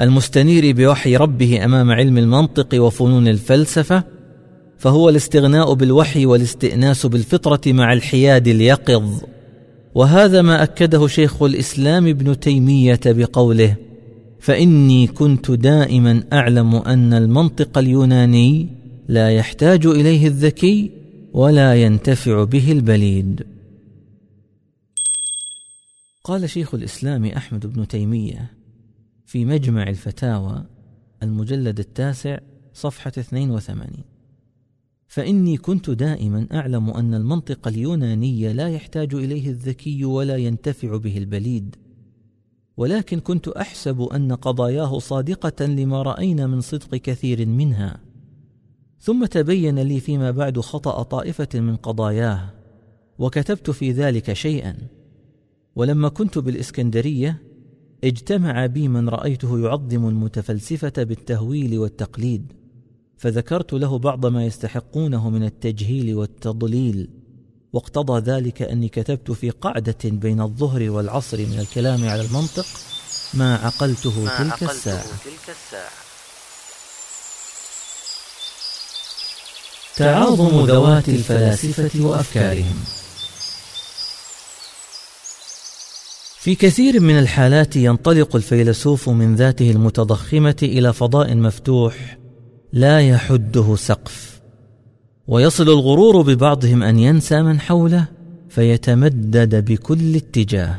المستنير 0.00 0.74
بوحي 0.76 1.16
ربه 1.16 1.64
أمام 1.64 1.90
علم 1.90 2.18
المنطق 2.18 2.82
وفنون 2.82 3.28
الفلسفة 3.28 4.04
فهو 4.78 5.08
الاستغناء 5.08 5.74
بالوحي 5.74 6.26
والاستئناس 6.26 7.06
بالفطرة 7.06 7.72
مع 7.72 7.92
الحياد 7.92 8.48
اليقظ. 8.48 9.22
وهذا 9.94 10.42
ما 10.42 10.62
أكده 10.62 11.06
شيخ 11.06 11.42
الإسلام 11.42 12.06
ابن 12.06 12.40
تيمية 12.40 13.00
بقوله 13.06 13.76
فإني 14.40 15.06
كنت 15.06 15.50
دائما 15.50 16.24
أعلم 16.32 16.74
أن 16.74 17.12
المنطق 17.12 17.78
اليوناني 17.78 18.68
لا 19.08 19.30
يحتاج 19.30 19.86
إليه 19.86 20.26
الذكي 20.26 20.90
ولا 21.32 21.82
ينتفع 21.82 22.44
به 22.44 22.72
البليد. 22.72 23.46
قال 26.24 26.50
شيخ 26.50 26.74
الإسلام 26.74 27.24
أحمد 27.24 27.66
بن 27.66 27.88
تيمية 27.88 28.50
في 29.26 29.44
مجمع 29.44 29.82
الفتاوى 29.82 30.64
المجلد 31.22 31.78
التاسع 31.78 32.38
صفحة 32.74 33.12
82 33.18 34.11
فإني 35.12 35.56
كنت 35.56 35.90
دائما 35.90 36.46
أعلم 36.52 36.90
أن 36.90 37.14
المنطق 37.14 37.68
اليوناني 37.68 38.52
لا 38.52 38.68
يحتاج 38.68 39.14
إليه 39.14 39.48
الذكي 39.48 40.04
ولا 40.04 40.36
ينتفع 40.36 40.96
به 40.96 41.18
البليد. 41.18 41.76
ولكن 42.76 43.20
كنت 43.20 43.48
أحسب 43.48 44.02
أن 44.02 44.32
قضاياه 44.32 44.98
صادقة 44.98 45.66
لما 45.66 46.02
رأينا 46.02 46.46
من 46.46 46.60
صدق 46.60 46.96
كثير 46.96 47.46
منها. 47.46 48.00
ثم 49.00 49.24
تبين 49.24 49.78
لي 49.78 50.00
فيما 50.00 50.30
بعد 50.30 50.60
خطأ 50.60 51.02
طائفة 51.02 51.48
من 51.60 51.76
قضاياه 51.76 52.54
وكتبت 53.18 53.70
في 53.70 53.92
ذلك 53.92 54.32
شيئا. 54.32 54.76
ولما 55.76 56.08
كنت 56.08 56.38
بالإسكندرية 56.38 57.42
اجتمع 58.04 58.66
بي 58.66 58.88
من 58.88 59.08
رأيته 59.08 59.58
يعظم 59.58 60.08
المتفلسفة 60.08 61.02
بالتهويل 61.02 61.78
والتقليد. 61.78 62.61
فذكرت 63.22 63.72
له 63.72 63.98
بعض 63.98 64.26
ما 64.26 64.46
يستحقونه 64.46 65.30
من 65.30 65.44
التجهيل 65.44 66.14
والتضليل 66.14 67.08
واقتضى 67.72 68.30
ذلك 68.30 68.62
أني 68.62 68.88
كتبت 68.88 69.30
في 69.30 69.50
قعده 69.50 69.98
بين 70.04 70.40
الظهر 70.40 70.90
والعصر 70.90 71.38
من 71.38 71.58
الكلام 71.58 72.08
على 72.08 72.22
المنطق 72.22 72.66
ما 73.34 73.54
عقلته, 73.54 74.24
ما 74.24 74.38
تلك, 74.38 74.52
عقلته 74.52 74.70
الساعة. 74.70 75.02
تلك 75.02 75.48
الساعة. 75.48 75.90
تعاظم 79.96 80.66
ذوات 80.66 81.08
الفلاسفة 81.08 82.06
وأفكارهم. 82.06 82.84
في 86.38 86.54
كثير 86.54 87.00
من 87.00 87.18
الحالات 87.18 87.76
ينطلق 87.76 88.36
الفيلسوف 88.36 89.08
من 89.08 89.34
ذاته 89.34 89.70
المتضخمة 89.70 90.56
إلى 90.62 90.92
فضاء 90.92 91.34
مفتوح 91.34 92.21
لا 92.72 93.00
يحده 93.00 93.76
سقف. 93.76 94.42
ويصل 95.26 95.68
الغرور 95.68 96.22
ببعضهم 96.22 96.82
أن 96.82 96.98
ينسى 96.98 97.42
من 97.42 97.60
حوله 97.60 98.08
فيتمدد 98.48 99.64
بكل 99.64 100.16
اتجاه. 100.16 100.78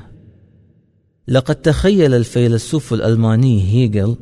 لقد 1.28 1.56
تخيل 1.56 2.14
الفيلسوف 2.14 2.94
الألماني 2.94 3.62
هيجل 3.62 4.18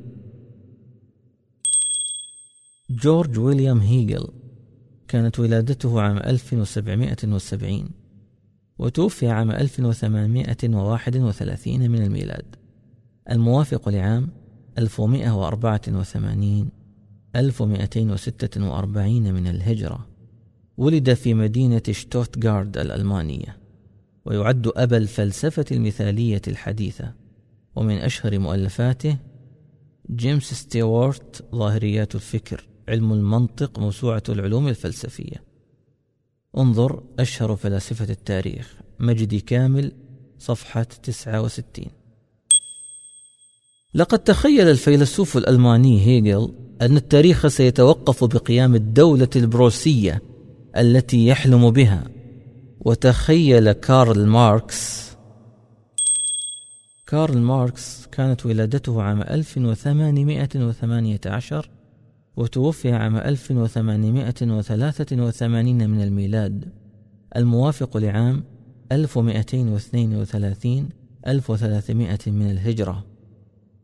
جورج 2.90 3.40
ويليام 3.40 3.80
هيجل 3.80 4.28
كانت 5.08 5.40
ولادته 5.40 6.02
عام 6.02 6.18
1770 6.18 7.90
وتوفي 8.80 9.28
عام 9.28 9.52
1831 9.52 11.92
من 11.92 12.02
الميلاد. 12.02 12.56
الموافق 13.30 13.90
لعام 13.90 14.30
1184 14.78 16.81
1246 17.36 19.34
من 19.34 19.48
الهجرة. 19.48 20.08
ولد 20.78 21.14
في 21.14 21.34
مدينة 21.34 21.82
شتوتغارد 21.92 22.78
الألمانية 22.78 23.58
ويعد 24.26 24.72
أبا 24.76 24.98
الفلسفة 24.98 25.66
المثالية 25.72 26.42
الحديثة. 26.48 27.14
ومن 27.76 27.98
أشهر 27.98 28.40
مؤلفاته 28.40 29.18
جيمس 30.12 30.54
ستيوارت 30.54 31.46
ظاهريات 31.56 32.16
الفكر 32.16 32.68
علم 32.90 33.14
المنطق 33.14 33.80
موسوعة 33.80 34.24
العلوم 34.30 34.68
الفلسفية. 34.68 35.44
انظر 36.58 37.04
أشهر 37.20 37.56
فلاسفة 37.56 38.10
التاريخ. 38.12 38.82
مجدي 39.00 39.40
كامل 39.40 39.92
صفحة 40.38 40.84
69 40.84 42.01
لقد 43.94 44.20
تخيل 44.20 44.70
الفيلسوف 44.70 45.38
الألماني 45.38 46.08
هيجل 46.08 46.54
أن 46.82 46.98
التاريخ 46.98 47.48
سيتوقف 47.48 48.24
بقيام 48.24 48.76
الدولة 48.76 49.30
البروسية 49.36 50.22
التي 50.78 51.28
يحلم 51.28 51.72
بها. 51.72 52.04
وتخيل 52.80 53.72
كارل 53.72 54.26
ماركس. 54.26 55.12
كارل 57.08 57.38
ماركس 57.38 58.08
كانت 58.12 58.46
ولادته 58.46 59.02
عام 59.02 59.22
1818 59.22 61.70
وتوفي 62.38 62.92
عام 62.92 63.18
1883 63.18 65.90
من 65.90 66.02
الميلاد. 66.02 66.66
الموافق 67.36 67.98
لعام 67.98 68.44
1232 68.92 70.90
1300 71.28 72.18
من 72.28 72.52
الهجرة. 72.52 73.11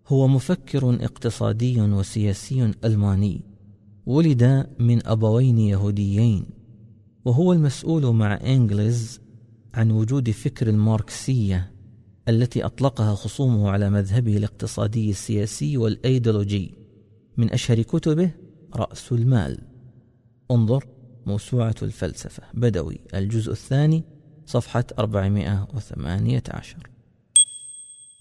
هو 0.07 0.27
مفكر 0.27 0.95
اقتصادي 1.05 1.81
وسياسي 1.81 2.73
ألماني 2.83 3.41
ولد 4.05 4.67
من 4.79 5.07
أبوين 5.07 5.59
يهوديين 5.59 6.45
وهو 7.25 7.53
المسؤول 7.53 8.15
مع 8.15 8.33
إنجلز 8.33 9.19
عن 9.73 9.91
وجود 9.91 10.31
فكر 10.31 10.69
الماركسية 10.69 11.71
التي 12.27 12.65
أطلقها 12.65 13.15
خصومه 13.15 13.69
على 13.69 13.89
مذهبه 13.89 14.37
الاقتصادي 14.37 15.09
السياسي 15.09 15.77
والأيديولوجي. 15.77 16.73
من 17.37 17.51
أشهر 17.53 17.81
كتبه 17.81 18.31
رأس 18.75 19.11
المال. 19.11 19.61
انظر 20.51 20.87
موسوعة 21.25 21.75
الفلسفة 21.81 22.43
بدوي 22.53 22.99
الجزء 23.13 23.51
الثاني 23.51 24.03
صفحة 24.45 24.85
418 24.99 26.96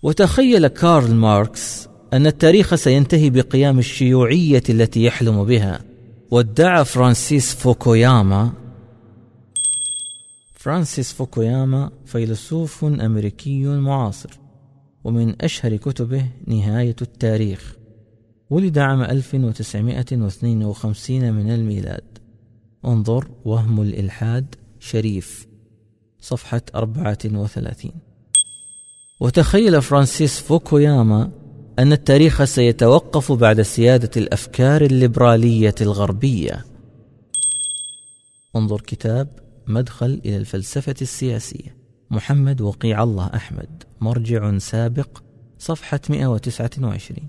وتخيل 0.07 0.66
كارل 0.66 1.14
ماركس 1.14 1.88
أن 2.12 2.26
التاريخ 2.26 2.74
سينتهي 2.74 3.30
بقيام 3.30 3.78
الشيوعية 3.78 4.62
التي 4.68 5.04
يحلم 5.04 5.44
بها. 5.44 5.84
وادعى 6.30 6.84
فرانسيس 6.84 7.54
فوكوياما 7.54 8.52
فرانسيس 10.54 11.12
فوكوياما 11.12 11.90
فيلسوف 12.04 12.84
أمريكي 12.84 13.64
معاصر 13.64 14.38
ومن 15.04 15.42
أشهر 15.42 15.76
كتبه 15.76 16.26
نهاية 16.46 16.96
التاريخ. 17.02 17.76
ولد 18.50 18.78
عام 18.78 19.02
1952 19.02 21.32
من 21.32 21.50
الميلاد. 21.50 22.18
انظر 22.84 23.28
وهم 23.44 23.82
الإلحاد 23.82 24.54
شريف. 24.80 25.46
صفحة 26.20 26.62
34 26.74 28.15
وتخيل 29.20 29.82
فرانسيس 29.82 30.40
فوكوياما 30.40 31.30
أن 31.78 31.92
التاريخ 31.92 32.44
سيتوقف 32.44 33.32
بعد 33.32 33.62
سيادة 33.62 34.10
الأفكار 34.16 34.82
الليبرالية 34.82 35.74
الغربية. 35.80 36.64
انظر 38.56 38.80
كتاب 38.80 39.28
مدخل 39.66 40.20
إلى 40.24 40.36
الفلسفة 40.36 40.94
السياسية. 41.02 41.76
محمد 42.10 42.60
وقيع 42.60 43.02
الله 43.02 43.30
أحمد. 43.34 43.82
مرجع 44.00 44.58
سابق 44.58 45.22
صفحة 45.58 46.00
129 46.10 47.28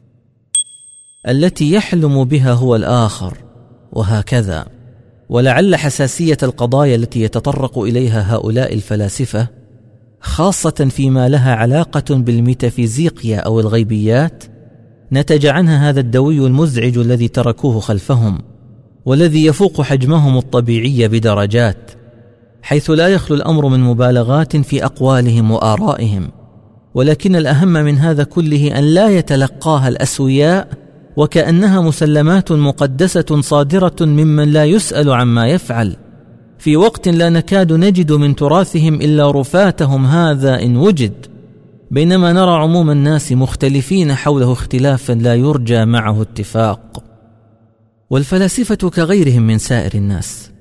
التي 1.28 1.72
يحلم 1.72 2.24
بها 2.24 2.54
هو 2.54 2.76
الآخر 2.76 3.38
وهكذا. 3.92 4.68
ولعل 5.30 5.76
حساسية 5.76 6.38
القضايا 6.44 6.96
التي 6.96 7.22
يتطرق 7.22 7.80
إليها 7.80 8.36
هؤلاء 8.36 8.74
الفلاسفة 8.74 9.57
خاصة 10.22 10.88
فيما 10.90 11.30
لها 11.30 11.56
علاقة 11.56 12.16
بالميتافيزيقيا 12.16 13.40
أو 13.40 13.60
الغيبيات 13.60 14.44
نتج 15.12 15.46
عنها 15.46 15.90
هذا 15.90 16.00
الدوي 16.00 16.48
المزعج 16.48 16.98
الذي 16.98 17.28
تركوه 17.28 17.80
خلفهم 17.80 18.40
والذي 19.06 19.46
يفوق 19.46 19.82
حجمهم 19.82 20.38
الطبيعي 20.38 21.08
بدرجات 21.08 21.92
حيث 22.62 22.90
لا 22.90 23.08
يخلو 23.08 23.38
الأمر 23.38 23.68
من 23.68 23.80
مبالغات 23.80 24.58
في 24.58 24.86
أقوالهم 24.86 25.52
وآرائهم 25.52 26.32
ولكن 26.94 27.36
الأهم 27.36 27.74
من 27.74 27.98
هذا 27.98 28.24
كله 28.24 28.80
أن 28.80 28.84
لا 28.84 29.10
يتلقاها 29.10 29.88
الأسوياء 29.88 30.68
وكأنها 31.18 31.82
مسلمات 31.82 32.52
مقدسة 32.52 33.42
صادرة 33.42 33.96
ممن 34.02 34.52
لا 34.52 34.66
يسأل 34.66 35.10
عما 35.10 35.48
يفعل. 35.48 35.96
في 36.60 36.78
وقت 36.78 37.08
لا 37.08 37.30
نكاد 37.30 37.74
نجد 37.74 38.12
من 38.12 38.36
تراثهم 38.36 38.94
إلا 38.94 39.32
رفاتهم 39.32 40.06
هذا 40.06 40.64
إن 40.64 40.78
وجد. 40.78 41.26
بينما 41.92 42.34
نرى 42.34 42.52
عموم 42.52 42.92
الناس 42.92 43.32
مختلفين 43.32 44.16
حوله 44.16 44.52
اختلافا 44.52 45.14
لا 45.14 45.36
يرجى 45.36 45.86
معه 45.86 46.22
اتفاق. 46.22 47.04
والفلاسفة 48.10 48.76
كغيرهم 48.76 49.48
من 49.48 49.58
سائر 49.58 49.92
الناس 49.96 50.52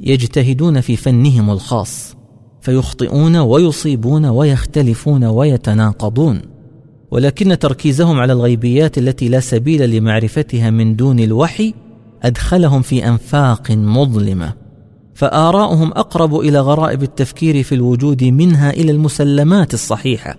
يجتهدون 0.00 0.80
في 0.80 0.96
فنهم 0.96 1.50
الخاص 1.50 2.16
فيخطئون 2.60 3.36
ويصيبون 3.36 4.24
ويختلفون 4.24 5.24
ويتناقضون. 5.24 6.40
ولكن 7.10 7.58
تركيزهم 7.58 8.18
على 8.18 8.32
الغيبيات 8.32 8.98
التي 8.98 9.28
لا 9.28 9.40
سبيل 9.40 9.90
لمعرفتها 9.90 10.70
من 10.70 10.96
دون 10.96 11.20
الوحي 11.20 11.74
أدخلهم 12.22 12.82
في 12.82 13.08
أنفاق 13.08 13.70
مظلمة. 13.70 14.59
فآراؤهم 15.20 15.92
أقرب 15.92 16.40
إلى 16.40 16.60
غرائب 16.60 17.02
التفكير 17.02 17.62
في 17.62 17.74
الوجود 17.74 18.24
منها 18.24 18.70
إلى 18.70 18.92
المسلمات 18.92 19.74
الصحيحة. 19.74 20.36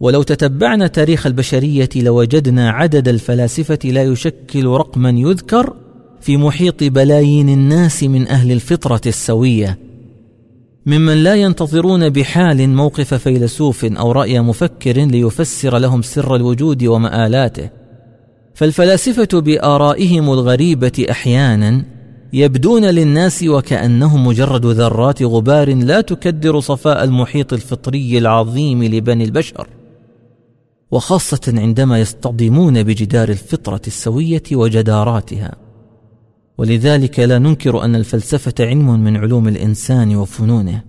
ولو 0.00 0.22
تتبعنا 0.22 0.86
تاريخ 0.86 1.26
البشرية 1.26 1.88
لوجدنا 1.96 2.70
عدد 2.70 3.08
الفلاسفة 3.08 3.78
لا 3.84 4.02
يشكل 4.02 4.66
رقما 4.66 5.10
يذكر 5.10 5.74
في 6.20 6.36
محيط 6.36 6.84
بلايين 6.84 7.48
الناس 7.48 8.02
من 8.02 8.28
أهل 8.28 8.52
الفطرة 8.52 9.00
السوية. 9.06 9.78
ممن 10.86 11.22
لا 11.22 11.34
ينتظرون 11.34 12.08
بحال 12.08 12.68
موقف 12.68 13.14
فيلسوف 13.14 13.84
أو 13.84 14.12
رأي 14.12 14.40
مفكر 14.40 14.98
ليفسر 14.98 15.78
لهم 15.78 16.02
سر 16.02 16.36
الوجود 16.36 16.84
ومآلاته. 16.84 17.70
فالفلاسفة 18.54 19.40
بآرائهم 19.40 20.32
الغريبة 20.32 21.06
أحيانا 21.10 21.84
يبدون 22.32 22.84
للناس 22.84 23.42
وكأنهم 23.42 24.26
مجرد 24.26 24.66
ذرات 24.66 25.22
غبار 25.22 25.74
لا 25.74 26.00
تكدر 26.00 26.60
صفاء 26.60 27.04
المحيط 27.04 27.52
الفطري 27.52 28.18
العظيم 28.18 28.84
لبني 28.84 29.24
البشر. 29.24 29.68
وخاصة 30.90 31.54
عندما 31.56 32.00
يصطدمون 32.00 32.82
بجدار 32.82 33.28
الفطرة 33.28 33.80
السوية 33.86 34.42
وجداراتها. 34.52 35.56
ولذلك 36.58 37.20
لا 37.20 37.38
ننكر 37.38 37.84
أن 37.84 37.96
الفلسفة 37.96 38.54
علم 38.60 39.00
من 39.00 39.16
علوم 39.16 39.48
الإنسان 39.48 40.16
وفنونه. 40.16 40.82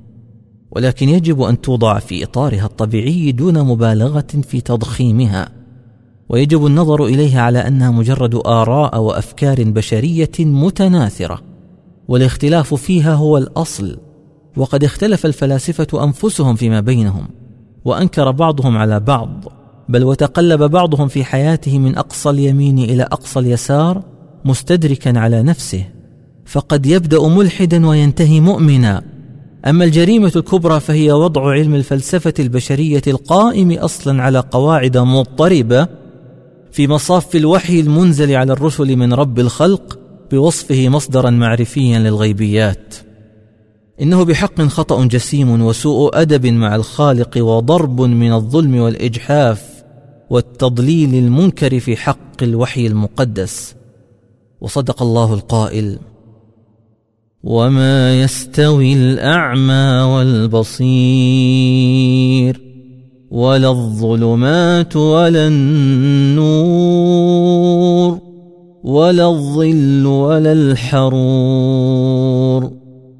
ولكن 0.71 1.09
يجب 1.09 1.41
أن 1.41 1.61
توضع 1.61 1.99
في 1.99 2.23
إطارها 2.23 2.65
الطبيعي 2.65 3.31
دون 3.31 3.63
مبالغة 3.63 4.27
في 4.49 4.61
تضخيمها. 4.61 5.62
ويجب 6.29 6.65
النظر 6.65 7.05
إليها 7.05 7.41
على 7.41 7.59
أنها 7.59 7.91
مجرد 7.91 8.35
آراء 8.35 8.99
وأفكار 8.99 9.63
بشرية 9.63 10.31
متناثرة 10.39 11.41
والاختلاف 12.07 12.73
فيها 12.73 13.13
هو 13.13 13.37
الأصل 13.37 13.97
وقد 14.57 14.83
اختلف 14.83 15.25
الفلاسفة 15.25 16.03
أنفسهم 16.03 16.55
فيما 16.55 16.79
بينهم 16.79 17.27
وأنكر 17.85 18.31
بعضهم 18.31 18.77
على 18.77 18.99
بعض 18.99 19.43
بل 19.89 20.03
وتقلب 20.03 20.63
بعضهم 20.63 21.07
في 21.07 21.23
حياته 21.23 21.79
من 21.79 21.97
أقصى 21.97 22.29
اليمين 22.29 22.79
إلى 22.79 23.03
أقصى 23.03 23.39
اليسار 23.39 24.03
مستدركا 24.45 25.19
على 25.19 25.43
نفسه. 25.43 25.85
فقد 26.45 26.85
يبدأ 26.85 27.27
ملحدا 27.27 27.87
وينتهي 27.87 28.39
مؤمنا. 28.39 29.03
أما 29.65 29.85
الجريمة 29.85 30.31
الكبرى 30.35 30.79
فهي 30.79 31.11
وضع 31.11 31.51
علم 31.51 31.75
الفلسفة 31.75 32.33
البشرية 32.39 33.01
القائم 33.07 33.71
أصلا 33.71 34.23
على 34.23 34.39
قواعد 34.39 34.97
مضطربة 34.97 35.87
في 36.73 36.87
مصاف 36.87 37.35
الوحي 37.35 37.79
المنزل 37.79 38.35
على 38.35 38.53
الرسل 38.53 38.95
من 38.95 39.13
رب 39.13 39.39
الخلق 39.39 39.99
بوصفه 40.31 40.89
مصدرا 40.89 41.29
معرفيا 41.29 41.99
للغيبيات. 41.99 42.95
إنه 44.01 44.25
بحق 44.25 44.61
خطأ 44.61 45.05
جسيم 45.05 45.61
وسوء 45.61 46.21
أدب 46.21 46.45
مع 46.45 46.75
الخالق 46.75 47.37
وضرب 47.37 48.01
من 48.01 48.33
الظلم 48.33 48.75
والإجحاف 48.75 49.83
والتضليل 50.29 51.15
المنكر 51.15 51.79
في 51.79 51.95
حق 51.95 52.43
الوحي 52.43 52.87
المقدس. 52.87 53.75
وصدق 54.61 55.01
الله 55.01 55.33
القائل 55.33 55.99
وما 57.43 58.21
يستوي 58.21 58.93
الأعمى 58.93 60.13
والبصير 60.13 60.73
ولا 63.33 63.69
الظلمات 63.69 64.95
ولا 64.95 65.47
النور 65.47 66.73
ولا 68.83 69.27
الظل 69.29 70.05
ولا 70.05 70.51
الحرور 70.53 72.03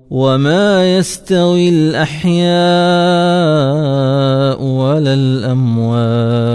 وما 0.10 0.98
يستوي 0.98 1.70
الأحياء 1.70 2.44
ولا 4.64 5.14
الأموات 5.14 6.54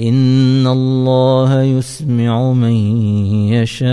إن 0.00 0.66
الله 0.66 1.62
يسمع 1.62 2.52
من 2.52 2.76
يشاء 3.52 3.86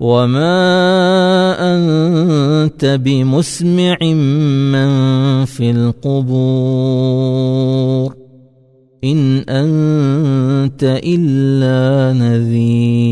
وما 0.00 1.56
انت 1.60 2.84
بمسمع 2.84 3.96
من 4.72 4.90
في 5.44 5.70
القبور 5.70 7.00
ان 9.04 9.36
انت 9.38 11.00
الا 11.04 12.12
نذير 12.12 13.10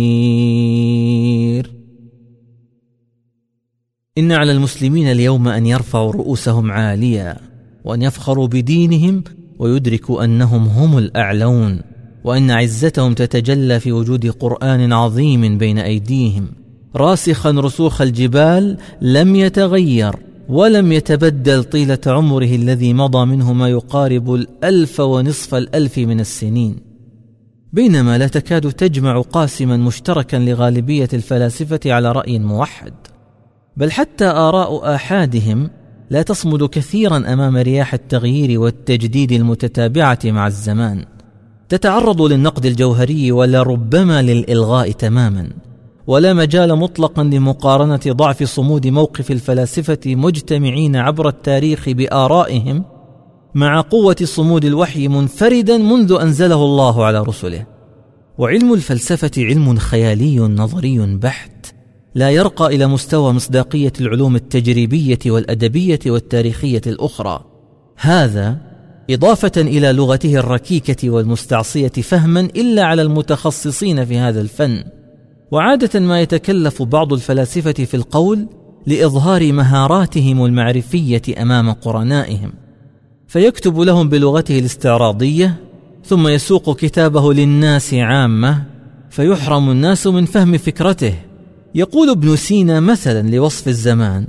ان 4.18 4.32
على 4.32 4.52
المسلمين 4.52 5.10
اليوم 5.10 5.48
ان 5.48 5.66
يرفعوا 5.66 6.12
رؤوسهم 6.12 6.70
عاليا 6.70 7.36
وان 7.84 8.02
يفخروا 8.02 8.46
بدينهم 8.46 9.24
ويدركوا 9.58 10.24
انهم 10.24 10.66
هم 10.66 10.98
الاعلون 10.98 11.80
وان 12.24 12.50
عزتهم 12.50 13.14
تتجلى 13.14 13.80
في 13.80 13.92
وجود 13.92 14.26
قران 14.26 14.92
عظيم 14.92 15.58
بين 15.58 15.78
ايديهم 15.78 16.57
راسخا 16.96 17.50
رسوخ 17.50 18.00
الجبال 18.00 18.78
لم 19.00 19.36
يتغير 19.36 20.16
ولم 20.48 20.92
يتبدل 20.92 21.64
طيلة 21.64 21.98
عمره 22.06 22.54
الذي 22.54 22.92
مضى 22.92 23.24
منه 23.24 23.52
ما 23.52 23.68
يقارب 23.68 24.34
الألف 24.34 25.00
ونصف 25.00 25.54
الألف 25.54 25.98
من 25.98 26.20
السنين. 26.20 26.76
بينما 27.72 28.18
لا 28.18 28.26
تكاد 28.26 28.72
تجمع 28.72 29.20
قاسما 29.20 29.76
مشتركا 29.76 30.36
لغالبية 30.36 31.08
الفلاسفة 31.12 31.80
على 31.86 32.12
رأي 32.12 32.38
موحد. 32.38 32.92
بل 33.76 33.90
حتى 33.92 34.24
آراء 34.24 34.94
آحادهم 34.94 35.70
لا 36.10 36.22
تصمد 36.22 36.64
كثيرا 36.64 37.16
أمام 37.16 37.56
رياح 37.56 37.94
التغيير 37.94 38.60
والتجديد 38.60 39.32
المتتابعة 39.32 40.18
مع 40.24 40.46
الزمان. 40.46 41.04
تتعرض 41.68 42.22
للنقد 42.22 42.66
الجوهري 42.66 43.32
ولربما 43.32 44.22
للإلغاء 44.22 44.92
تماما. 44.92 45.50
ولا 46.08 46.32
مجال 46.32 46.76
مطلقا 46.76 47.22
لمقارنة 47.22 48.00
ضعف 48.08 48.42
صمود 48.42 48.86
موقف 48.86 49.30
الفلاسفة 49.30 49.98
مجتمعين 50.06 50.96
عبر 50.96 51.28
التاريخ 51.28 51.88
بآرائهم 51.88 52.84
مع 53.54 53.80
قوة 53.80 54.16
صمود 54.24 54.64
الوحي 54.64 55.08
منفردا 55.08 55.78
منذ 55.78 56.18
أنزله 56.20 56.64
الله 56.64 57.04
على 57.04 57.22
رسله. 57.22 57.66
وعلم 58.38 58.74
الفلسفة 58.74 59.30
علم 59.38 59.76
خيالي 59.76 60.38
نظري 60.38 61.16
بحت 61.16 61.74
لا 62.14 62.30
يرقى 62.30 62.66
إلى 62.66 62.86
مستوى 62.86 63.32
مصداقية 63.32 63.92
العلوم 64.00 64.36
التجريبية 64.36 65.18
والأدبية 65.26 66.00
والتاريخية 66.06 66.82
الأخرى. 66.86 67.44
هذا 67.96 68.56
إضافة 69.10 69.52
إلى 69.56 69.92
لغته 69.92 70.36
الركيكة 70.36 71.10
والمستعصية 71.10 71.88
فهما 71.88 72.40
إلا 72.40 72.84
على 72.84 73.02
المتخصصين 73.02 74.04
في 74.04 74.18
هذا 74.18 74.40
الفن. 74.40 74.97
وعادة 75.50 76.00
ما 76.00 76.20
يتكلف 76.20 76.82
بعض 76.82 77.12
الفلاسفة 77.12 77.72
في 77.72 77.94
القول 77.94 78.46
لإظهار 78.86 79.52
مهاراتهم 79.52 80.44
المعرفية 80.44 81.22
أمام 81.42 81.72
قرنائهم. 81.72 82.52
فيكتب 83.26 83.80
لهم 83.80 84.08
بلغته 84.08 84.58
الاستعراضية 84.58 85.56
ثم 86.04 86.28
يسوق 86.28 86.76
كتابه 86.76 87.32
للناس 87.32 87.94
عامة 87.94 88.64
فيحرم 89.10 89.70
الناس 89.70 90.06
من 90.06 90.24
فهم 90.24 90.58
فكرته. 90.58 91.14
يقول 91.74 92.10
ابن 92.10 92.36
سينا 92.36 92.80
مثلا 92.80 93.30
لوصف 93.30 93.68
الزمان 93.68 94.26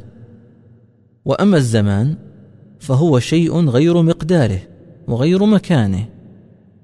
وأما 1.25 1.57
الزمان 1.57 2.15
فهو 2.79 3.19
شيء 3.19 3.69
غير 3.69 4.01
مقداره 4.01 4.59
وغير 5.07 5.45
مكانه 5.45 6.05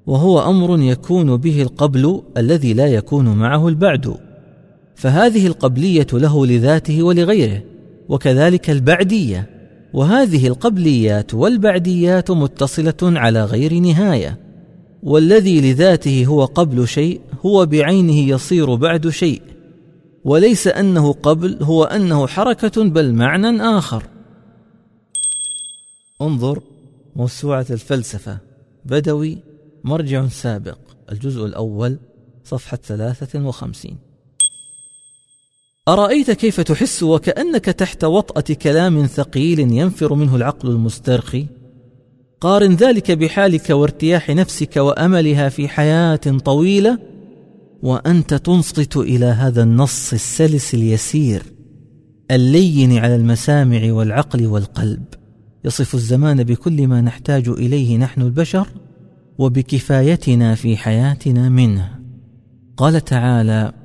وهو 0.08 0.50
أمر 0.50 0.80
يكون 0.80 1.38
به 1.38 1.62
القبل 1.62 2.22
الذي 2.38 2.74
لا 2.74 2.88
يكون 2.88 3.38
معه 3.38 3.68
البعد. 3.68 4.25
فهذه 4.96 5.48
القبلية 5.48 6.08
له 6.14 6.46
لذاته 6.46 7.04
ولغيره 7.04 7.64
وكذلك 8.10 8.70
البعدية. 8.70 9.50
وهذه 9.94 10.48
القبليات 10.48 11.34
والبعديات 11.34 12.32
متصلة 12.32 12.96
على 13.04 13.46
غير 13.46 13.74
نهاية. 13.74 14.40
والذي 15.04 15.72
لذاته 15.72 16.26
هو 16.26 16.46
قبل 16.46 16.88
شيء 16.88 17.22
هو 17.46 17.66
بعينه 17.66 18.30
يصير 18.30 18.76
بعد 18.76 19.10
شيء. 19.10 19.42
وليس 20.24 20.68
أنه 20.68 21.14
قبل 21.14 21.58
هو 21.62 21.84
أنه 21.84 22.28
حركة 22.28 22.84
بل 22.84 23.14
معنى 23.14 23.62
آخر. 23.62 24.04
انظر 26.22 26.62
موسوعة 27.16 27.66
الفلسفة. 27.70 28.38
بدوي 28.86 29.38
مرجع 29.84 30.28
سابق. 30.28 30.78
الجزء 31.12 31.46
الأول 31.46 31.98
صفحة 32.44 32.78
ثلاثة 32.78 33.46
وخمسين. 33.46 34.05
أرأيت 35.88 36.32
كيف 36.32 36.62
تحس 36.62 37.04
وكأنك 37.04 37.66
تحت 37.66 38.04
وطأة 38.04 38.56
كلام 38.56 39.06
ثقيل 39.06 39.60
ينفر 39.60 40.14
منه 40.14 40.36
العقل 40.36 40.70
المسترخي؟ 40.70 41.46
قارن 42.42 42.76
ذلك 42.76 43.12
بحالك 43.12 43.70
وارتياح 43.70 44.30
نفسك 44.30 44.78
وأملها 44.78 45.50
في 45.50 45.68
حياة 45.68 46.16
طويلة 46.46 47.00
وأنت 47.84 48.34
تنصت 48.34 48.98
إلى 48.98 49.26
هذا 49.26 49.64
النص 49.64 50.14
السلس 50.14 50.74
اليسير 50.74 51.44
اللين 52.32 52.98
على 52.98 53.16
المسامع 53.16 53.94
والعقل 53.94 54.48
والقلب. 54.48 55.04
يصف 55.66 55.96
الزمان 55.96 56.44
بكل 56.44 56.88
ما 56.88 57.02
نحتاج 57.02 57.50
إليه 57.50 57.98
نحن 57.98 58.22
البشر 58.22 58.68
وبكفايتنا 59.38 60.56
في 60.56 60.78
حياتنا 60.78 61.50
منه. 61.50 61.90
قال 62.78 63.06
تعالى 63.06 63.85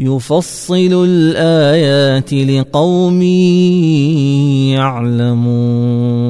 يفصل 0.00 1.04
الآيات 1.04 2.32
لقوم 2.32 3.22
يعلمون. 4.72 6.20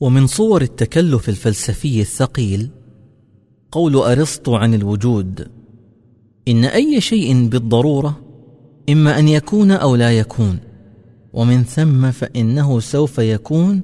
ومن 0.00 0.26
صور 0.26 0.62
التكلف 0.62 1.28
الفلسفي 1.28 2.00
الثقيل 2.00 2.70
قول 3.72 3.96
أرسطو 3.96 4.56
عن 4.56 4.74
الوجود 4.74 5.48
إن 6.48 6.64
أي 6.64 7.00
شيء 7.00 7.48
بالضرورة 7.48 8.20
إما 8.90 9.18
أن 9.18 9.28
يكون 9.28 9.70
أو 9.70 9.96
لا 9.96 10.18
يكون 10.18 10.58
ومن 11.32 11.62
ثم 11.62 12.10
فإنه 12.10 12.80
سوف 12.80 13.18
يكون 13.18 13.82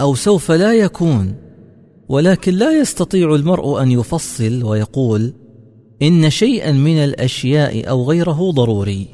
أو 0.00 0.14
سوف 0.14 0.50
لا 0.50 0.72
يكون 0.72 1.34
ولكن 2.08 2.54
لا 2.54 2.80
يستطيع 2.80 3.34
المرء 3.34 3.82
أن 3.82 3.90
يفصل 3.90 4.62
ويقول 4.64 5.32
إن 6.02 6.30
شيئا 6.30 6.72
من 6.72 6.96
الأشياء 6.96 7.88
أو 7.88 8.10
غيره 8.10 8.50
ضروري. 8.50 9.08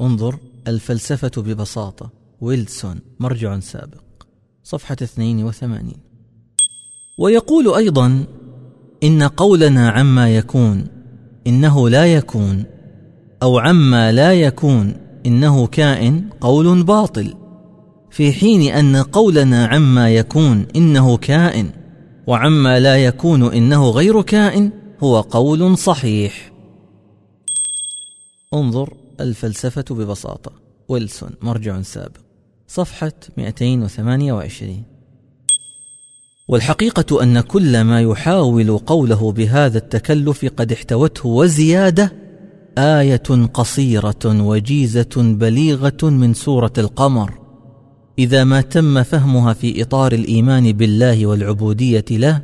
انظر 0.00 0.38
الفلسفة 0.68 1.42
ببساطة. 1.42 2.10
ويلسون 2.40 3.00
مرجع 3.20 3.60
سابق. 3.60 4.02
صفحة 4.64 4.96
82 5.02 5.92
ويقول 7.18 7.74
أيضا 7.74 8.24
إن 9.02 9.22
قولنا 9.22 9.90
عما 9.90 10.36
يكون 10.36 10.86
إنه 11.46 11.88
لا 11.88 12.06
يكون 12.06 12.64
أو 13.42 13.58
عما 13.58 14.12
لا 14.12 14.32
يكون 14.32 14.96
إنه 15.26 15.66
كائن 15.66 16.28
قول 16.40 16.82
باطل. 16.82 17.34
في 18.10 18.32
حين 18.32 18.74
أن 18.74 18.96
قولنا 18.96 19.66
عما 19.66 20.10
يكون 20.10 20.66
إنه 20.76 21.16
كائن 21.16 21.70
وعما 22.26 22.80
لا 22.80 22.96
يكون 22.96 23.42
إنه 23.42 23.90
غير 23.90 24.22
كائن 24.22 24.70
هو 25.02 25.20
قول 25.20 25.78
صحيح. 25.78 26.52
انظر 28.54 28.94
الفلسفة 29.20 29.84
ببساطة. 29.90 30.52
ويلسون 30.88 31.30
مرجع 31.42 31.82
سابق. 31.82 32.20
صفحة 32.68 33.12
228 33.36 34.82
والحقيقة 36.48 37.22
أن 37.22 37.40
كل 37.40 37.80
ما 37.80 38.02
يحاول 38.02 38.78
قوله 38.78 39.32
بهذا 39.32 39.78
التكلف 39.78 40.44
قد 40.44 40.72
احتوته 40.72 41.28
وزيادة 41.28 42.12
آية 42.78 43.46
قصيرة 43.54 44.24
وجيزة 44.24 45.10
بليغة 45.16 45.98
من 46.02 46.34
سورة 46.34 46.72
القمر. 46.78 47.38
إذا 48.18 48.44
ما 48.44 48.60
تم 48.60 49.02
فهمها 49.02 49.52
في 49.52 49.82
إطار 49.82 50.12
الإيمان 50.12 50.72
بالله 50.72 51.26
والعبودية 51.26 52.04
له 52.10 52.42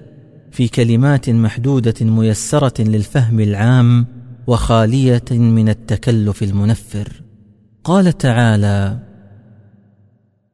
في 0.54 0.68
كلمات 0.68 1.30
محدودة 1.30 1.94
ميسرة 2.00 2.82
للفهم 2.82 3.40
العام 3.40 4.06
وخالية 4.46 5.24
من 5.30 5.68
التكلف 5.68 6.42
المنفر. 6.42 7.22
قال 7.84 8.18
تعالى 8.18 8.98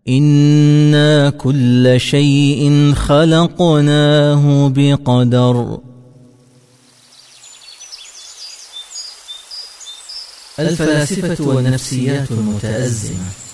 إنا 0.09 1.31
كل 1.31 1.95
شيء 1.97 2.93
خلقناه 2.95 4.69
بقدر 4.69 5.79
الفلاسفة 10.59 11.45
والنفسيات 11.47 12.31
المتأزمة. 12.31 13.50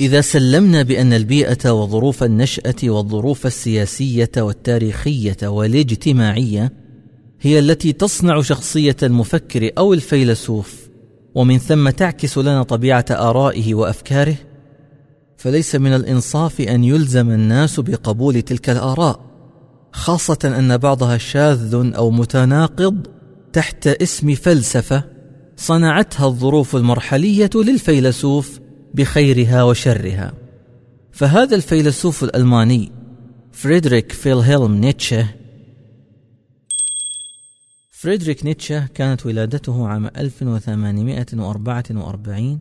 إذا 0.00 0.20
سلمنا 0.20 0.82
بأن 0.82 1.12
البيئة 1.12 1.70
وظروف 1.70 2.22
النشأة 2.22 2.74
والظروف 2.84 3.46
السياسية 3.46 4.30
والتاريخية 4.36 5.36
والاجتماعية 5.42 6.72
هي 7.40 7.58
التي 7.58 7.92
تصنع 7.92 8.40
شخصية 8.42 8.96
المفكر 9.02 9.70
أو 9.78 9.94
الفيلسوف 9.94 10.88
ومن 11.34 11.58
ثم 11.58 11.90
تعكس 11.90 12.38
لنا 12.38 12.62
طبيعة 12.62 13.04
آرائه 13.10 13.74
وأفكاره 13.74 14.36
فليس 15.36 15.74
من 15.74 15.94
الإنصاف 15.94 16.60
أن 16.60 16.84
يلزم 16.84 17.30
الناس 17.30 17.80
بقبول 17.80 18.42
تلك 18.42 18.70
الآراء 18.70 19.20
خاصة 19.92 20.38
أن 20.44 20.76
بعضها 20.76 21.18
شاذ 21.18 21.74
أو 21.74 22.10
متناقض 22.10 23.06
تحت 23.52 23.86
اسم 23.86 24.34
فلسفة 24.34 25.04
صنعتها 25.56 26.26
الظروف 26.26 26.76
المرحلية 26.76 27.50
للفيلسوف 27.54 28.60
بخيرها 28.94 29.62
وشرها. 29.62 30.32
فهذا 31.12 31.56
الفيلسوف 31.56 32.24
الألماني 32.24 32.92
فريدريك 33.52 34.12
فيلهيلم 34.12 34.74
نيتشه 34.74 35.26
فريدريك 37.90 38.44
نيتشه 38.44 38.86
كانت 38.86 39.26
ولادته 39.26 39.88
عام 39.88 40.06
1844 40.06 42.60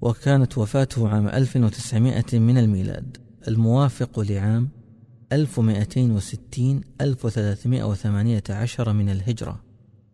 وكانت 0.00 0.58
وفاته 0.58 1.08
عام 1.08 1.28
1900 1.28 2.24
من 2.32 2.58
الميلاد 2.58 3.16
الموافق 3.48 4.20
لعام 4.20 4.68
1260 5.32 6.80
1318 7.00 8.92
من 8.92 9.08
الهجرة. 9.08 9.60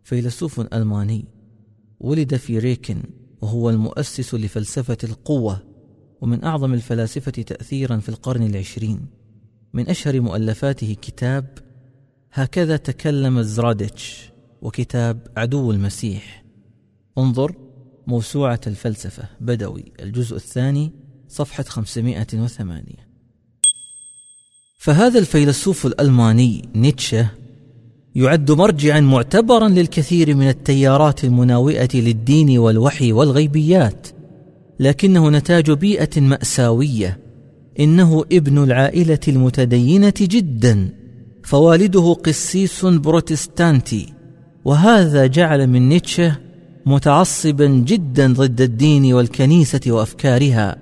فيلسوف 0.04 0.60
ألماني 0.60 1.24
ولد 2.00 2.36
في 2.36 2.58
ريكن 2.58 3.02
وهو 3.44 3.70
المؤسس 3.70 4.34
لفلسفة 4.34 4.96
القوة 5.04 5.62
ومن 6.20 6.44
أعظم 6.44 6.74
الفلاسفة 6.74 7.30
تأثيرا 7.30 7.96
في 7.96 8.08
القرن 8.08 8.42
العشرين. 8.42 9.06
من 9.72 9.88
أشهر 9.88 10.20
مؤلفاته 10.20 10.96
كتاب 11.02 11.58
هكذا 12.32 12.76
تكلم 12.76 13.42
زراديتش 13.42 14.30
وكتاب 14.62 15.26
عدو 15.36 15.70
المسيح 15.70 16.44
انظر 17.18 17.56
موسوعة 18.06 18.60
الفلسفة 18.66 19.28
بدوي 19.40 19.92
الجزء 20.00 20.36
الثاني 20.36 20.92
صفحة 21.28 21.62
508 21.62 22.84
فهذا 24.78 25.18
الفيلسوف 25.18 25.86
الألماني 25.86 26.68
نيتشه 26.74 27.30
يعد 28.14 28.50
مرجعا 28.50 29.00
معتبرا 29.00 29.68
للكثير 29.68 30.34
من 30.34 30.48
التيارات 30.48 31.24
المناوئة 31.24 31.88
للدين 31.94 32.58
والوحي 32.58 33.12
والغيبيات 33.12 34.08
لكنه 34.80 35.30
نتاج 35.30 35.70
بيئة 35.70 36.20
مأساوية. 36.20 37.18
إنه 37.80 38.24
ابن 38.32 38.64
العائلة 38.64 39.18
المتدينة 39.28 40.12
جدا 40.20 40.88
فوالده 41.44 42.12
قسيس 42.12 42.84
بروتستانتي 42.84 44.12
وهذا 44.64 45.26
جعل 45.26 45.66
من 45.66 45.88
نيتشه 45.88 46.36
متعصبا 46.86 47.66
جدا 47.66 48.32
ضد 48.32 48.60
الدين 48.60 49.14
والكنيسة 49.14 49.80
وأفكارها 49.86 50.76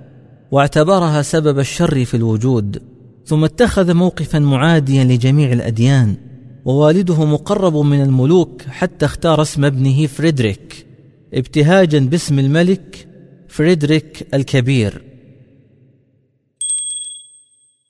واعتبرها 0.51 1.23
سبب 1.23 1.59
الشر 1.59 2.05
في 2.05 2.17
الوجود 2.17 2.83
ثم 3.25 3.45
اتخذ 3.45 3.95
موقفا 3.95 4.39
معاديا 4.39 5.05
لجميع 5.05 5.53
الأديان. 5.53 6.32
ووالده 6.65 7.25
مقرب 7.25 7.77
من 7.77 8.03
الملوك 8.03 8.63
حتى 8.63 9.05
اختار 9.05 9.43
اسم 9.43 9.65
ابنه 9.65 10.07
فريدريك 10.07 10.87
ابتهاجا 11.35 11.99
باسم 11.99 12.39
الملك 12.39 13.09
فريدريك 13.49 14.35
الكبير. 14.35 15.05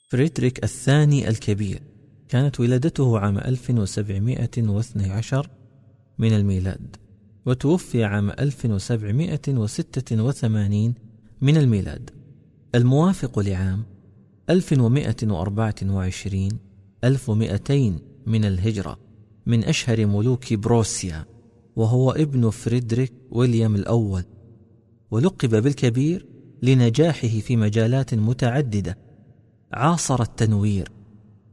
فريدريك 0.09 0.65
الثاني 0.65 1.29
الكبير. 1.29 1.83
كانت 2.29 2.61
ولادته 2.61 3.19
عام 3.19 3.39
1712 3.39 5.49
من 6.19 6.33
الميلاد 6.33 6.97
وتوفي 7.47 8.05
عام 8.05 8.31
1786 8.31 10.95
من 11.41 11.57
الميلاد. 11.57 12.11
الموافق 12.75 13.39
لعام 13.39 13.85
1124 14.51 16.59
1200 17.05 18.12
من 18.27 18.45
الهجرة 18.45 18.99
من 19.47 19.65
أشهر 19.65 20.07
ملوك 20.07 20.55
بروسيا 20.55 21.25
وهو 21.77 22.11
ابن 22.11 22.51
فريدريك 22.51 23.13
ويليام 23.31 23.75
الأول. 23.75 24.25
ولقب 25.11 25.63
بالكبير 25.63 26.27
لنجاحه 26.63 27.29
في 27.29 27.57
مجالات 27.57 28.15
متعددة. 28.15 28.99
عاصر 29.73 30.23
التنوير 30.23 30.93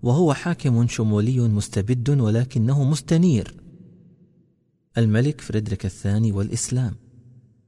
وهو 0.03 0.33
حاكم 0.33 0.87
شمولي 0.87 1.39
مستبد 1.39 2.09
ولكنه 2.09 2.83
مستنير. 2.83 3.55
الملك 4.97 5.41
فريدريك 5.41 5.85
الثاني 5.85 6.31
والإسلام 6.31 6.95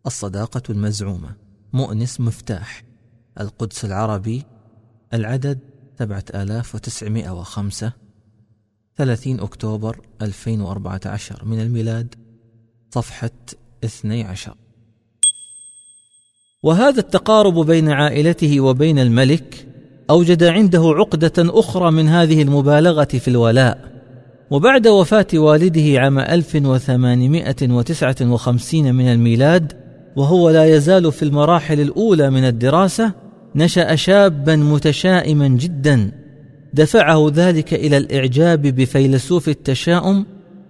الصداقة 0.06 0.62
المزعومة 0.70 1.36
مؤنس 1.74 2.20
مفتاح 2.20 2.84
القدس 3.40 3.86
العربي 3.86 4.44
العدد 5.14 5.60
سبعة 6.00 6.26
آلاف 9.04 9.20
وتسعمائة 9.20 9.32
وخمسة 9.34 9.34
ثلاثين 9.34 9.40
أكتوبر 9.40 9.98
2014 10.22 11.46
من 11.46 11.62
الميلاد 11.62 12.16
صفحة 12.92 13.32
اثني 13.84 14.24
عشر. 14.24 14.54
وهذا 16.64 17.00
التقارب 17.00 17.66
بين 17.66 17.92
عائلته 17.92 18.60
وبين 18.60 19.00
الملك 19.00 19.68
أوجد 20.10 20.44
عنده 20.44 20.94
عقدة 20.98 21.34
أخرى 21.40 21.92
من 21.92 22.08
هذه 22.08 22.42
المبالغة 22.42 23.04
في 23.04 23.28
الولاء. 23.28 23.92
وبعد 24.52 24.88
وفاة 24.88 25.28
والده 25.34 26.00
عام 26.00 26.20
1859 26.20 28.96
من 28.96 29.08
الميلاد 29.08 29.74
وهو 30.16 30.50
لا 30.50 30.66
يزال 30.66 31.12
في 31.12 31.24
المراحل 31.24 31.80
الأولى 31.80 32.30
من 32.30 32.44
الدراسة 32.44 33.14
نشأ 33.56 33.96
شابا 33.96 34.56
متشائما 34.56 35.48
جدا. 35.48 36.21
دفعه 36.74 37.32
ذلك 37.34 37.74
إلى 37.74 37.98
الإعجاب 37.98 38.62
بفيلسوف 38.62 39.50
التشاؤم 39.50 40.26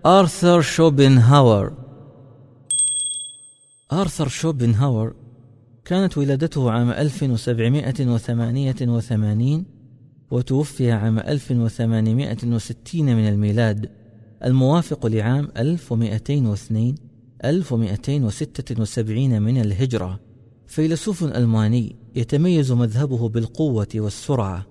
آرثر 0.06 0.62
شوبنهاور. 0.62 1.74
آرثر 3.92 4.28
شوبنهاور 4.28 5.16
كانت 5.86 6.18
ولادته 6.18 6.72
عام 6.72 6.90
1788 6.90 9.66
وتوفي 10.32 10.92
عام 10.92 11.20
1860 11.20 13.06
من 13.06 13.28
الميلاد 13.28 13.90
الموافق 14.44 15.06
لعام 15.06 15.52
1202 15.58 16.96
1276 17.46 19.42
من 19.42 19.62
الهجرة. 19.62 20.20
فيلسوف 20.68 21.24
ألماني 21.24 21.96
يتميز 22.16 22.72
مذهبه 22.72 23.30
بالقوة 23.30 23.88
والسرعة. 23.96 24.71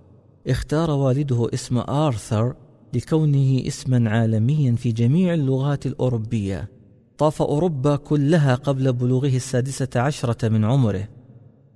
اختار 0.50 0.90
والده 0.90 1.48
اسم 1.54 1.78
آرثر 1.78 2.54
لكونه 2.94 3.62
اسما 3.66 4.10
عالميا 4.10 4.76
في 4.76 4.92
جميع 4.92 5.34
اللغات 5.34 5.86
الأوروبية. 5.86 6.70
طاف 7.18 7.42
أوروبا 7.42 7.96
كلها 7.96 8.54
قبل 8.54 8.92
بلوغه 8.92 9.36
السادسة 9.36 9.88
عشرة 9.96 10.48
من 10.48 10.64
عمره. 10.64 11.08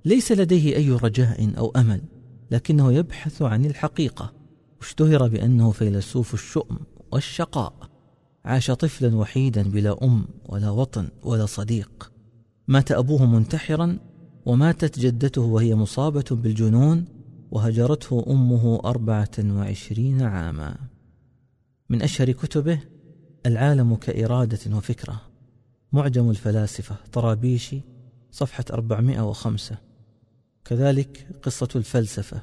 ليس 0.05 0.31
لديه 0.31 0.75
أي 0.75 0.91
رجاء 0.91 1.51
أو 1.57 1.71
أمل 1.75 2.01
لكنه 2.51 2.93
يبحث 2.93 3.41
عن 3.41 3.65
الحقيقة. 3.65 4.33
اشتهر 4.81 5.27
بأنه 5.27 5.71
فيلسوف 5.71 6.33
الشؤم 6.33 6.77
والشقاء. 7.11 7.73
عاش 8.45 8.71
طفلا 8.71 9.15
وحيدا 9.15 9.63
بلا 9.63 10.03
أم 10.03 10.25
ولا 10.49 10.69
وطن 10.69 11.07
ولا 11.23 11.45
صديق. 11.45 12.11
مات 12.67 12.91
أبوه 12.91 13.25
منتحرا 13.25 13.97
وماتت 14.45 14.99
جدته 14.99 15.41
وهي 15.41 15.75
مصابة 15.75 16.25
بالجنون 16.31 17.14
وهجرته 17.51 18.25
أمه 18.27 18.79
أربعة 18.85 19.31
وعشرين 19.39 20.21
عاما. 20.21 20.77
من 21.89 22.01
أشهر 22.01 22.31
كتبه 22.31 22.79
العالم 23.45 23.95
كإرادة 23.95 24.77
وفكرة. 24.77 25.21
معجم 25.91 26.29
الفلاسفة 26.29 26.95
طرابيشي 27.11 27.81
صفحة 28.31 28.65
405 28.71 29.77
كذلك 30.65 31.27
قصة 31.43 31.69
الفلسفة. 31.75 32.41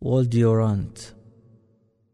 وولديورانت 0.00 0.98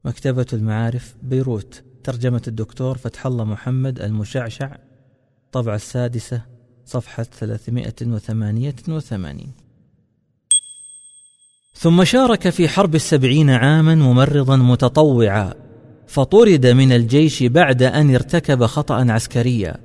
مكتبة 0.05 0.47
المعارف 0.53 1.17
بيروت. 1.23 1.85
ترجمة 2.05 2.43
الدكتور 2.49 2.99
فتح 2.99 3.27
الله 3.27 3.45
محمد 3.45 4.01
المشعشع. 4.01 4.77
طبعة 5.53 5.75
السادسة 5.75 6.43
صفحة 6.85 7.23
388 7.23 9.53
ثم 11.81 12.05
شارك 12.05 12.49
في 12.49 12.69
حرب 12.69 12.95
السبعين 12.95 13.51
عاما 13.51 13.95
ممرضا 13.95 14.57
متطوعا 14.57 15.55
فطرد 16.07 16.67
من 16.67 16.93
الجيش 16.93 17.43
بعد 17.43 17.83
أن 17.83 18.15
ارتكب 18.15 18.67
خطأ 18.67 19.13
عسكريا 19.13 19.77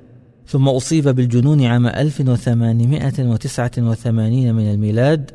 ثم 0.46 0.68
أصيب 0.68 1.08
بالجنون 1.08 1.64
عام 1.64 1.86
1889 1.86 4.54
من 4.54 4.70
الميلاد 4.70 5.30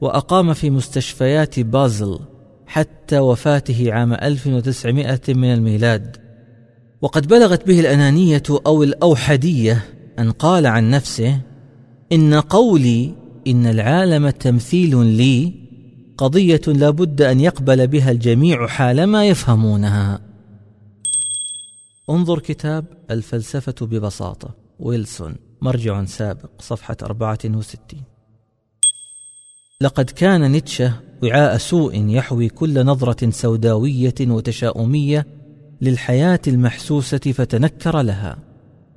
وأقام 0.00 0.52
في 0.52 0.70
مستشفيات 0.70 1.60
بازل 1.60 2.18
حتى 2.66 3.18
وفاته 3.18 3.92
عام 3.92 4.12
1900 4.12 5.20
من 5.28 5.52
الميلاد. 5.52 6.16
وقد 7.02 7.28
بلغت 7.28 7.66
به 7.66 7.80
الأنانية 7.80 8.42
أو 8.66 8.82
الأوحدية 8.82 9.84
أن 10.18 10.30
قال 10.30 10.66
عن 10.66 10.90
نفسه 10.90 11.40
إن 12.12 12.34
قولي 12.34 13.14
إن 13.46 13.66
العالم 13.66 14.30
تمثيل 14.30 15.06
لي 15.06 15.69
قضية 16.20 16.60
لا 16.66 16.90
بد 16.90 17.22
أن 17.22 17.40
يقبل 17.40 17.86
بها 17.86 18.10
الجميع 18.10 18.66
حالما 18.66 19.26
يفهمونها. 19.26 20.20
انظر 22.10 22.38
كتاب 22.38 22.84
الفلسفة 23.10 23.86
ببساطة 23.86 24.54
ويلسون 24.80 25.36
مرجع 25.60 26.04
سابق 26.04 26.50
صفحة 26.58 26.96
64 27.02 28.02
لقد 29.80 30.10
كان 30.10 30.50
نيتشه 30.50 30.92
وعاء 31.22 31.56
سوء 31.56 32.08
يحوي 32.08 32.48
كل 32.48 32.84
نظرة 32.86 33.30
سوداوية 33.30 34.14
وتشاؤمية 34.20 35.26
للحياة 35.80 36.40
المحسوسة 36.48 37.18
فتنكر 37.18 38.00
لها. 38.00 38.38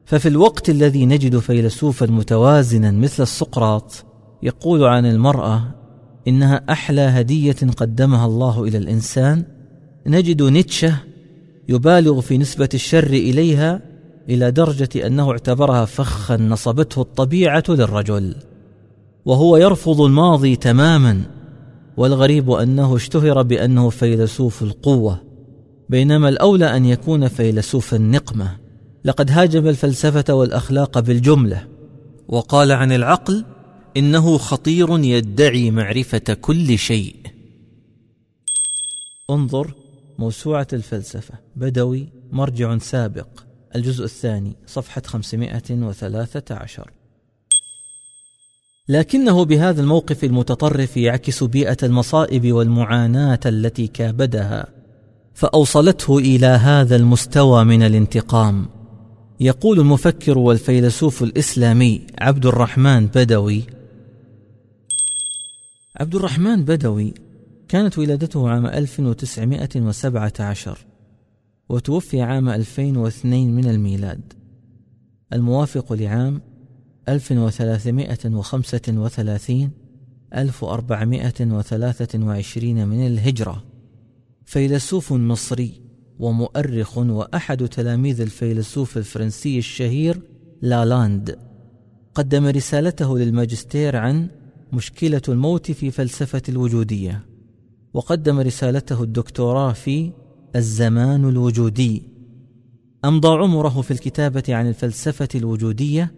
ففي 0.05 0.27
الوقت 0.27 0.69
الذي 0.69 1.05
نجد 1.05 1.39
فيلسوفا 1.39 2.05
متوازنا 2.05 2.91
مثل 2.91 3.23
السقراط 3.23 4.05
يقول 4.43 4.83
عن 4.83 5.05
المرأة 5.05 5.82
إنها 6.27 6.63
أحلى 6.69 7.01
هدية 7.01 7.55
قدمها 7.77 8.25
الله 8.25 8.63
إلى 8.63 8.77
الإنسان. 8.77 9.43
نجد 10.07 10.43
نيتشه 10.43 10.95
يبالغ 11.69 12.21
في 12.21 12.37
نسبة 12.37 12.69
الشر 12.73 13.07
إليها 13.07 13.81
إلى 14.29 14.51
درجة 14.51 15.07
أنه 15.07 15.31
اعتبرها 15.31 15.85
فخا 15.85 16.37
نصبته 16.37 17.01
الطبيعة 17.01 17.63
للرجل. 17.69 18.35
وهو 19.25 19.57
يرفض 19.57 20.01
الماضي 20.01 20.55
تماما 20.55 21.21
والغريب 21.97 22.51
أنه 22.51 22.95
اشتهر 22.95 23.41
بأنه 23.41 23.89
فيلسوف 23.89 24.63
القوة 24.63 25.21
بينما 25.89 26.29
الأولى 26.29 26.77
أن 26.77 26.85
يكون 26.85 27.27
فيلسوف 27.27 27.93
النقمة. 27.93 28.63
لقد 29.05 29.31
هاجم 29.31 29.67
الفلسفة 29.67 30.33
والأخلاق 30.33 30.99
بالجملة 30.99 31.67
وقال 32.27 32.71
عن 32.71 32.91
العقل 32.91 33.45
إنه 33.97 34.37
خطير 34.37 34.99
يدعي 34.99 35.71
معرفة 35.71 36.37
كل 36.41 36.77
شيء. 36.77 37.15
انظر 39.29 39.73
موسوعة 40.19 40.67
الفلسفة. 40.73 41.33
بدوي 41.55 42.09
مرجع 42.31 42.77
سابق. 42.77 43.27
الجزء 43.75 44.03
الثاني 44.05 44.55
صفحة 44.67 45.01
513 45.05 46.91
لكنه 48.89 49.45
بهذا 49.45 49.81
الموقف 49.81 50.23
المتطرف 50.23 50.97
يعكس 50.97 51.43
بيئة 51.43 51.77
المصائب 51.83 52.51
والمعاناة 52.51 53.39
التي 53.45 53.87
كابدها 53.87 54.67
فأوصلته 55.33 56.17
إلى 56.17 56.45
هذا 56.45 56.95
المستوى 56.95 57.63
من 57.63 57.83
الانتقام. 57.83 58.65
يقول 59.39 59.79
المفكر 59.79 60.37
والفيلسوف 60.37 61.23
الإسلامي 61.23 62.01
عبد 62.19 62.45
الرحمن 62.45 63.07
بدوي 63.07 63.63
عبد 65.95 66.15
الرحمن 66.15 66.63
بدوي 66.63 67.13
كانت 67.67 67.97
ولادته 67.97 68.49
عام 68.49 68.65
1917 68.65 70.77
وتوفي 71.69 72.21
عام 72.21 72.49
2002 72.49 73.55
من 73.55 73.69
الميلاد. 73.69 74.33
الموافق 75.33 75.93
لعام 75.93 76.41
1335 77.09 79.71
1423 80.33 82.87
من 82.87 83.07
الهجرة. 83.07 83.63
فيلسوف 84.45 85.13
مصري 85.13 85.81
ومؤرخ 86.19 86.97
وأحد 86.97 87.67
تلاميذ 87.67 88.21
الفيلسوف 88.21 88.97
الفرنسي 88.97 89.57
الشهير 89.57 90.21
لالاند 90.61 91.39
قدم 92.15 92.45
رسالته 92.45 93.17
للماجستير 93.17 93.95
عن 93.95 94.27
مشكلة 94.73 95.21
الموت 95.29 95.71
في 95.71 95.91
فلسفة 95.91 96.41
الوجودية. 96.49 97.25
وقدم 97.93 98.39
رسالته 98.39 99.03
الدكتوراه 99.03 99.73
في 99.73 100.11
الزمان 100.55 101.29
الوجودي. 101.29 102.03
أمضى 103.05 103.27
عمره 103.27 103.81
في 103.81 103.91
الكتابة 103.91 104.43
عن 104.49 104.67
الفلسفة 104.67 105.27
الوجودية 105.35 106.13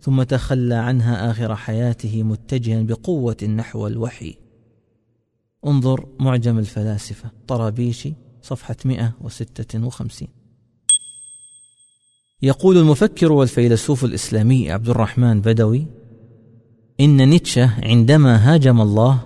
ثم 0.00 0.22
تخلى 0.22 0.74
عنها 0.74 1.30
آخر 1.30 1.56
حياته 1.56 2.22
متجها 2.22 2.82
بقوة 2.82 3.44
نحو 3.56 3.86
الوحي. 3.86 4.34
انظر 5.66 6.06
معجم 6.20 6.58
الفلاسفة. 6.58 7.30
طرابيشي 7.46 8.14
صفحة 8.42 8.76
156 8.84 10.28
يقول 12.42 12.76
المفكر 12.76 13.32
والفيلسوف 13.32 14.04
الإسلامي 14.04 14.70
عبد 14.70 14.88
الرحمن 14.88 15.40
بدوي 15.40 15.86
إن 17.00 17.28
نيتشه 17.28 17.70
عندما 17.82 18.54
هاجم 18.54 18.80
الله 18.80 19.20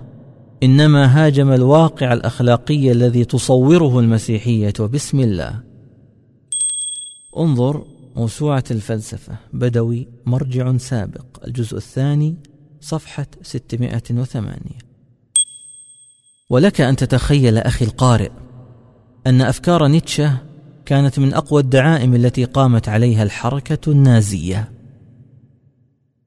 إنما 0.63 1.05
هاجم 1.05 1.51
الواقع 1.51 2.13
الأخلاقي 2.13 2.91
الذي 2.91 3.25
تصوره 3.25 3.99
المسيحية 3.99 4.73
بسم 4.79 5.19
الله. 5.19 5.63
انظر 7.37 7.85
موسوعة 8.15 8.63
الفلسفة 8.71 9.37
بدوي 9.53 10.07
مرجع 10.25 10.77
سابق 10.77 11.45
الجزء 11.47 11.77
الثاني 11.77 12.35
صفحة 12.81 13.27
608 13.41 14.59
ولك 16.49 16.81
أن 16.81 16.95
تتخيل 16.95 17.57
أخي 17.57 17.85
القارئ 17.85 18.31
أن 19.27 19.41
أفكار 19.41 19.87
نيتشه 19.87 20.37
كانت 20.85 21.19
من 21.19 21.33
أقوى 21.33 21.61
الدعائم 21.61 22.15
التي 22.15 22.45
قامت 22.45 22.89
عليها 22.89 23.23
الحركة 23.23 23.91
النازية. 23.91 24.72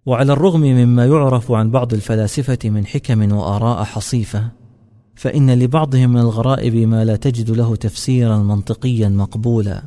وعلى 0.06 0.32
الرغم 0.32 0.60
مما 0.60 1.06
يعرف 1.06 1.52
عن 1.52 1.70
بعض 1.70 1.94
الفلاسفة 1.94 2.58
من 2.64 2.86
حكم 2.86 3.32
وآراء 3.32 3.84
حصيفة 3.84 4.48
فإن 5.14 5.50
لبعضهم 5.50 6.10
من 6.10 6.20
الغرائب 6.20 6.76
ما 6.76 7.04
لا 7.04 7.16
تجد 7.16 7.50
له 7.50 7.76
تفسيرا 7.76 8.38
منطقيا 8.38 9.08
مقبولا. 9.08 9.82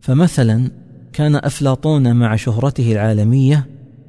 فمثلا 0.00 0.70
كان 1.12 1.34
أفلاطون 1.34 2.16
مع 2.16 2.36
شهرته 2.36 2.92
العالمية 2.92 3.66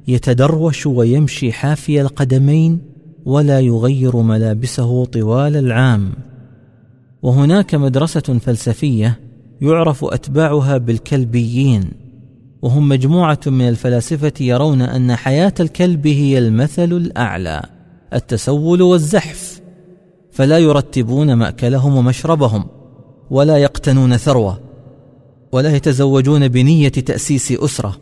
يتدروش 0.08 0.86
ويمشي 0.86 1.52
حافي 1.52 2.00
القدمين 2.00 2.80
ولا 3.24 3.60
يغير 3.60 4.16
ملابسه 4.16 5.04
طوال 5.04 5.56
العام. 5.56 6.12
وهناك 7.22 7.74
مدرسة 7.74 8.38
فلسفية 8.40 9.20
يعرف 9.60 10.04
أتباعها 10.04 10.78
بالكلبيين. 10.78 12.07
وهم 12.62 12.88
مجموعة 12.88 13.40
من 13.46 13.68
الفلاسفة 13.68 14.32
يرون 14.40 14.82
أن 14.82 15.16
حياة 15.16 15.54
الكلب 15.60 16.06
هي 16.06 16.38
المثل 16.38 16.92
الأعلى 16.92 17.62
التسول 18.14 18.82
والزحف. 18.82 19.60
فلا 20.30 20.58
يرتبون 20.58 21.34
مأكلهم 21.34 21.96
ومشربهم 21.96 22.64
ولا 23.30 23.56
يقتنون 23.56 24.16
ثروة 24.16 24.60
ولا 25.52 25.76
يتزوجون 25.76 26.48
بنية 26.48 26.88
تأسيس 26.88 27.52
أسرة. 27.52 27.96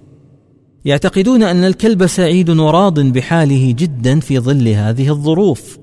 يعتقدون 0.84 1.42
أن 1.42 1.64
الكلب 1.64 2.06
سعيد 2.06 2.50
وراض 2.50 3.00
بحاله 3.00 3.74
جدا 3.78 4.20
في 4.20 4.38
ظل 4.38 4.68
هذه 4.68 5.08
الظروف. 5.08 5.78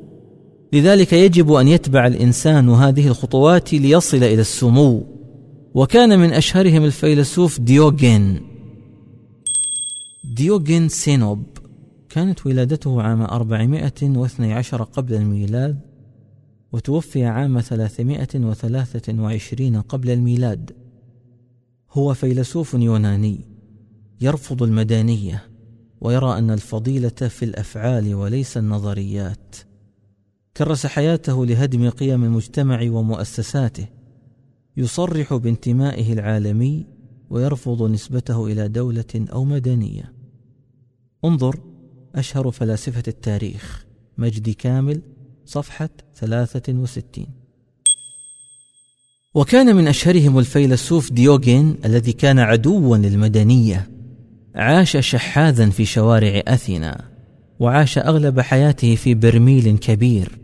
لذلك 0.74 1.14
يجب 1.14 1.54
أن 1.54 1.68
يتبع 1.68 2.08
الإنسان 2.08 2.70
هذه 2.70 3.08
الخطوات 3.08 3.74
ليصل 3.74 4.18
إلى 4.18 4.42
السمو. 4.42 5.04
وكان 5.74 6.20
من 6.20 6.34
أشهرهم 6.34 6.84
الفيلسوف 6.84 7.60
ديوغين. 7.60 8.53
ديوغين 10.34 10.90
سينوب 10.90 11.44
كانت 12.10 12.46
ولادته 12.46 13.02
عام 13.02 13.22
412 13.22 14.84
قبل 14.84 15.14
الميلاد 15.14 15.80
وتوفي 16.72 17.26
عام 17.26 17.62
323 17.62 19.82
قبل 19.82 20.10
الميلاد. 20.10 20.72
هو 21.92 22.14
فيلسوف 22.14 22.74
يوناني 22.74 23.46
يرفض 24.22 24.64
المدانيه 24.64 25.46
ويرى 26.02 26.38
أن 26.38 26.52
الفضيلة 26.52 27.10
في 27.10 27.46
الأفعال 27.46 28.16
وليس 28.16 28.58
النظريات. 28.58 29.56
كرس 30.58 30.86
حياته 30.86 31.46
لهدم 31.46 31.90
قيم 31.90 32.24
المجتمع 32.24 32.90
ومؤسساته. 32.90 33.88
يصرح 34.78 35.34
بانتمائه 35.34 36.14
العالمي 36.14 36.86
ويرفض 37.30 37.84
نسبته 37.84 38.48
إلى 38.48 38.68
دولة 38.68 39.26
أو 39.34 39.46
مدنية. 39.46 40.13
انظر 41.26 41.60
أشهر 42.16 42.52
فلاسفة 42.52 43.04
التاريخ 43.08 43.86
مجدي 44.18 44.54
كامل 44.54 45.02
صفحة 45.46 45.90
63 46.16 47.28
وكان 49.36 49.76
من 49.76 49.88
أشهرهم 49.88 50.40
الفيلسوف 50.40 51.12
ديوغين 51.12 51.76
الذي 51.86 52.14
كان 52.14 52.40
عدوا 52.40 52.98
للمدنية. 52.98 53.90
عاش 54.56 54.98
شحاذا 54.98 55.70
في 55.70 55.86
شوارع 55.86 56.42
أثينا 56.48 57.02
وعاش 57.60 57.98
أغلب 57.98 58.40
حياته 58.40 58.96
في 58.96 59.14
برميل 59.14 59.78
كبير 59.78 60.40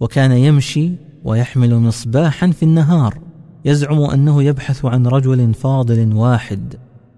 وكان 0.00 0.32
يمشي 0.32 0.90
ويحمل 1.24 1.74
مصباحا 1.74 2.50
في 2.50 2.62
النهار 2.62 3.20
يزعم 3.64 4.00
أنه 4.00 4.42
يبحث 4.42 4.84
عن 4.84 5.06
رجل 5.06 5.54
فاضل 5.54 6.12
واحد 6.12 6.74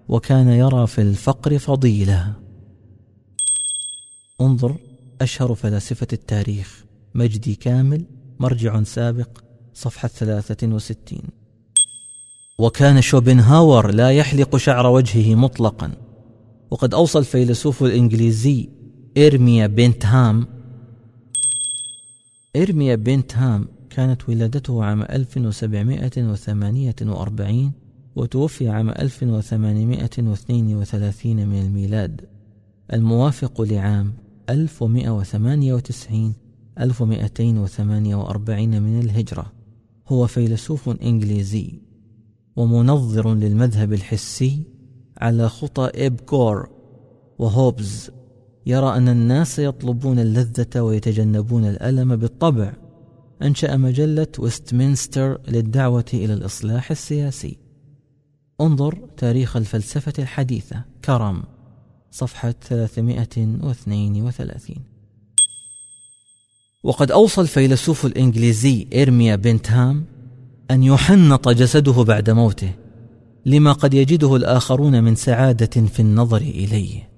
وكان 0.08 0.48
يرى 0.48 0.86
في 0.86 1.00
الفقر 1.00 1.58
فضيلة. 1.58 2.41
انظر 4.46 4.76
أشهر 5.20 5.54
فلاسفة 5.54 6.06
التاريخ. 6.12 6.84
مجدي 7.14 7.54
كامل 7.54 8.04
مرجع 8.40 8.82
سابق 8.82 9.28
صفحة 9.74 10.08
63 10.08 11.18
وكان 12.58 13.00
شوبنهاور 13.00 13.90
لا 13.90 14.10
يحلق 14.10 14.56
شعر 14.56 14.86
وجهه 14.86 15.34
مطلقا. 15.34 15.92
وقد 16.70 16.94
أوصى 16.94 17.18
الفيلسوف 17.18 17.82
الإنجليزي 17.82 18.68
إرميا 19.18 19.66
بنتهام 19.66 20.46
إرميا 22.56 22.94
بنتهام 22.94 23.68
كانت 23.90 24.28
ولادته 24.28 24.84
عام 24.84 25.02
1748 25.02 27.72
وتوفي 28.16 28.68
عام 28.68 28.90
1832 28.90 31.46
من 31.46 31.58
الميلاد. 31.58 32.20
الموافق 32.92 33.62
لعام 33.62 34.12
1198 34.50 36.34
1248 36.80 38.82
من 38.82 39.00
الهجرة. 39.00 39.52
هو 40.08 40.26
فيلسوف 40.26 40.88
إنجليزي 40.88 41.80
ومنظر 42.56 43.34
للمذهب 43.34 43.92
الحسي 43.92 44.62
على 45.16 45.48
خطى 45.48 46.06
إب 46.06 46.20
كور 46.20 46.70
وهوبز. 47.38 48.10
يرى 48.66 48.96
أن 48.96 49.08
الناس 49.08 49.58
يطلبون 49.58 50.18
اللذة 50.18 50.80
ويتجنبون 50.80 51.64
الألم 51.64 52.16
بالطبع. 52.16 52.72
أنشأ 53.42 53.76
مجلة 53.76 54.26
ويستمنستر 54.38 55.40
للدعوة 55.48 56.04
إلى 56.14 56.34
الإصلاح 56.34 56.90
السياسي. 56.90 57.58
انظر 58.60 59.08
تاريخ 59.16 59.56
الفلسفة 59.56 60.12
الحديثة. 60.18 60.84
كرم. 61.04 61.42
صفحة 62.12 62.50
332 62.50 64.84
وقد 66.82 67.10
أوصى 67.10 67.40
الفيلسوف 67.40 68.06
الإنجليزي 68.06 68.86
إيرميا 68.92 69.36
بنتهام 69.36 70.04
أن 70.70 70.82
يحنط 70.82 71.48
جسده 71.48 72.02
بعد 72.02 72.30
موته 72.30 72.72
لما 73.46 73.72
قد 73.72 73.94
يجده 73.94 74.36
الآخرون 74.36 75.04
من 75.04 75.14
سعادة 75.14 75.86
في 75.86 76.00
النظر 76.00 76.36
إليه. 76.36 77.08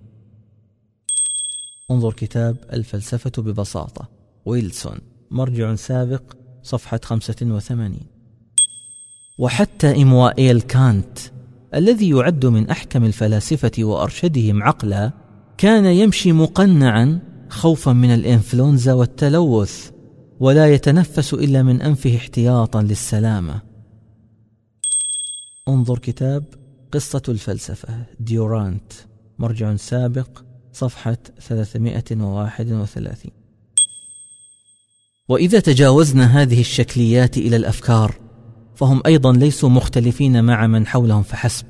انظر 1.90 2.12
كتاب 2.12 2.56
الفلسفة 2.72 3.42
ببساطة. 3.42 4.08
ويلسون 4.44 4.98
مرجع 5.30 5.74
سابق 5.74 6.22
صفحة 6.62 7.00
85 7.04 8.00
وحتى 9.38 10.02
إموائيل 10.02 10.60
كانت 10.60 11.18
الذي 11.74 12.08
يعد 12.08 12.46
من 12.46 12.70
أحكم 12.70 13.04
الفلاسفة 13.04 13.72
وأرشدهم 13.78 14.62
عقلا 14.62 15.12
كان 15.58 15.84
يمشي 15.84 16.32
مقنعا 16.32 17.20
خوفا 17.48 17.92
من 17.92 18.14
الإنفلونزا 18.14 18.92
والتلوث 18.92 19.90
ولا 20.40 20.74
يتنفس 20.74 21.34
إلا 21.34 21.62
من 21.62 21.82
أنفه 21.82 22.16
احتياطا 22.16 22.82
للسلامة. 22.82 23.62
انظر 25.68 25.98
كتاب 25.98 26.44
قصة 26.92 27.22
الفلسفة 27.28 28.06
ديورانت 28.20 28.92
مرجع 29.38 29.76
سابق 29.76 30.42
صفحة 30.72 31.18
331 31.40 33.30
وإذا 35.28 35.60
تجاوزنا 35.60 36.42
هذه 36.42 36.60
الشكليات 36.60 37.38
إلى 37.38 37.56
الأفكار 37.56 38.23
فهم 38.84 39.02
أيضا 39.06 39.32
ليسوا 39.32 39.68
مختلفين 39.68 40.44
مع 40.44 40.66
من 40.66 40.86
حولهم 40.86 41.22
فحسب 41.22 41.64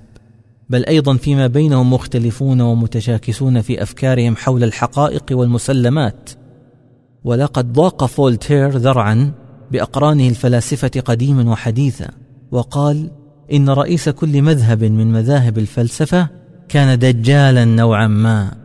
بل 0.71 0.85
أيضا 0.85 1.17
فيما 1.17 1.47
بينهم 1.47 1.93
مختلفون 1.93 2.61
ومتشاكسون 2.61 3.61
في 3.61 3.83
أفكارهم 3.83 4.37
حول 4.37 4.65
الحقائق 4.65 5.25
والمسلمات. 5.31 6.31
ولقد 7.25 7.73
ضاق 7.73 8.05
فولتير 8.05 8.69
ذرعا 8.69 9.33
بأقرانه 9.71 10.29
الفلاسفة 10.29 11.01
قديما 11.05 11.51
وحديثا 11.51 12.09
وقال 12.51 13.11
إن 13.53 13.71
رئيس 13.71 14.09
كل 14.09 14.43
مذهب 14.43 14.85
من 14.85 15.13
مذاهب 15.13 15.59
الفلسفة 15.59 16.29
كان 16.69 16.99
دجالا 16.99 17.65
نوعا 17.65 18.07
ما 18.07 18.57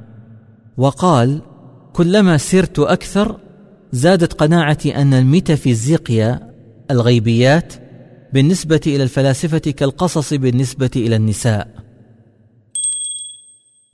وقال 0.77 1.41
كلما 1.93 2.37
سرت 2.37 2.79
أكثر 2.79 3.39
زادت 3.91 4.33
قناعتي 4.33 4.95
أن 4.95 5.13
الميتافيزيقيا 5.13 6.53
الغيبيات 6.91 7.88
بالنسبة 8.33 8.81
إلى 8.87 9.03
الفلاسفة 9.03 9.57
كالقصص 9.57 10.33
بالنسبة 10.33 10.91
إلى 10.95 11.15
النساء. 11.15 11.89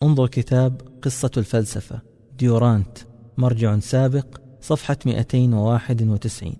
انظر 0.03 0.28
كتاب 0.28 0.82
قصة 1.02 1.32
الفلسفة 1.38 1.99
ديورانت 2.40 2.98
مرجع 3.38 3.80
سابق 3.80 4.26
صفحة 4.62 4.98
291 5.06 6.53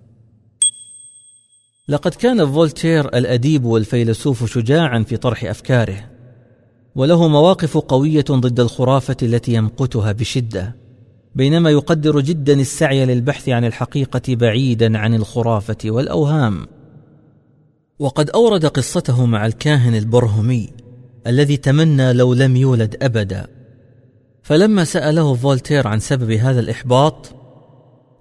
لقد 1.88 2.14
كان 2.14 2.52
فولتير 2.52 3.08
الأديب 3.08 3.64
والفيلسوف 3.64 4.52
شجاعا 4.52 5.02
في 5.02 5.16
طرح 5.16 5.44
أفكاره 5.44 6.10
وله 6.94 7.28
مواقف 7.28 7.78
قوية 7.78 8.24
ضد 8.30 8.60
الخرافة 8.60 9.16
التي 9.22 9.54
يمقتها 9.54 10.12
بشدة 10.12 10.76
بينما 11.34 11.70
يقدر 11.70 12.20
جدا 12.20 12.60
السعي 12.60 13.06
للبحث 13.06 13.48
عن 13.48 13.64
الحقيقة 13.64 14.34
بعيدا 14.34 14.98
عن 14.98 15.14
الخرافة 15.14 15.76
والأوهام. 15.84 16.66
وقد 17.98 18.30
أورد 18.30 18.66
قصته 18.66 19.26
مع 19.26 19.46
الكاهن 19.46 19.94
البرهمي 19.94 20.70
الذي 21.26 21.56
تمنى 21.56 22.12
لو 22.12 22.34
لم 22.34 22.56
يولد 22.56 22.96
أبدا. 23.02 23.46
فلما 24.42 24.84
سأله 24.84 25.34
فولتير 25.34 25.88
عن 25.88 26.00
سبب 26.00 26.30
هذا 26.30 26.60
الإحباط 26.60 27.34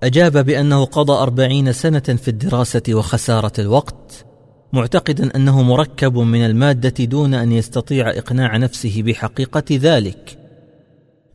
أجاب 0.04 0.46
بأنه 0.46 0.86
قضى 0.86 1.14
أربعين 1.14 1.74
سنة 1.74 2.00
في 2.00 2.28
الدراسة 2.28 2.82
وخسارة 2.90 3.52
الوقت 3.60 4.26
معتقدا 4.74 5.36
أنه 5.36 5.62
مركب 5.62 6.18
من 6.18 6.46
المادة 6.46 7.06
دون 7.06 7.34
أن 7.34 7.52
يستطيع 7.52 8.10
إقناع 8.10 8.58
نفسه 8.58 9.02
بحقيقة 9.02 9.64
ذلك. 9.72 10.38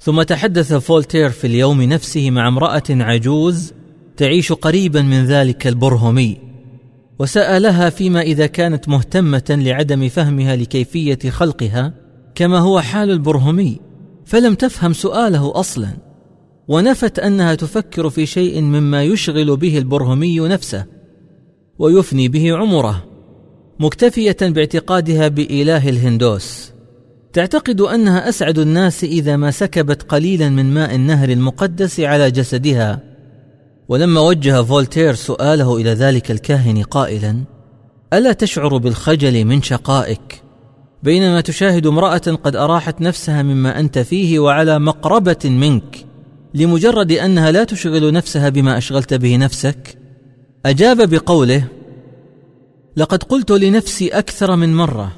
ثم 0.01 0.23
تحدث 0.23 0.73
فولتير 0.73 1.31
في 1.31 1.47
اليوم 1.47 1.83
نفسه 1.83 2.31
مع 2.31 2.49
امرأة 2.49 2.83
عجوز 2.91 3.73
تعيش 4.17 4.53
قريبا 4.53 5.03
من 5.03 5.25
ذلك 5.25 5.67
البرهمي. 5.67 6.50
وسألها 7.21 7.91
فيما 7.91 8.21
إذا 8.21 8.47
كانت 8.47 8.89
مهتمة 8.89 9.45
لعدم 9.49 10.09
فهمها 10.09 10.57
لكيفية 10.57 11.31
خلقها 11.31 11.95
كما 12.35 12.59
هو 12.59 12.81
حال 12.81 13.11
البرهمي 13.11 13.81
فلم 14.25 14.55
تفهم 14.55 14.93
سؤاله 14.93 15.53
أصلا 15.55 15.89
ونفت 16.69 17.19
أنها 17.19 17.55
تفكر 17.55 18.11
في 18.11 18.27
شيء 18.27 18.61
مما 18.61 19.03
يشغل 19.03 19.57
به 19.57 19.79
البرهمي 19.79 20.41
نفسه 20.41 20.85
ويفني 21.79 22.29
به 22.29 22.57
عمره 22.57 23.05
مكتفية 23.81 24.37
باعتقادها 24.41 25.29
بإله 25.29 25.89
الهندوس. 25.89 26.73
تعتقد 27.33 27.81
أنها 27.81 28.29
أسعد 28.29 28.59
الناس 28.59 29.05
إذا 29.05 29.37
ما 29.37 29.51
سكبت 29.51 30.03
قليلا 30.03 30.49
من 30.49 30.75
ماء 30.75 30.95
النهر 30.95 31.29
المقدس 31.29 32.01
على 32.01 32.31
جسدها 32.31 33.10
ولما 33.91 34.21
وجه 34.21 34.63
فولتير 34.63 35.15
سؤاله 35.15 35.77
إلى 35.77 35.91
ذلك 35.91 36.31
الكاهن 36.31 36.83
قائلا 36.83 37.45
ألا 38.13 38.33
تشعر 38.33 38.77
بالخجل 38.77 39.45
من 39.45 39.63
شقائك؟ 39.63 40.43
بينما 41.03 41.41
تشاهد 41.41 41.87
امرأة 41.87 42.39
قد 42.45 42.57
أراحت 42.57 43.01
نفسها 43.01 43.43
مما 43.43 43.81
أنت 43.81 43.99
فيه 43.99 44.39
وعلى 44.39 44.79
مقربة 44.79 45.39
منك 45.45 46.07
لمجرد 46.55 47.13
أنها 47.13 47.51
لا 47.51 47.65
تشغل 47.65 48.13
نفسها 48.13 48.49
بما 48.49 48.79
أشغلت 48.79 49.15
به 49.15 49.37
نفسك؟ 49.37 49.99
أجاب 50.67 51.11
بقوله 51.11 51.65
لقد 52.97 53.23
قلت 53.23 53.51
لنفسي 53.51 54.09
أكثر 54.09 54.57
من 54.57 54.75
مرة 54.77 55.13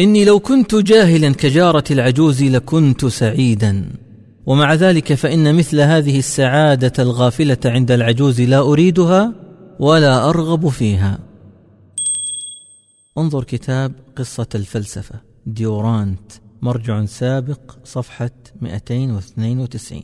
إني 0.00 0.24
لو 0.24 0.40
كنت 0.40 0.74
جاهلا 0.74 1.32
كجارة 1.32 1.84
العجوز 1.90 2.42
لكنت 2.42 3.06
سعيدا. 3.06 3.84
ومع 4.46 4.74
ذلك 4.74 5.14
فإن 5.14 5.54
مثل 5.54 5.80
هذه 5.80 6.18
السعادة 6.18 6.92
الغافلة 6.98 7.58
عند 7.64 7.90
العجوز 7.90 8.40
لا 8.40 8.58
أريدها 8.58 9.32
ولا 9.78 10.28
أرغب 10.28 10.68
فيها. 10.68 11.18
انظر 13.18 13.44
كتاب 13.44 13.92
قصة 14.16 14.46
الفلسفة 14.54 15.20
ديورانت 15.46 16.32
مرجع 16.62 17.04
سابق 17.04 17.76
صفحة 17.84 18.30
292 18.60 20.02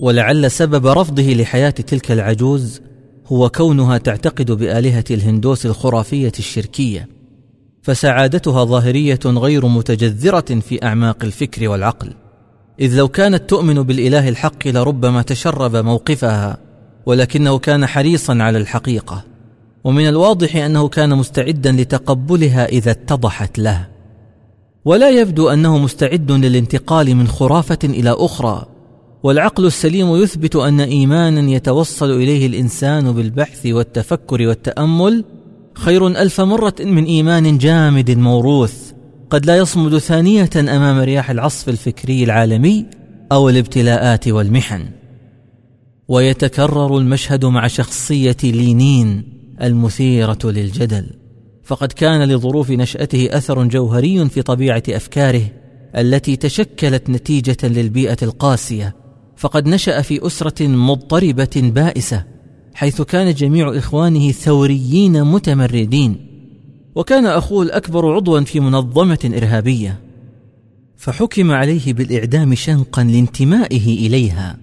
ولعل 0.00 0.50
سبب 0.50 0.86
رفضه 0.86 1.22
لحياة 1.22 1.70
تلك 1.70 2.12
العجوز 2.12 2.80
هو 3.26 3.48
كونها 3.48 3.98
تعتقد 3.98 4.50
بآلهة 4.50 5.04
الهندوس 5.10 5.66
الخرافية 5.66 6.32
الشركية 6.38 7.08
فسعادتها 7.82 8.64
ظاهرية 8.64 9.20
غير 9.26 9.66
متجذرة 9.66 10.60
في 10.60 10.84
أعماق 10.84 11.24
الفكر 11.24 11.68
والعقل. 11.68 12.14
إذ 12.80 12.96
لو 12.96 13.08
كانت 13.08 13.50
تؤمن 13.50 13.82
بالإله 13.82 14.28
الحق 14.28 14.68
لربما 14.68 15.22
تشرب 15.22 15.76
موقفها 15.76 16.58
ولكنه 17.06 17.58
كان 17.58 17.86
حريصا 17.86 18.38
على 18.40 18.58
الحقيقة. 18.58 19.24
ومن 19.84 20.08
الواضح 20.08 20.56
أنه 20.56 20.88
كان 20.88 21.18
مستعدا 21.18 21.72
لتقبلها 21.72 22.66
إذا 22.66 22.90
اتضحت 22.90 23.58
له. 23.58 23.88
ولا 24.84 25.10
يبدو 25.10 25.48
أنه 25.48 25.78
مستعد 25.78 26.32
للانتقال 26.32 27.14
من 27.14 27.28
خرافة 27.28 27.78
إلى 27.84 28.10
أخرى. 28.10 28.66
والعقل 29.22 29.66
السليم 29.66 30.16
يثبت 30.16 30.56
أن 30.56 30.80
ايمانا 30.80 31.50
يتوصل 31.50 32.10
إليه 32.10 32.46
الإنسان 32.46 33.12
بالبحث 33.12 33.66
والتفكر 33.66 34.46
والتأمل. 34.46 35.24
خير 35.74 36.06
ألف 36.06 36.40
مرة 36.40 36.74
من 36.80 37.04
إيمان 37.04 37.58
جامد 37.58 38.10
موروث. 38.10 38.89
قد 39.30 39.46
لا 39.46 39.56
يصمد 39.56 39.98
ثانية 39.98 40.50
أمام 40.56 40.98
رياح 40.98 41.30
العصف 41.30 41.68
الفكري 41.68 42.24
العالمي 42.24 42.86
أو 43.32 43.48
الابتلاءات 43.48 44.28
والمحن. 44.28 44.88
ويتكرر 46.08 46.98
المشهد 46.98 47.44
مع 47.44 47.66
شخصية 47.66 48.36
لينين 48.44 49.24
المثيرة 49.62 50.38
للجدل. 50.44 51.06
فقد 51.64 51.92
كان 51.92 52.22
لظروف 52.22 52.70
نشأته 52.70 53.28
أثر 53.30 53.64
جوهري 53.64 54.28
في 54.28 54.42
طبيعة 54.42 54.82
أفكاره 54.88 55.42
التي 55.96 56.36
تشكلت 56.36 57.10
نتيجة 57.10 57.56
للبيئة 57.62 58.18
القاسية. 58.22 58.96
فقد 59.36 59.68
نشأ 59.68 60.02
في 60.02 60.26
أسرة 60.26 60.66
مضطربة 60.66 61.50
بائسة 61.56 62.24
حيث 62.74 63.02
كان 63.02 63.34
جميع 63.34 63.78
إخوانه 63.78 64.32
ثوريين 64.32 65.24
متمردين. 65.24 66.29
وكان 66.94 67.26
أخوه 67.26 67.62
الأكبر 67.62 68.14
عضوا 68.14 68.40
في 68.40 68.60
منظمة 68.60 69.32
إرهابية 69.36 70.00
فحكم 70.96 71.50
عليه 71.50 71.92
بالإعدام 71.92 72.54
شنقا 72.54 73.04
لانتمائه 73.04 74.06
إليها 74.06 74.56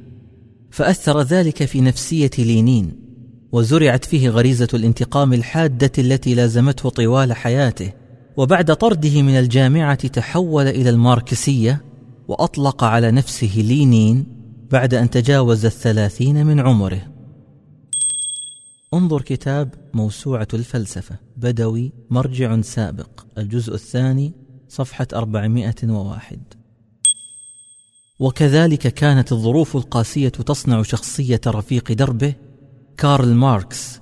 فأثر 0.71 1.21
ذلك 1.21 1.65
في 1.65 1.81
نفسية 1.81 2.31
لينين 2.37 2.91
وزرعت 3.51 4.05
فيه 4.05 4.29
غريزة 4.29 4.67
الانتقام 4.73 5.33
الحادة 5.33 5.91
التي 5.97 6.35
لازمته 6.35 6.89
طوال 6.89 7.33
حياته 7.33 7.91
وبعد 8.37 8.75
طرده 8.75 9.21
من 9.21 9.33
الجامعة 9.39 10.07
تحول 10.07 10.67
إلى 10.67 10.89
الماركسية 10.89 11.81
وأطلق 12.27 12.83
على 12.83 13.11
نفسه 13.11 13.51
لينين 13.55 14.25
بعد 14.71 14.93
أن 14.93 15.09
تجاوز 15.09 15.65
الثلاثين 15.65 16.45
من 16.45 16.59
عمره. 16.59 17.01
انظر 18.93 19.21
كتاب 19.21 19.73
موسوعة 19.97 20.47
الفلسفة 20.53 21.15
بدوي 21.37 21.93
مرجع 22.09 22.61
سابق 22.61 23.25
الجزء 23.37 23.73
الثاني 23.73 24.33
صفحة 24.69 25.07
401 25.13 26.39
وكذلك 28.19 28.87
كانت 28.87 29.31
الظروف 29.31 29.75
القاسية 29.75 30.29
تصنع 30.29 30.81
شخصية 30.81 31.41
رفيق 31.47 31.91
دربه 31.91 32.33
كارل 32.97 33.33
ماركس 33.33 34.01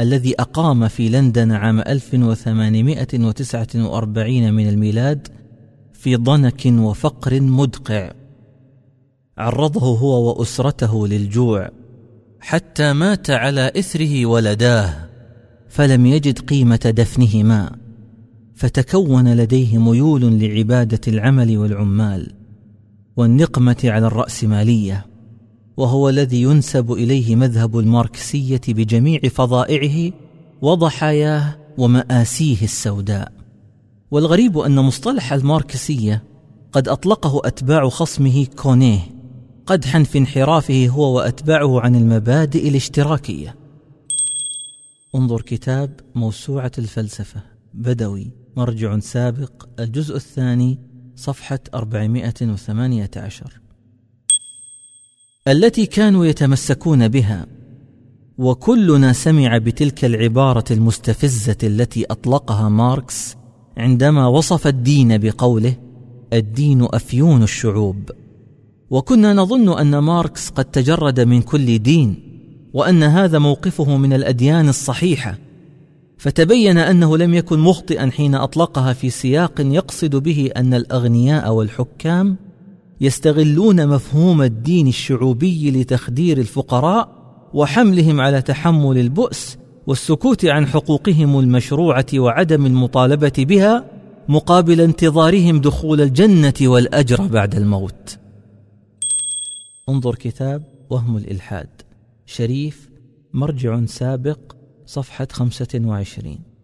الذي 0.00 0.34
أقام 0.40 0.88
في 0.88 1.08
لندن 1.08 1.52
عام 1.52 1.80
1849 1.80 4.52
من 4.52 4.68
الميلاد 4.68 5.28
في 5.92 6.16
ضنك 6.16 6.62
وفقر 6.66 7.40
مدقع. 7.40 8.12
عرضه 9.38 9.80
هو 9.80 10.28
وأسرته 10.28 11.08
للجوع 11.08 11.70
حتى 12.40 12.92
مات 12.92 13.30
على 13.30 13.72
إثره 13.78 14.26
ولداه. 14.26 15.03
فلم 15.74 16.06
يجد 16.06 16.38
قيمة 16.38 16.92
دفنهما 16.96 17.76
فتكون 18.54 19.34
لديه 19.34 19.78
ميول 19.78 20.38
لعبادة 20.40 21.00
العمل 21.08 21.58
والعمال 21.58 22.32
والنقمة 23.16 23.76
على 23.84 24.06
الراسماليه 24.06 25.06
وهو 25.76 26.08
الذي 26.08 26.42
ينسب 26.42 26.92
إليه 26.92 27.36
مذهب 27.36 27.78
الماركسية 27.78 28.60
بجميع 28.68 29.20
فظائعه 29.20 30.12
وضحاياه 30.62 31.56
ومآسيه 31.78 32.62
السوداء. 32.62 33.32
والغريب 34.10 34.58
أن 34.58 34.74
مصطلح 34.74 35.32
الماركسية 35.32 36.22
قد 36.72 36.88
أطلقه 36.88 37.40
أتباع 37.44 37.88
خصمه 37.88 38.46
كونيه 38.56 39.00
قدحا 39.66 40.02
في 40.02 40.18
انحرافه 40.18 40.88
هو 40.88 41.16
وأتباعه 41.16 41.80
عن 41.80 41.94
المبادئ 41.94 42.68
الاشتراكية. 42.68 43.63
انظر 45.14 45.40
كتاب 45.42 46.00
موسوعة 46.14 46.72
الفلسفة 46.78 47.42
بدوي 47.74 48.30
مرجع 48.56 48.98
سابق 48.98 49.68
الجزء 49.80 50.16
الثاني 50.16 50.78
صفحة 51.16 51.58
418 51.74 53.60
التي 55.48 55.86
كانوا 55.86 56.26
يتمسكون 56.26 57.08
بها 57.08 57.46
وكلنا 58.38 59.12
سمع 59.12 59.58
بتلك 59.58 60.04
العبارة 60.04 60.64
المستفزة 60.70 61.56
التي 61.62 62.04
أطلقها 62.04 62.68
ماركس 62.68 63.36
عندما 63.76 64.26
وصف 64.26 64.66
الدين 64.66 65.18
بقوله 65.18 65.76
الدين 66.32 66.82
أفيون 66.82 67.42
الشعوب 67.42 68.10
وكنا 68.90 69.32
نظن 69.32 69.78
أن 69.78 69.98
ماركس 69.98 70.50
قد 70.50 70.64
تجرد 70.64 71.20
من 71.20 71.42
كل 71.42 71.78
دين 71.78 72.33
وأن 72.74 73.02
هذا 73.02 73.38
موقفه 73.38 73.96
من 73.96 74.12
الأديان 74.12 74.68
الصحيحة 74.68 75.38
فتبين 76.18 76.78
أنه 76.78 77.16
لم 77.16 77.34
يكن 77.34 77.58
مخطئا 77.58 78.10
حين 78.10 78.34
أطلقها 78.34 78.92
في 78.92 79.10
سياق 79.10 79.52
يقصد 79.60 80.16
به 80.16 80.50
أن 80.56 80.74
الأغنياء 80.74 81.52
والحكام 81.52 82.36
يستغلون 83.00 83.88
مفهوم 83.88 84.42
الدين 84.42 84.86
الشعوبي 84.86 85.70
لتخدير 85.70 86.38
الفقراء 86.38 87.08
وحملهم 87.54 88.20
على 88.20 88.42
تحمل 88.42 88.98
البؤس 88.98 89.58
والسكوت 89.86 90.44
عن 90.44 90.66
حقوقهم 90.66 91.38
المشروعة 91.38 92.06
وعدم 92.14 92.66
المطالبة 92.66 93.32
بها 93.38 93.84
مقابل 94.28 94.80
انتظارهم 94.80 95.60
دخول 95.60 96.00
الجنة 96.00 96.54
والأجر 96.62 97.26
بعد 97.26 97.54
الموت. 97.54 98.18
انظر 99.88 100.14
كتاب 100.14 100.62
وهم 100.90 101.16
الإلحاد. 101.16 101.83
شريف 102.26 102.90
مرجع 103.32 103.86
سابق 103.86 104.56
خمسة 105.32 105.80
وعشرين. 105.84 106.54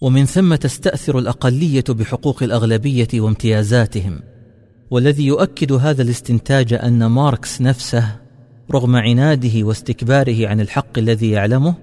ومن 0.00 0.24
ثم 0.24 0.54
تستأثر 0.54 1.18
الأقلية 1.18 1.84
بحقوق 1.88 2.42
الأغلبية 2.42 3.08
وامتيازاتهم 3.14 4.20
والذي 4.90 5.26
يؤكد 5.26 5.72
هذا 5.72 6.02
الاستنتاج 6.02 6.72
أن 6.74 7.06
ماركس 7.06 7.60
نفسه 7.60 8.20
رغم 8.70 8.96
عناده 8.96 9.66
واستكباره 9.66 10.48
عن 10.48 10.60
الحق 10.60 10.98
الذي 10.98 11.30
يعلمه 11.30 11.74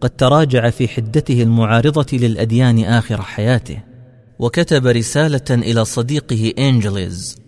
قد 0.00 0.10
تراجع 0.10 0.70
في 0.70 0.88
حدته 0.88 1.42
المعارضة 1.42 2.18
للأديان 2.18 2.84
آخر 2.84 3.22
حياته 3.22 3.82
وكتب 4.38 4.86
رسالة 4.86 5.50
إلى 5.50 5.84
صديقه 5.84 6.52
إنجليز. 6.58 7.38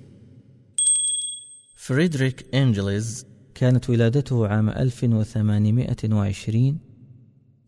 فريدريك 1.76 2.46
إنجليز 2.54 3.26
كانت 3.62 3.90
ولادته 3.90 4.48
عام 4.48 4.68
1820 4.68 6.78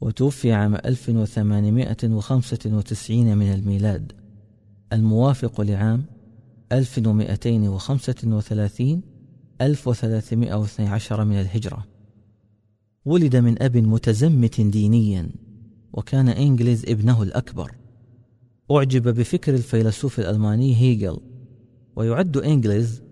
وتوفي 0.00 0.52
عام 0.52 0.74
1895 0.74 3.38
من 3.38 3.52
الميلاد. 3.52 4.12
الموافق 4.92 5.60
لعام 5.60 6.04
1235 6.72 9.02
1312 9.60 11.24
من 11.24 11.40
الهجرة. 11.40 11.86
ولد 13.04 13.36
من 13.36 13.62
أب 13.62 13.76
متزمت 13.76 14.60
دينيا 14.60 15.30
وكان 15.92 16.28
إنجليز 16.28 16.84
ابنه 16.88 17.22
الأكبر. 17.22 17.72
أعجب 18.70 19.08
بفكر 19.08 19.54
الفيلسوف 19.54 20.20
الألماني 20.20 20.76
هيجل 20.76 21.16
ويعد 21.96 22.36
إنجلز 22.36 23.02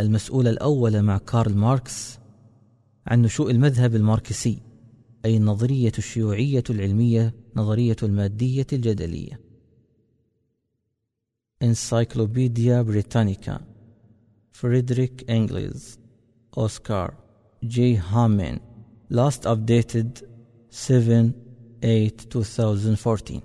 المسؤول 0.00 0.48
الأول 0.48 1.02
مع 1.02 1.18
كارل 1.18 1.54
ماركس 1.54 2.21
عن 3.06 3.22
نشوء 3.22 3.50
المذهب 3.50 3.94
الماركسي 3.94 4.58
أي 5.24 5.36
النظرية 5.36 5.92
الشيوعية 5.98 6.64
العلمية 6.70 7.34
نظرية 7.56 7.96
المادية 8.02 8.66
الجدلية. 8.72 9.40
Encyclopedia 11.62 12.82
Britannica 12.82 13.60
فريدريك 14.52 15.30
إنجلز 15.30 15.98
أوسكار 16.58 17.14
جي 17.64 17.96
هامين 17.96 18.58
last 19.14 19.44
updated 19.44 20.24
7 20.70 21.30
8 21.82 22.10
2014 22.36 23.40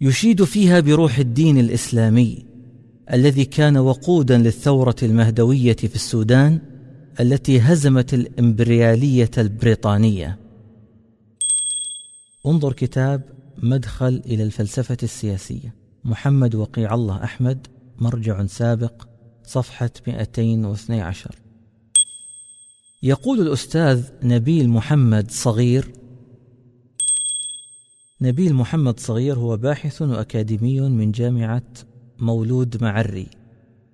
يشيد 0.00 0.44
فيها 0.44 0.80
بروح 0.80 1.18
الدين 1.18 1.58
الإسلامي 1.58 2.46
الذي 3.12 3.44
كان 3.44 3.76
وقودا 3.76 4.38
للثورة 4.38 4.96
المهدوية 5.02 5.76
في 5.76 5.94
السودان 5.94 6.60
التي 7.20 7.60
هزمت 7.60 8.14
الإمبريالية 8.14 9.30
البريطانية. 9.38 10.38
انظر 12.46 12.72
كتاب 12.72 13.22
مدخل 13.58 14.22
إلى 14.26 14.42
الفلسفة 14.42 14.96
السياسية. 15.02 15.74
محمد 16.04 16.54
وقيع 16.54 16.94
الله 16.94 17.24
أحمد 17.24 17.66
مرجع 17.98 18.46
سابق 18.46 19.08
صفحة 19.44 19.90
212 20.06 21.34
يقول 23.02 23.40
الأستاذ 23.40 24.10
نبيل 24.22 24.68
محمد 24.68 25.30
صغير 25.30 25.92
نبيل 28.20 28.54
محمد 28.54 29.00
صغير 29.00 29.38
هو 29.38 29.56
باحث 29.56 30.02
وأكاديمي 30.02 30.80
من 30.80 31.12
جامعة 31.12 31.72
مولود 32.18 32.82
معري 32.82 33.26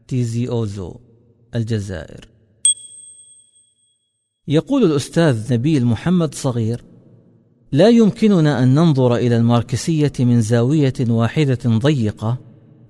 تيزي 0.09 0.49
أوزو 0.49 0.97
الجزائر. 1.55 2.38
يقول 4.49 4.85
الأستاذ 4.85 5.53
نبيل 5.55 5.85
محمد 5.85 6.35
صغير 6.35 6.85
لا 7.73 7.89
يمكننا 7.89 8.63
أن 8.63 8.75
ننظر 8.75 9.17
إلى 9.17 9.37
الماركسية 9.37 10.13
من 10.21 10.41
زاوية 10.41 10.95
واحدة 11.01 11.59
ضيقة 11.67 12.39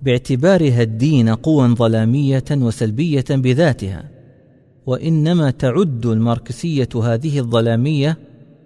باعتبارها 0.02 0.82
الدين 0.82 1.28
قوى 1.28 1.68
ظلامية 1.68 2.44
وسلبية 2.50 3.24
بذاتها 3.30 4.10
وإنما 4.86 5.50
تعد 5.50 6.06
الماركسية 6.06 6.88
هذه 6.94 7.38
الظلامية 7.38 8.18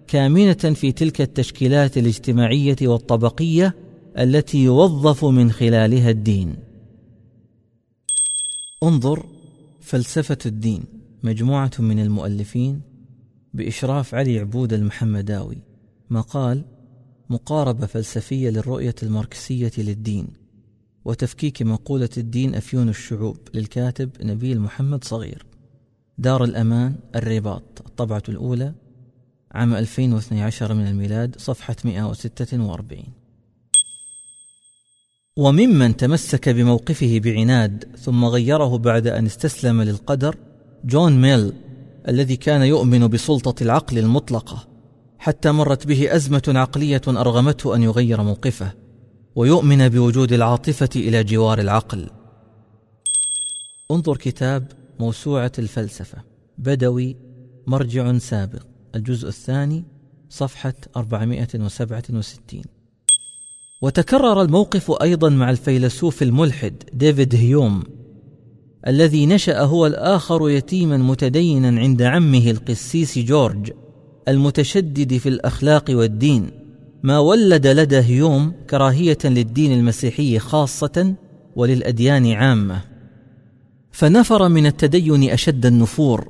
كامنة 0.06 0.52
في 0.52 0.92
تلك 0.92 1.20
التشكيلات 1.20 1.98
الاجتماعية 1.98 2.76
والطبقية 2.82 3.74
التي 4.18 4.64
يوظف 4.64 5.24
من 5.24 5.50
خلالها 5.50 6.10
الدين. 6.10 6.56
انظر 8.82 9.26
فلسفة 9.80 10.38
الدين. 10.46 11.01
مجموعة 11.22 11.70
من 11.78 11.98
المؤلفين 11.98 12.80
بإشراف 13.54 14.14
علي 14.14 14.38
عبود 14.38 14.72
المحمداوي 14.72 15.58
مقال 16.10 16.64
مقاربة 17.30 17.86
فلسفية 17.86 18.50
للرؤية 18.50 18.94
الماركسية 19.02 19.72
للدين 19.78 20.28
وتفكيك 21.04 21.62
مقولة 21.62 22.08
الدين 22.16 22.54
أفيون 22.54 22.88
الشعوب 22.88 23.38
للكاتب 23.54 24.10
نبيل 24.22 24.60
محمد 24.60 25.04
صغير. 25.04 25.46
دار 26.18 26.44
الأمان 26.44 26.94
الرباط 27.14 27.82
الطبعة 27.86 28.22
الأولى 28.28 28.74
عام 29.52 29.74
2012 29.74 30.74
من 30.74 30.86
الميلاد 30.86 31.34
صفحة 31.38 31.76
146 31.84 33.02
وممن 35.36 35.96
تمسك 35.96 36.48
بموقفه 36.48 37.20
بعناد 37.24 37.84
ثم 37.98 38.24
غيره 38.24 38.78
بعد 38.78 39.06
أن 39.06 39.26
استسلم 39.26 39.82
للقدر 39.82 40.36
جون 40.84 41.20
ميل 41.20 41.52
الذي 42.08 42.36
كان 42.36 42.62
يؤمن 42.62 43.08
بسلطة 43.08 43.62
العقل 43.62 43.98
المطلقة 43.98 44.68
حتى 45.18 45.52
مرت 45.52 45.86
به 45.86 46.16
أزمة 46.16 46.42
عقلية 46.48 47.02
أرغمته 47.08 47.74
أن 47.76 47.82
يغير 47.82 48.22
موقفه 48.22 48.72
ويؤمن 49.34 49.88
بوجود 49.88 50.32
العاطفة 50.32 50.88
إلى 50.96 51.24
جوار 51.24 51.60
العقل. 51.60 52.10
انظر 53.90 54.16
كتاب 54.16 54.72
موسوعة 55.00 55.52
الفلسفة 55.58 56.18
بدوي 56.58 57.16
مرجع 57.66 58.18
سابق 58.18 58.62
الجزء 58.94 59.28
الثاني 59.28 59.84
صفحة 60.28 60.74
467 60.96 62.62
وتكرر 63.82 64.42
الموقف 64.42 65.02
أيضا 65.02 65.28
مع 65.28 65.50
الفيلسوف 65.50 66.22
الملحد 66.22 66.82
ديفيد 66.92 67.34
هيوم. 67.34 68.01
الذي 68.86 69.26
نشأ 69.26 69.60
هو 69.60 69.86
الآخر 69.86 70.50
يتيما 70.50 70.96
متدينا 70.96 71.80
عند 71.80 72.02
عمه 72.02 72.50
القسيس 72.50 73.18
جورج 73.18 73.70
المتشدد 74.28 75.16
في 75.16 75.28
الأخلاق 75.28 75.84
والدين. 75.90 76.50
ما 77.02 77.18
ولد 77.18 77.66
لدى 77.66 77.98
هيوم 77.98 78.52
كراهية 78.70 79.18
للدين 79.24 79.72
المسيحي 79.72 80.38
خاصة 80.38 81.14
وللأديان 81.56 82.32
عامة. 82.32 82.80
فنفر 83.92 84.48
من 84.48 84.66
التدين 84.66 85.30
أشد 85.30 85.66
النفور 85.66 86.28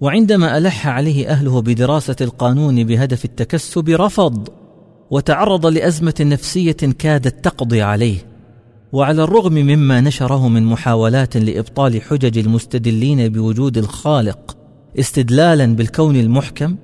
وعندما 0.00 0.58
ألح 0.58 0.86
عليه 0.86 1.28
أهله 1.28 1.62
بدراسة 1.62 2.16
القانون 2.20 2.84
بهدف 2.84 3.24
التكسب 3.24 3.88
رفض 3.88 4.48
وتعرض 5.10 5.66
لأزمة 5.66 6.14
نفسية 6.20 6.72
كادت 6.72 7.44
تقضي 7.44 7.82
عليه. 7.82 8.31
وعلى 8.92 9.24
الرغم 9.24 9.52
مما 9.52 10.00
نشره 10.00 10.48
من 10.48 10.62
محاولات 10.62 11.36
لإبطال 11.36 12.02
حجج 12.02 12.38
المستدلين 12.38 13.28
بوجود 13.28 13.78
الخالق 13.78 14.56
استدلالا 14.98 15.66
بالكون 15.66 16.16
المحكم 16.16 16.76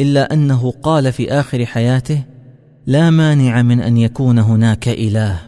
إلا 0.00 0.32
أنه 0.32 0.70
قال 0.82 1.12
في 1.12 1.32
آخر 1.32 1.66
حياته 1.66 2.22
لا 2.86 3.10
مانع 3.10 3.62
من 3.62 3.80
أن 3.80 3.96
يكون 3.96 4.38
هناك 4.38 4.88
إله. 4.88 5.38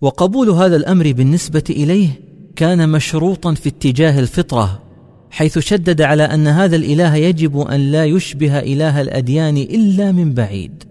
وقبول 0.00 0.48
هذا 0.50 0.76
الأمر 0.76 1.12
بالنسبة 1.12 1.64
إليه 1.70 2.08
كان 2.56 2.88
مشروطا 2.88 3.54
في 3.54 3.68
اتجاه 3.68 4.20
الفطرة 4.20 4.82
حيث 5.30 5.58
شدد 5.58 6.02
على 6.02 6.22
أن 6.22 6.46
هذا 6.46 6.76
الإله 6.76 7.16
يجب 7.16 7.60
أن 7.60 7.80
لا 7.80 8.04
يشبه 8.04 8.58
إله 8.58 9.00
الأديان 9.00 9.56
إلا 9.56 10.12
من 10.12 10.34
بعيد. 10.34 10.84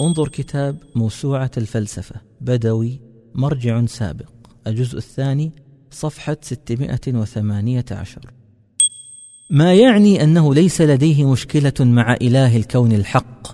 انظر 0.00 0.28
كتاب 0.28 0.76
موسوعة 0.94 1.50
الفلسفة 1.56 2.14
بدوي 2.40 3.00
مرجع 3.34 3.86
سابق 3.86 4.28
الجزء 4.66 4.98
الثاني 4.98 5.52
صفحة 5.90 6.36
618 6.42 8.20
ما 9.50 9.74
يعني 9.74 10.22
أنه 10.22 10.54
ليس 10.54 10.80
لديه 10.80 11.30
مشكلة 11.30 11.72
مع 11.80 12.16
إله 12.22 12.56
الكون 12.56 12.92
الحق 12.92 13.48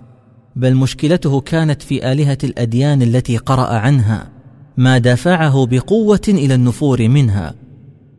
بل 0.56 0.74
مشكلته 0.74 1.40
كانت 1.40 1.82
في 1.82 2.12
آلهة 2.12 2.38
الأديان 2.44 3.02
التي 3.02 3.36
قرأ 3.36 3.76
عنها 3.76 4.32
ما 4.76 4.98
دافعه 4.98 5.66
بقوة 5.66 6.20
إلى 6.28 6.54
النفور 6.54 7.08
منها 7.08 7.54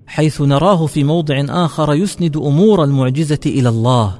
حيث 0.07 0.41
نراه 0.41 0.85
في 0.85 1.03
موضع 1.03 1.45
آخر 1.49 1.93
يسند 1.93 2.37
أمور 2.37 2.83
المعجزة 2.83 3.39
إلى 3.45 3.69
الله 3.69 4.19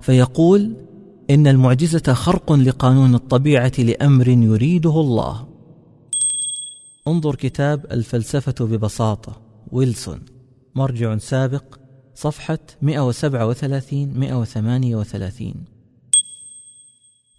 فيقول 0.00 0.87
إن 1.30 1.46
المعجزة 1.46 2.12
خرق 2.12 2.52
لقانون 2.52 3.14
الطبيعة 3.14 3.72
لأمر 3.78 4.28
يريده 4.28 5.00
الله. 5.00 5.48
انظر 7.08 7.34
كتاب 7.34 7.86
الفلسفة 7.92 8.64
ببساطة 8.64 9.40
ويلسون 9.72 10.20
مرجع 10.74 11.18
سابق 11.18 11.64
صفحة 12.14 12.58
137 12.82 14.18
138 14.18 15.54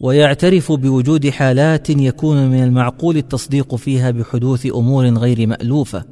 ويعترف 0.02 0.72
بوجود 0.72 1.30
حالات 1.30 1.90
يكون 1.90 2.48
من 2.49 2.64
المعقول 2.64 3.18
التصديق 3.18 3.76
فيها 3.76 4.11
بحدوث 4.11 4.66
أمور 4.66 5.06
غير 5.06 5.48
مألوفة 5.48 6.06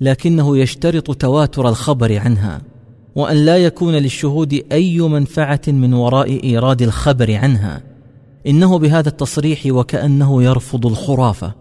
لكنه 0.00 0.58
يشترط 0.58 1.16
تواتر 1.16 1.68
الخبر 1.68 2.18
عنها. 2.18 2.73
وأن 3.16 3.36
لا 3.36 3.56
يكون 3.56 3.94
للشهود 3.94 4.64
أي 4.72 5.00
منفعة 5.00 5.60
من 5.68 5.94
وراء 5.94 6.44
إيراد 6.44 6.82
الخبر 6.82 7.34
عنها. 7.34 7.82
إنه 8.46 8.78
بهذا 8.78 9.08
التصريح 9.08 9.66
وكأنه 9.66 10.42
يرفض 10.42 10.86
الخرافة 10.86 11.54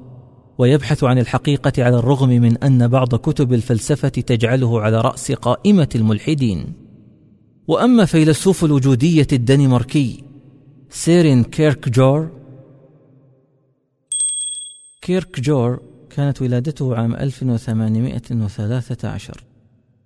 ويبحث 0.58 1.04
عن 1.04 1.20
الحقيقة 1.20 1.84
على 1.84 1.98
الرغم 1.98 2.30
من 2.30 2.58
أن 2.58 2.88
بعض 2.88 3.16
كتب 3.16 3.54
الفلسفة 3.54 4.10
تجعله 4.10 4.82
على 4.82 5.02
رأس 5.02 5.32
قائمة 5.32 5.90
الملحدين. 5.96 6.74
وأما 7.68 8.06
فيلسوف 8.06 8.66
الوجودية 8.66 9.28
الدنماركي 9.34 10.24
سيرين 10.90 11.44
كيرك 11.44 11.90
جور 11.90 12.30
كيرك 15.02 15.40
جور 15.40 15.80
كانت 16.10 16.42
ولادته 16.42 16.96
عام 16.96 17.16
1813 17.16 19.53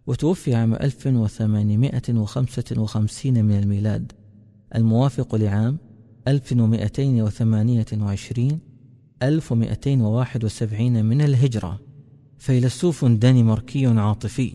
وتوفي 0.07 0.55
عام 0.55 0.73
1855 0.73 3.45
من 3.45 3.59
الميلاد. 3.59 4.11
الموافق 4.75 5.35
لعام 5.35 5.77
1228 6.27 8.59
1271 9.23 11.05
من 11.05 11.21
الهجرة. 11.21 11.79
فيلسوف 12.37 13.05
دنماركي 13.05 13.85
عاطفي 13.85 14.53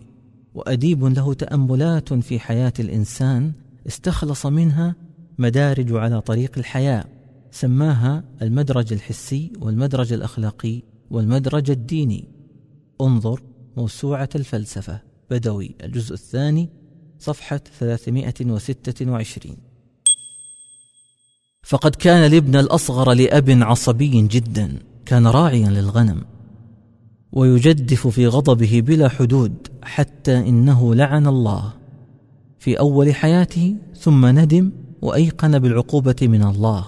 وأديب 0.55 1.05
له 1.05 1.35
تأملات 1.35 2.15
في 2.15 2.41
حياة 2.41 2.73
الإنسان 2.79 3.53
استخلص 3.87 4.47
منها 4.47 4.95
مدارج 5.39 5.93
على 5.93 6.21
طريق 6.21 6.59
الحياة 6.59 7.05
سماها 7.51 8.25
المدرج 8.43 8.93
الحسي 8.93 9.53
والمدرج 9.61 10.13
الأخلاقي 10.13 10.83
والمدرج 11.11 11.71
الديني. 11.71 12.29
انظر 13.01 13.43
موسوعة 13.77 14.29
الفلسفة. 14.35 15.12
بدوي. 15.33 15.75
الجزء 15.85 16.15
الثاني 16.15 16.69
صفحة 17.19 17.61
326 17.79 19.57
فقد 21.63 21.95
كان 21.95 22.27
الابن 22.27 22.57
الأصغر 22.57 23.13
لأب 23.13 23.51
عصبي 23.51 24.23
جدا 24.27 24.79
كان 25.07 25.27
راعيا 25.27 25.71
للغنم 25.71 26.25
ويجدف 27.33 28.07
في 28.07 28.27
غضبه 28.27 28.81
بلا 28.81 29.09
حدود 29.09 29.55
حتى 29.83 30.39
إنه 30.39 30.95
لعن 30.95 31.27
الله 31.27 31.73
في 32.59 32.79
أول 32.79 33.15
حياته 33.15 33.77
ثم 33.97 34.27
ندم 34.27 34.73
وأيقن 35.03 35.59
بالعقوبة 35.59 36.17
من 36.23 36.43
الله. 36.43 36.85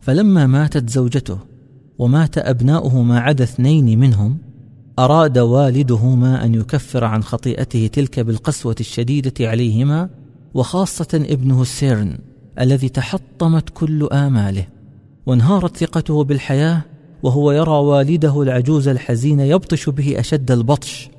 فلما 0.00 0.46
ماتت 0.46 0.90
زوجته 0.90 1.38
ومات 1.98 2.38
أبناؤه 2.38 3.02
ما 3.02 3.20
عدا 3.20 3.44
اثنين 3.44 3.98
منهم 3.98 4.38
أراد 4.98 5.38
والدهما 5.38 6.44
أن 6.44 6.54
يكفر 6.54 7.04
عن 7.04 7.22
خطيئته 7.22 7.86
تلك 7.86 8.20
بالقسوة 8.20 8.76
الشديدة 8.80 9.48
عليهما 9.48 10.08
وخاصة 10.54 11.08
ابنه 11.14 11.64
سيرن 11.64 12.18
الذي 12.60 12.88
تحطمت 12.88 13.70
كل 13.70 14.08
آماله 14.12 14.66
وانهارت 15.26 15.76
ثقته 15.76 16.24
بالحياة 16.24 16.82
وهو 17.22 17.52
يرى 17.52 17.70
والده 17.70 18.42
العجوز 18.42 18.88
الحزين 18.88 19.40
يبطش 19.40 19.88
به 19.88 20.20
أشد 20.20 20.50
البطش. 20.50 21.10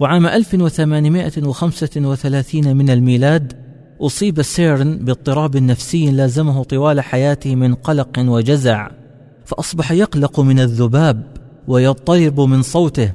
وعام 0.00 0.26
1835 0.26 2.76
من 2.76 2.90
الميلاد 2.90 3.52
أصيب 4.00 4.42
سيرن 4.42 4.98
باضطراب 4.98 5.56
نفسي 5.56 6.10
لازمه 6.10 6.62
طوال 6.62 7.00
حياته 7.00 7.54
من 7.54 7.74
قلق 7.74 8.18
وجزع 8.18 8.90
فأصبح 9.44 9.92
يقلق 9.92 10.40
من 10.40 10.60
الذباب. 10.60 11.39
ويضطرب 11.68 12.40
من 12.40 12.62
صوته 12.62 13.12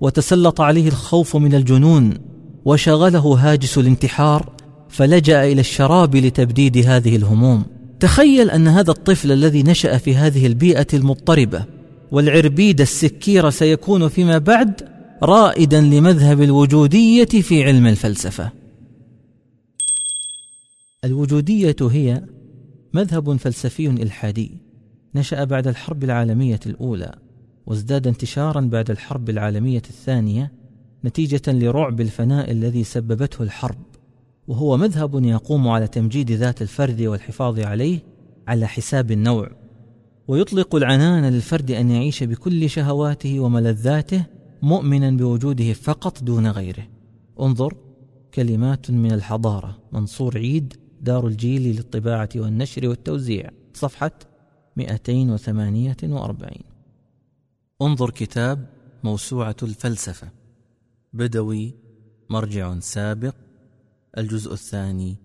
وتسلط 0.00 0.60
عليه 0.60 0.88
الخوف 0.88 1.36
من 1.36 1.54
الجنون 1.54 2.14
وشغله 2.64 3.20
هاجس 3.20 3.78
الانتحار 3.78 4.52
فلجأ 4.88 5.44
إلى 5.44 5.60
الشراب 5.60 6.16
لتبديد 6.16 6.86
هذه 6.86 7.16
الهموم. 7.16 7.64
تخيل 8.00 8.50
أن 8.50 8.68
هذا 8.68 8.90
الطفل 8.90 9.32
الذي 9.32 9.62
نشأ 9.62 9.98
في 9.98 10.16
هذه 10.16 10.46
البيئة 10.46 10.86
المضطربة 10.94 11.64
والعربيد 12.12 12.80
السكير 12.80 13.50
سيكون 13.50 14.08
فيما 14.08 14.38
بعد 14.38 14.82
رائدا 15.22 15.80
لمذهب 15.80 16.42
الوجودية 16.42 17.24
في 17.24 17.64
علم 17.64 17.86
الفلسفة. 17.86 18.50
الوجودية 21.04 21.76
هي 21.80 22.22
مذهب 22.94 23.36
فلسفي 23.36 23.86
إلحادي 23.86 24.58
نشأ 25.14 25.44
بعد 25.44 25.66
الحرب 25.66 26.04
العالمية 26.04 26.60
الأولى. 26.66 27.25
وازداد 27.66 28.06
انتشارا 28.06 28.60
بعد 28.60 28.90
الحرب 28.90 29.30
العالمية 29.30 29.82
الثانية 29.90 30.52
نتيجة 31.04 31.42
لرعب 31.48 32.00
الفناء 32.00 32.50
الذي 32.50 32.84
سببته 32.84 33.42
الحرب 33.42 33.78
وهو 34.48 34.76
مذهب 34.76 35.24
يقوم 35.24 35.68
على 35.68 35.88
تمجيد 35.88 36.32
ذات 36.32 36.62
الفرد 36.62 37.02
والحفاظ 37.02 37.60
عليه 37.60 37.98
على 38.48 38.66
حساب 38.66 39.10
النوع. 39.10 39.50
ويطلق 40.28 40.74
العنان 40.74 41.24
للفرد 41.24 41.70
أن 41.70 41.90
يعيش 41.90 42.22
بكل 42.22 42.70
شهواته 42.70 43.40
وملذاته 43.40 44.24
مؤمنا 44.62 45.10
بوجوده 45.10 45.72
فقط 45.72 46.22
دون 46.22 46.46
غيره. 46.46 46.88
انظر 47.40 47.76
كلمات 48.34 48.90
من 48.90 49.12
الحضارة. 49.12 49.78
منصور 49.92 50.38
عيد 50.38 50.74
دار 51.00 51.26
الجيل 51.26 51.76
للطباعة 51.76 52.28
والنشر 52.36 52.88
والتوزيع. 52.88 53.50
صفحة 53.74 54.12
248 54.76 56.65
انظر 57.82 58.10
كتاب 58.10 58.66
موسوعة 59.04 59.56
الفلسفة 59.62 60.28
بدوي 61.12 61.74
مرجع 62.30 62.78
سابق 62.80 63.34
الجزء 64.18 64.52
الثاني 64.52 65.16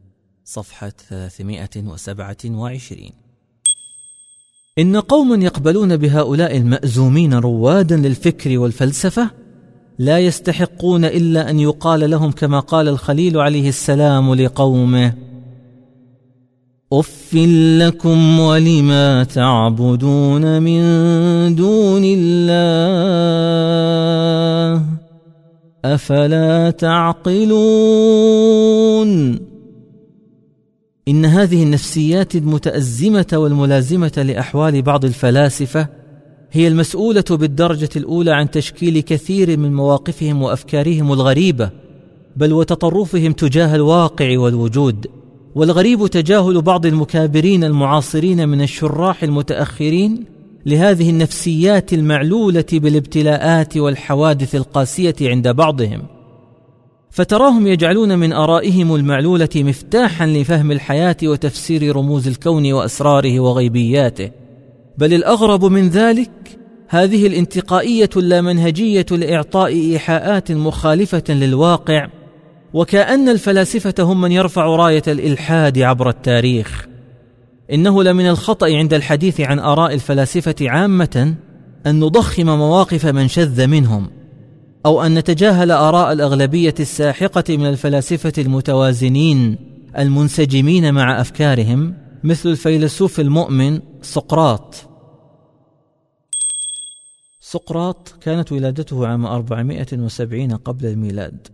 صفحة 0.45 0.93
327 1.09 3.09
إن 4.79 4.97
قوما 4.97 5.45
يقبلون 5.45 5.97
بهؤلاء 5.97 6.57
المأزومين 6.57 7.33
روادا 7.33 7.97
للفكر 7.97 8.57
والفلسفة 8.57 9.31
لا 9.99 10.19
يستحقون 10.19 11.05
إلا 11.05 11.49
أن 11.49 11.59
يقال 11.59 12.09
لهم 12.09 12.31
كما 12.31 12.59
قال 12.59 12.87
الخليل 12.87 13.37
عليه 13.37 13.69
السلام 13.69 14.35
لقومه 14.35 15.13
أف 16.93 17.33
لكم 17.79 18.39
ولما 18.39 19.23
تعبدون 19.23 20.61
من 20.61 20.81
دون 21.55 22.01
الله 22.05 22.81
افلا 25.85 26.69
تعقلون 26.69 27.51
ان 31.07 31.25
هذه 31.25 31.63
النفسيات 31.63 32.35
المتازمه 32.35 33.27
والملازمه 33.33 34.23
لاحوال 34.25 34.81
بعض 34.81 35.05
الفلاسفه 35.05 35.87
هي 36.51 36.67
المسؤوله 36.67 37.23
بالدرجه 37.29 37.89
الاولى 37.95 38.31
عن 38.31 38.51
تشكيل 38.51 38.99
كثير 38.99 39.59
من 39.59 39.73
مواقفهم 39.73 40.41
وافكارهم 40.41 41.13
الغريبه 41.13 41.69
بل 42.35 42.53
وتطرفهم 42.53 43.31
تجاه 43.31 43.75
الواقع 43.75 44.39
والوجود 44.39 45.20
والغريب 45.55 46.07
تجاهل 46.07 46.61
بعض 46.61 46.85
المكابرين 46.85 47.63
المعاصرين 47.63 48.49
من 48.49 48.61
الشراح 48.61 49.23
المتأخرين 49.23 50.25
لهذه 50.65 51.09
النفسيات 51.09 51.93
المعلولة 51.93 52.65
بالابتلاءات 52.73 53.77
والحوادث 53.77 54.55
القاسية 54.55 55.15
عند 55.21 55.47
بعضهم. 55.47 56.01
فتراهم 57.09 57.67
يجعلون 57.67 58.19
من 58.19 58.33
آرائهم 58.33 58.95
المعلولة 58.95 59.49
مفتاحا 59.55 60.25
لفهم 60.25 60.71
الحياة 60.71 61.17
وتفسير 61.23 61.95
رموز 61.95 62.27
الكون 62.27 62.73
وأسراره 62.73 63.39
وغيبياته. 63.39 64.31
بل 64.97 65.13
الأغرب 65.13 65.65
من 65.65 65.89
ذلك 65.89 66.31
هذه 66.87 67.27
الانتقائية 67.27 68.09
اللامنهجية 68.17 69.05
لإعطاء 69.11 69.67
إيحاءات 69.67 70.51
مخالفة 70.51 71.23
للواقع 71.29 72.07
وكأن 72.73 73.29
الفلاسفة 73.29 73.93
هم 73.99 74.21
من 74.21 74.31
يرفع 74.31 74.65
راية 74.65 75.03
الإلحاد 75.07 75.79
عبر 75.79 76.09
التاريخ. 76.09 76.87
إنه 77.71 78.03
لمن 78.03 78.27
الخطأ 78.29 78.67
عند 78.67 78.93
الحديث 78.93 79.41
عن 79.41 79.59
آراء 79.59 79.93
الفلاسفة 79.93 80.55
عامة 80.61 81.35
أن 81.85 81.99
نضخم 81.99 82.45
مواقف 82.45 83.05
من 83.05 83.27
شذ 83.27 83.67
منهم 83.67 84.09
أو 84.85 85.01
أن 85.01 85.15
نتجاهل 85.15 85.71
آراء 85.71 86.11
الأغلبية 86.11 86.75
الساحقة 86.79 87.57
من 87.57 87.65
الفلاسفة 87.65 88.33
المتوازنين 88.37 89.57
المنسجمين 89.97 90.93
مع 90.93 91.21
أفكارهم 91.21 91.93
مثل 92.23 92.49
الفيلسوف 92.49 93.19
المؤمن 93.19 93.79
سقراط. 94.01 94.75
سقراط 97.41 98.15
كانت 98.21 98.51
ولادته 98.51 99.07
عام 99.07 99.25
470 99.25 100.55
قبل 100.55 100.85
الميلاد. 100.85 101.47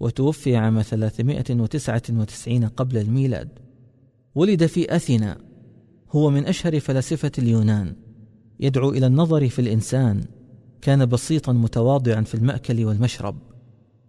وتوفي 0.00 0.56
عام 0.56 0.82
399 0.82 2.64
قبل 2.64 2.98
الميلاد. 2.98 3.48
ولد 4.34 4.66
في 4.66 4.96
أثينا 4.96 5.36
هو 6.10 6.30
من 6.30 6.46
أشهر 6.46 6.80
فلاسفة 6.80 7.32
اليونان. 7.38 7.94
يدعو 8.60 8.90
إلى 8.90 9.06
النظر 9.06 9.48
في 9.48 9.58
الإنسان. 9.58 10.24
كان 10.82 11.06
بسيطا 11.06 11.52
متواضعا 11.52 12.20
في 12.20 12.34
المأكل 12.34 12.84
والمشرب. 12.84 13.38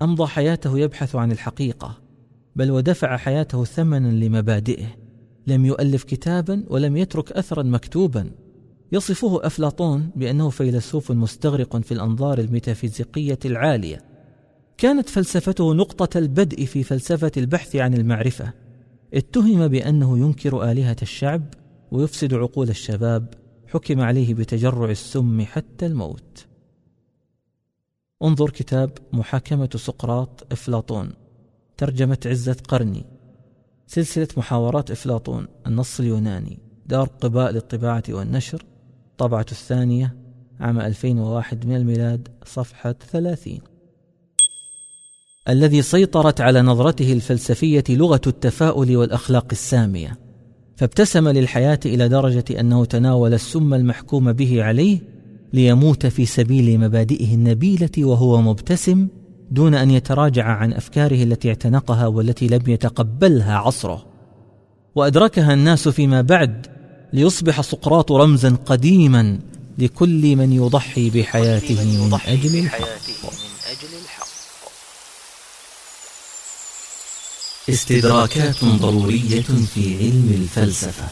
أمضى 0.02 0.28
حياته 0.28 0.80
يبحث 0.80 1.16
عن 1.16 1.32
الحقيقة 1.32 1.98
بل 2.56 2.72
ودفع 2.72 3.18
حياته 3.18 3.66
ثمنا 3.66 4.26
لمبادئه. 4.26 4.88
لم 5.48 5.66
يؤلف 5.66 6.04
كتابا 6.04 6.64
ولم 6.68 6.98
يترك 6.98 7.32
أثرا 7.32 7.64
مكتوبا. 7.64 8.32
يصفه 8.92 9.46
أفلاطون 9.46 10.10
بأنه 10.16 10.50
فيلسوف 10.50 11.12
مستغرق 11.12 11.78
في 11.78 11.92
الأنظار 11.92 12.40
الميتافيزيقية 12.40 13.40
العالية. 13.46 14.09
كانت 14.80 15.10
فلسفته 15.10 15.74
نقطة 15.74 16.18
البدء 16.18 16.66
في 16.66 16.84
فلسفة 16.84 17.32
البحث 17.38 17.76
عن 17.76 17.94
المعرفة. 17.94 18.54
اتهم 19.14 19.68
بأنه 19.68 20.18
ينكر 20.18 20.72
آلهة 20.72 20.96
الشعب 21.02 21.44
ويفسد 21.92 22.34
عقول 22.34 22.70
الشباب. 22.70 23.34
حكم 23.68 24.02
عليه 24.02 24.34
بتجرع 24.34 24.90
السم 24.90 25.42
حتى 25.42 25.86
الموت. 25.86 26.46
انظر 28.24 28.50
كتاب 28.50 28.92
محاكمة 29.14 29.70
سقراط 29.76 30.48
إفلاطون. 30.52 31.14
ترجمة 31.78 32.20
عزة 32.26 32.58
قرني. 32.68 33.06
سلسلة 33.88 34.28
محاورات 34.38 34.92
إفلاطون. 34.92 35.48
النص 35.68 36.00
اليوناني. 36.00 36.60
دار 36.86 37.08
قباء 37.08 37.52
للطباعة 37.52 38.04
والنشر. 38.10 38.66
طبعة 39.18 39.46
الثانية. 39.52 40.16
عام 40.60 40.80
2001 40.80 41.66
من 41.66 41.76
الميلاد. 41.76 42.28
صفحة 42.46 42.92
30 42.92 43.79
الذي 45.50 45.82
سيطرت 45.82 46.42
على 46.42 46.62
نظرته 46.62 47.14
الفلسفية 47.14 47.84
لغة 47.90 48.22
التفاؤل 48.28 48.98
والأخلاق 48.98 49.46
السامية 49.52 50.18
فابتسم 50.76 51.30
للحياة 51.30 51.80
إلى 51.86 52.10
درجة 52.10 52.60
أنه 52.60 52.86
تناول 52.86 53.34
السم 53.34 53.74
المحكوم 53.74 54.34
به 54.34 54.64
عليه 54.64 55.00
ليموت 55.54 56.06
في 56.06 56.26
سبيل 56.26 56.80
مبادئه 56.80 57.34
النبيلة 57.34 57.90
وهو 57.98 58.42
مبتسم 58.42 59.08
دون 59.52 59.76
أن 59.76 59.92
يتراجع 59.92 60.46
عن 60.46 60.74
أفكاره 60.74 61.24
التي 61.24 61.50
اعتنقها 61.50 62.08
والتي 62.08 62.48
لم 62.48 62.62
يتقبلها 62.68 63.58
عصره. 63.58 64.06
وأدركها 64.96 65.54
الناس 65.54 65.88
فيما 65.88 66.22
بعد 66.22 66.68
ليصبح 67.14 67.62
سقراط 67.62 68.12
رمزا 68.12 68.58
قديما 68.66 69.40
لكل 69.78 70.36
من 70.36 70.54
يضحي 70.54 71.10
بحياته 71.10 72.08
من 72.08 72.20
أجل 72.28 72.60
الحق. 72.60 73.49
استدراكات 77.70 78.66
ضرورية 78.66 79.42
في 79.42 79.98
علم 79.98 80.30
الفلسفة. 80.42 81.08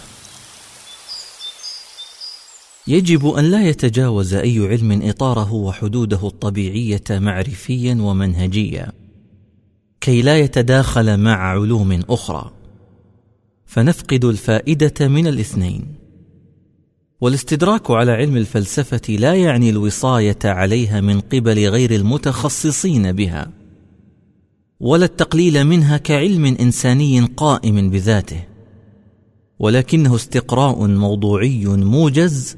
يجب 2.88 3.28
أن 3.28 3.46
لا 3.46 3.70
يتجاوز 3.70 4.34
أي 4.34 4.60
علم 4.68 5.02
إطاره 5.04 5.54
وحدوده 5.54 6.28
الطبيعية 6.28 7.04
معرفيا 7.10 7.98
ومنهجيا 8.02 8.92
كي 10.02 10.22
لا 10.22 10.40
يتداخل 10.40 11.18
مع 11.18 11.36
علوم 11.36 12.02
أخرى. 12.10 12.52
فنفقد 13.66 14.26
الفائدة 14.26 15.08
من 15.08 15.28
الاثنين. 15.28 15.86
والاستدراك 17.22 17.92
على 17.92 18.12
علم 18.12 18.38
الفلسفة 18.38 19.14
لا 19.14 19.36
يعني 19.36 19.70
الوصاية 19.70 20.40
عليها 20.46 21.02
من 21.02 21.20
قبل 21.20 21.68
غير 21.70 21.92
المتخصصين 21.96 23.12
بها. 23.12 23.52
ولا 24.80 25.06
التقليل 25.06 25.64
منها 25.64 25.98
كعلم 25.98 26.46
إنساني 26.46 27.20
قائم 27.20 27.90
بذاته 27.90 28.44
ولكنه 29.60 30.16
استقراء 30.16 30.88
موضوعي 30.88 31.66
موجز 31.66 32.58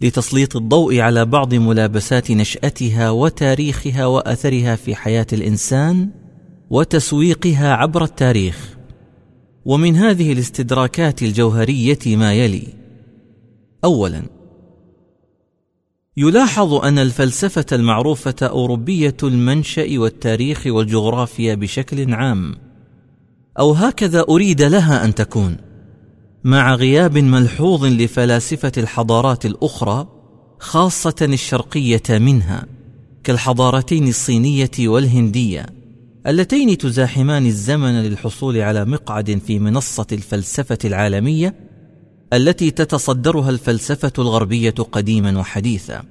لتسليط 0.00 0.56
الضوء 0.56 0.98
على 0.98 1.24
بعض 1.24 1.54
ملابسات 1.54 2.30
نشأتها 2.30 3.10
وتاريخها 3.10 4.06
وأثرها 4.06 4.76
في 4.76 4.94
حياة 4.94 5.26
الإنسان 5.32 6.10
وتسويقها 6.70 7.72
عبر 7.72 8.04
التاريخ. 8.04 8.76
ومن 9.64 9.96
هذه 9.96 10.32
الاستدراكات 10.32 11.22
الجوهرية 11.22 11.98
ما 12.06 12.34
يلي 12.34 12.66
اولا 13.84 14.22
يلاحظ 16.16 16.74
أن 16.74 16.98
الفلسفة 16.98 17.66
المعروفة 17.72 18.34
أوروبية 18.42 19.16
المنشأ 19.22 19.98
والتاريخ 19.98 20.62
والجغرافيا 20.66 21.54
بشكل 21.54 22.14
عام. 22.14 22.54
أو 23.58 23.72
هكذا 23.72 24.24
أريد 24.28 24.62
لها 24.62 25.04
أن 25.04 25.14
تكون. 25.14 25.56
مع 26.44 26.74
غياب 26.74 27.18
ملحوظ 27.18 27.84
لفلاسفة 27.84 28.72
الحضارات 28.76 29.46
الأخرى 29.46 30.08
خاصة 30.58 31.14
الشرقية 31.22 32.02
منها 32.10 32.66
كالحضارتين 33.24 34.08
الصينية 34.08 34.70
والهندية 34.80 35.66
اللتين 36.26 36.78
تزاحمان 36.78 37.46
الزمن 37.46 38.02
للحصول 38.02 38.58
على 38.58 38.84
مقعد 38.84 39.40
في 39.46 39.58
منصة 39.58 40.06
الفلسفة 40.12 40.78
العالمية 40.84 41.54
التي 42.34 42.70
تتصدرها 42.70 43.50
الفلسفة 43.50 44.12
الغربية 44.18 44.70
قديما 44.70 45.38
وحديثا. 45.38 46.02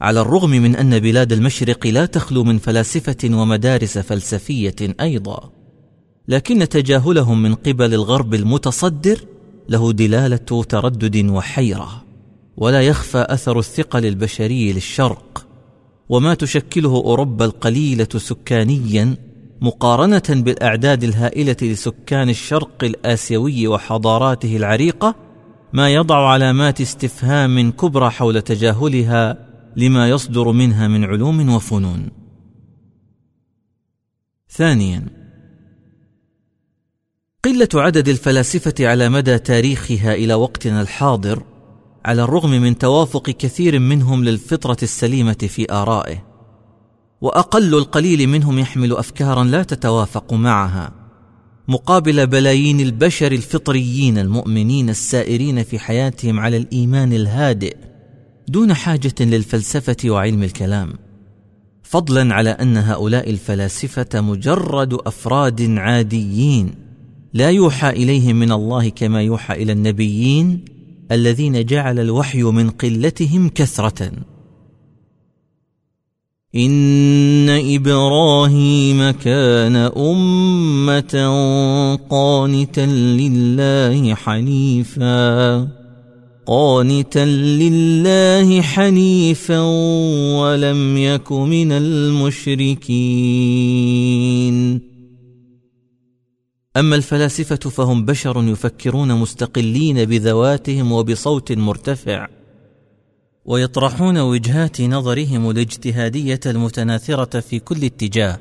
على 0.00 0.20
الرغم 0.20 0.50
من 0.50 0.76
أن 0.76 0.98
بلاد 0.98 1.32
المشرق 1.32 1.86
لا 1.86 2.06
تخلو 2.06 2.44
من 2.44 2.58
فلاسفة 2.58 3.16
ومدارس 3.24 3.98
فلسفية 3.98 4.76
أيضا 5.00 5.52
لكن 6.28 6.68
تجاهلهم 6.68 7.42
من 7.42 7.54
قبل 7.54 7.94
الغرب 7.94 8.34
المتصدر 8.34 9.24
له 9.68 9.92
دلالة 9.92 10.36
تردد 10.68 11.30
وحيرة. 11.30 12.04
ولا 12.56 12.82
يخفى 12.82 13.26
أثر 13.28 13.58
الثقل 13.58 14.06
البشري 14.06 14.72
للشرق 14.72 15.46
وما 16.08 16.34
تشكله 16.34 16.90
أوروبا 16.90 17.44
القليلة 17.44 18.08
سكانيا 18.16 19.16
مقارنة 19.62 20.22
بالأعداد 20.28 21.04
الهائلة 21.04 21.56
لسكان 21.62 22.28
الشرق 22.28 22.84
الآسيوي 22.84 23.68
وحضاراته 23.68 24.56
العريقة 24.56 25.14
ما 25.72 25.94
يضع 25.94 26.28
علامات 26.28 26.80
استفهام 26.80 27.70
كبرى 27.70 28.10
حول 28.10 28.42
تجاهلها 28.42 29.48
لما 29.76 30.08
يصدر 30.08 30.52
منها 30.52 30.88
من 30.88 31.04
علوم 31.04 31.54
وفنون. 31.54 32.10
ثانيا 34.50 35.06
قلة 37.44 37.68
عدد 37.74 38.08
الفلاسفة 38.08 38.74
على 38.80 39.08
مدى 39.08 39.38
تاريخها 39.38 40.14
إلى 40.14 40.34
وقتنا 40.34 40.82
الحاضر 40.82 41.42
على 42.04 42.22
الرغم 42.22 42.50
من 42.50 42.78
توافق 42.78 43.30
كثير 43.30 43.78
منهم 43.78 44.24
للفطرة 44.24 44.76
السليمة 44.82 45.48
في 45.48 45.72
آرائه. 45.72 46.31
وأقل 47.22 47.74
القليل 47.74 48.26
منهم 48.26 48.58
يحمل 48.58 48.92
افكارا 48.92 49.44
لا 49.44 49.62
تتوافق 49.62 50.32
معها 50.32 50.92
مقابل 51.68 52.26
بلايين 52.26 52.80
البشر 52.80 53.32
الفطريين 53.32 54.18
المؤمنين 54.18 54.90
السائرين 54.90 55.62
في 55.62 55.78
حياتهم 55.78 56.40
على 56.40 56.56
الإيمان 56.56 57.12
الهادئ 57.12 57.76
دون 58.48 58.74
حاجة 58.74 59.14
للفلسفة 59.20 59.96
وعلم 60.06 60.42
الكلام 60.42 60.92
فضلا 61.82 62.34
على 62.34 62.50
أن 62.50 62.76
هؤلاء 62.76 63.30
الفلاسفة 63.30 64.20
مجرد 64.20 64.94
أفراد 64.94 65.78
عاديين 65.78 66.74
لا 67.34 67.50
يوحى 67.50 67.90
إليهم 67.90 68.36
من 68.36 68.52
الله 68.52 68.88
كما 68.88 69.22
يوحى 69.22 69.62
إلى 69.62 69.72
النبيين 69.72 70.64
الذين 71.12 71.64
جعل 71.64 71.98
الوحي 71.98 72.42
من 72.42 72.70
قلتهم 72.70 73.48
كثرة. 73.48 74.12
إن 76.56 77.48
إبراهيم 77.48 79.10
كان 79.10 79.76
أمة 79.96 81.14
قانتا 82.10 82.86
لله 82.86 84.14
حنيفا 84.14 85.68
قانتا 86.46 87.24
لله 87.24 88.62
حنيفا 88.62 89.60
ولم 90.40 90.96
يك 90.96 91.32
من 91.32 91.72
المشركين. 91.72 92.92
أما 96.76 96.96
الفلاسفة 96.96 97.56
فهم 97.56 98.04
بشر 98.04 98.44
يفكرون 98.48 99.14
مستقلين 99.14 100.04
بذواتهم 100.04 100.92
وبصوت 100.92 101.52
مرتفع. 101.52 102.41
ويطرحون 103.44 104.18
وجهات 104.18 104.80
نظرهم 104.80 105.50
الاجتهادية 105.50 106.40
المتناثرة 106.46 107.40
في 107.40 107.58
كل 107.58 107.84
اتجاه 107.84 108.38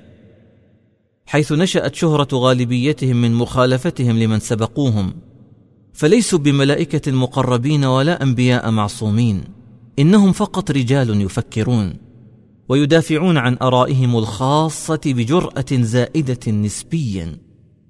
حيث 1.25 1.51
نشأت 1.51 1.95
شهرة 1.95 2.27
غالبيتهم 2.33 3.21
من 3.21 3.33
مخالفتهم 3.33 4.19
لمن 4.19 4.39
سبقوهم 4.39 5.13
فليسوا 5.93 6.39
بملائكة 6.39 7.11
مقربين 7.11 7.85
ولا 7.85 8.23
أنبياء 8.23 8.71
معصومين 8.71 9.43
إنهم 9.99 10.31
فقط 10.31 10.71
رجال 10.71 11.21
يفكرون 11.21 11.93
ويدافعون 12.69 13.37
عن 13.37 13.57
آرائهم 13.61 14.17
الخاصة 14.17 15.01
بجرأة 15.05 15.65
زائدة 15.71 16.51
نسبيا 16.51 17.37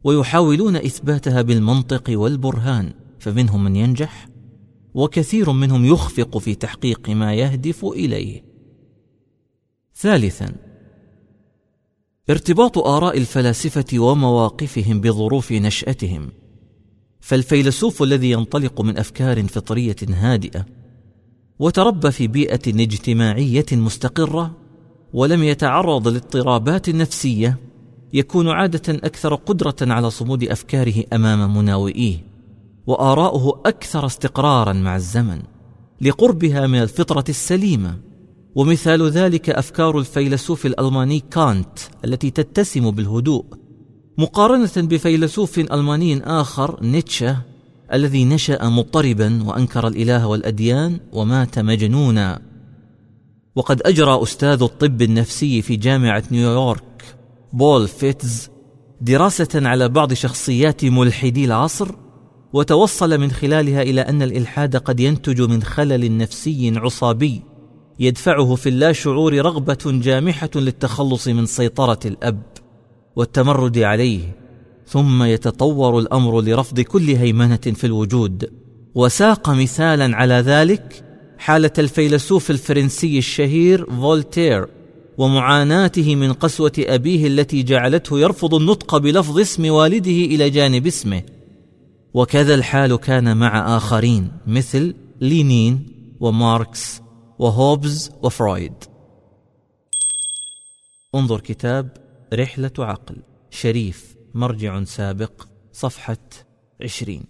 ويحاولون 0.04 0.76
إثباتها 0.76 1.42
بالمنطق 1.42 2.04
والبرهان 2.10 2.94
فمنهم 3.20 3.64
من 3.64 3.76
ينجح 3.76 4.31
وكثير 4.94 5.52
منهم 5.52 5.86
يخفق 5.86 6.38
في 6.38 6.56
تحقيق 6.56 7.10
ما 7.10 7.34
يهدف 7.34 7.86
إليه. 7.86 8.44
ثالثا 9.96 10.56
ارتباط 12.30 12.78
آراء 12.78 13.18
الفلاسفة 13.18 14.00
ومواقفهم 14.00 15.02
بظروف 15.02 15.52
نشأتهم. 15.52 16.32
فالفيلسوف 17.20 18.04
الذي 18.04 18.32
ينطلق 18.32 18.82
من 18.82 18.98
أفكار 18.98 19.44
فطرية 19.48 19.96
هادئة 20.10 20.66
وتربى 21.60 22.12
في 22.12 22.28
بيئة 22.28 22.84
اجتماعية 22.84 23.66
مستقرة 23.72 24.58
ولم 25.14 25.44
يتعرض 25.44 26.08
لاضطرابات 26.08 26.90
نفسية 26.90 27.58
يكون 28.14 28.50
عادة 28.50 28.94
أكثر 28.94 29.36
قدرة 29.36 29.76
على 29.82 30.12
صمود 30.12 30.44
أفكاره 30.44 31.04
أمام 31.14 31.58
مناوئيه. 31.58 32.31
وآراؤه 32.88 33.62
أكثر 33.66 34.06
استقرارا 34.06 34.74
مع 34.74 34.96
الزمن 34.96 35.42
لقربها 36.02 36.68
من 36.68 36.82
الفطرة 36.82 37.24
السليمة. 37.30 38.00
ومثال 38.56 39.10
ذلك 39.10 39.50
أفكار 39.50 40.00
الفيلسوف 40.00 40.66
الألماني 40.66 41.20
كانت 41.20 41.80
التي 42.06 42.30
تتسم 42.30 42.92
بالهدوء. 42.92 43.46
مقارنة 44.18 44.72
بفيلسوف 44.78 45.60
ألماني 45.60 46.24
آخر 46.24 46.84
نيتشه 46.84 47.38
الذي 47.94 48.26
نشأ 48.26 48.70
مضطربا 48.70 49.44
وأنكر 49.44 49.88
الإله 49.88 50.28
والأديان 50.28 51.00
ومات 51.14 51.60
مجنونا. 51.60 52.42
وقد 53.56 53.82
أجرى 53.86 54.24
أستاذ 54.24 54.64
الطب 54.64 55.02
النفسي 55.02 55.62
في 55.62 55.76
جامعة 55.76 56.24
نيويورك 56.32 57.16
بول 57.54 57.88
فيتز 57.88 58.50
دراسة 59.02 59.48
على 59.56 59.90
بعض 59.90 60.14
شخصيات 60.14 60.86
ملحدي 60.86 61.46
العصر 61.46 61.96
وتوصل 62.54 63.20
من 63.20 63.32
خلالها 63.32 63.82
إلى 63.82 64.02
أن 64.02 64.22
الإلحاد 64.22 64.76
قد 64.76 65.00
ينتج 65.00 65.42
من 65.42 65.64
خلل 65.64 66.18
نفسي 66.18 66.74
عصابي 66.76 67.42
يدفعه 68.00 68.56
في 68.56 68.70
اللاشعور 68.70 69.34
رغبة 69.34 69.78
جامحة 69.86 70.50
للتخلص 70.56 71.28
من 71.28 71.46
سيطرة 71.46 72.00
الأب 72.06 72.42
والتمرد 73.16 73.78
عليه 73.78 74.20
ثم 74.88 75.24
يتطور 75.24 76.00
الأمر 76.00 76.42
لرفض 76.42 76.80
كل 76.80 77.10
هيمنة 77.10 77.56
في 77.56 77.84
الوجود. 77.84 78.52
وساق 78.96 79.50
مثالا 79.50 80.16
على 80.16 80.34
ذلك 80.34 81.04
حالة 81.38 81.72
الفيلسوف 81.80 82.52
الفرنسي 82.52 83.18
الشهير 83.18 83.86
فولتير 83.86 84.68
ومعاناته 85.18 86.16
من 86.16 86.34
قسوة 86.34 86.72
أبيه 86.80 87.28
التي 87.28 87.64
جعلته 87.64 88.20
يرفض 88.20 88.56
النطق 88.56 88.98
بلفظ 88.98 89.40
اسم 89.40 89.72
والده 89.72 90.12
إلى 90.12 90.50
جانب 90.50 90.88
اسمه. 90.88 91.22
وكذا 92.14 92.56
الحال 92.56 92.96
كان 92.96 93.38
مع 93.38 93.78
آخرين 93.78 94.32
مثل 94.48 94.96
لينين 95.22 95.88
وماركس 96.20 97.02
وهوبز 97.40 98.12
وفرويد. 98.22 98.74
انظر 101.16 101.40
كتاب 101.40 101.98
رحلة 102.34 102.72
عقل 102.80 103.16
شريف 103.50 104.16
مرجع 104.34 104.84
سابق 104.84 105.48
صفحة 105.74 106.18
عشرين. 106.82 107.24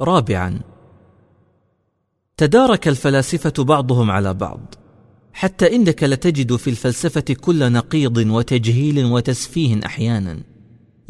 رابعا. 0.00 0.60
تدارك 2.36 2.88
الفلاسفة 2.88 3.64
بعضهم 3.64 4.10
على 4.10 4.34
بعض. 4.34 4.74
حتى 5.32 5.76
إنك 5.76 6.04
لتجد 6.04 6.56
في 6.56 6.70
الفلسفة 6.70 7.34
كل 7.40 7.72
نقيض 7.72 8.16
وتجهيل 8.16 9.04
وتسفيه 9.04 9.80
أحيانا. 9.86 10.51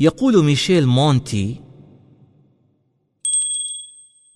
يقول 0.02 0.44
ميشيل 0.44 0.86
مونتي 0.86 1.60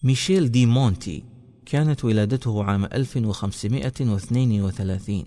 ميشيل 0.03 0.51
دي 0.51 0.67
مونتي 0.67 1.25
كانت 1.67 2.05
ولادته 2.05 2.65
عام 2.65 2.85
1532 2.85 5.27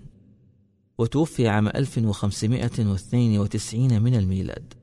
وتوفي 0.98 1.48
عام 1.48 1.68
1592 1.68 4.02
من 4.02 4.14
الميلاد. 4.14 4.74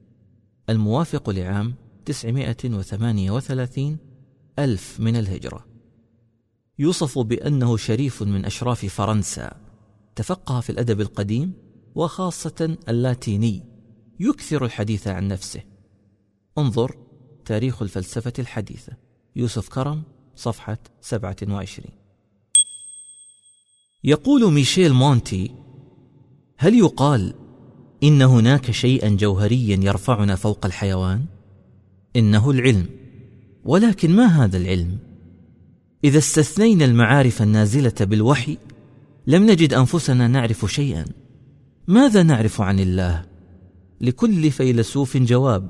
الموافق 0.69 1.29
لعام 1.29 1.75
938 2.05 3.97
ألف 4.59 4.99
من 4.99 5.15
الهجرة. 5.15 5.65
يوصف 6.79 7.19
بأنه 7.19 7.77
شريف 7.77 8.23
من 8.23 8.45
أشراف 8.45 8.85
فرنسا. 8.85 9.51
تفقه 10.15 10.59
في 10.59 10.69
الأدب 10.69 11.01
القديم 11.01 11.53
وخاصة 11.95 12.77
اللاتيني. 12.89 13.76
يكثر 14.19 14.65
الحديث 14.65 15.07
عن 15.07 15.27
نفسه. 15.27 15.61
انظر 16.57 16.95
تاريخ 17.45 17.81
الفلسفة 17.81 18.33
الحديثة. 18.39 18.93
يوسف 19.35 19.69
كرم 19.69 20.03
صفحة 20.35 20.77
27 21.01 21.89
يقول 24.03 24.53
ميشيل 24.53 24.93
مونتي 24.93 25.51
هل 26.57 26.75
يقال 26.75 27.33
إن 28.03 28.21
هناك 28.21 28.71
شيئا 28.71 29.09
جوهريا 29.09 29.79
يرفعنا 29.81 30.35
فوق 30.35 30.65
الحيوان؟ 30.65 31.25
إنه 32.15 32.51
العلم. 32.51 32.85
ولكن 33.65 34.15
ما 34.15 34.25
هذا 34.25 34.57
العلم؟ 34.57 34.97
إذا 36.03 36.17
استثنينا 36.17 36.85
المعارف 36.85 37.41
النازلة 37.41 37.93
بالوحي 37.99 38.57
لم 39.27 39.51
نجد 39.51 39.73
أنفسنا 39.73 40.27
نعرف 40.27 40.65
شيئا. 40.65 41.05
ماذا 41.87 42.23
نعرف 42.23 42.61
عن 42.61 42.79
الله؟ 42.79 43.25
لكل 44.01 44.51
فيلسوف 44.51 45.17
جواب 45.17 45.69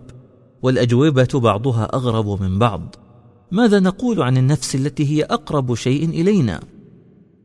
والأجوبة 0.62 1.28
بعضها 1.34 1.84
أغرب 1.94 2.41
من 2.41 2.60
بعض. 2.60 2.95
ماذا 3.52 3.80
نقول 3.80 4.22
عن 4.22 4.38
النفس 4.38 4.76
التي 4.76 5.06
هي 5.06 5.24
أقرب 5.24 5.76
شيء 5.76 6.10
إلينا؟ 6.10 6.60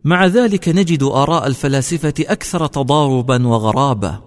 مع 0.04 0.26
ذلك 0.26 0.68
نجد 0.68 1.02
آراء 1.02 1.46
الفلاسفة 1.46 2.14
أكثر 2.20 2.66
تضاربا 2.66 3.46
وغرابة. 3.46 4.20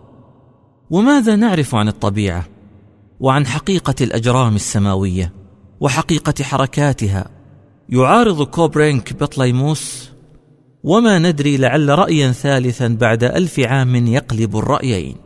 وماذا 0.89 1.35
نعرف 1.35 1.75
عن 1.75 1.87
الطبيعة؟ 1.87 2.45
وعن 3.19 3.45
حقيقة 3.45 3.95
الأجرام 4.01 4.55
السماوية 4.55 5.33
وحقيقة 5.79 6.43
حركاتها. 6.43 7.29
يعارض 7.89 8.43
كوبرينك 8.43 9.13
بطليموس 9.13 10.09
وما 10.83 11.19
ندري 11.19 11.57
لعل 11.57 11.89
رايا 11.89 12.31
ثالثا 12.31 12.87
بعد 12.87 13.23
ألف 13.23 13.59
عام 13.59 13.95
يقلب 13.95 14.57
الرأيين. 14.57 15.24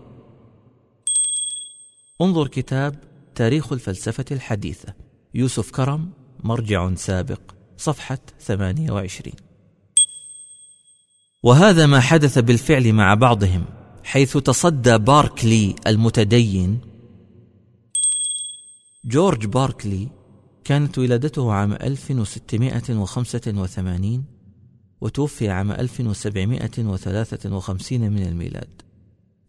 انظر 2.21 2.47
كتاب 2.47 2.95
تاريخ 3.35 3.73
الفلسفة 3.73 4.25
الحديثة. 4.31 4.93
يوسف 5.33 5.71
كرم 5.71 6.09
مرجع 6.43 6.95
سابق 6.95 7.41
صفحة 7.77 8.19
28 8.41 9.33
وهذا 11.43 11.85
ما 11.85 11.99
حدث 11.99 12.39
بالفعل 12.39 12.93
مع 12.93 13.13
بعضهم 13.13 13.65
حيث 14.03 14.37
تصدى 14.37 14.97
باركلي 14.97 15.75
المتدين. 15.87 16.79
جورج 19.05 19.45
باركلي 19.45 20.07
كانت 20.63 20.97
ولادته 20.97 21.53
عام 21.53 21.73
1685 21.73 24.23
وتوفي 25.01 25.49
عام 25.49 25.71
1753 25.71 28.11
من 28.11 28.23
الميلاد. 28.23 28.81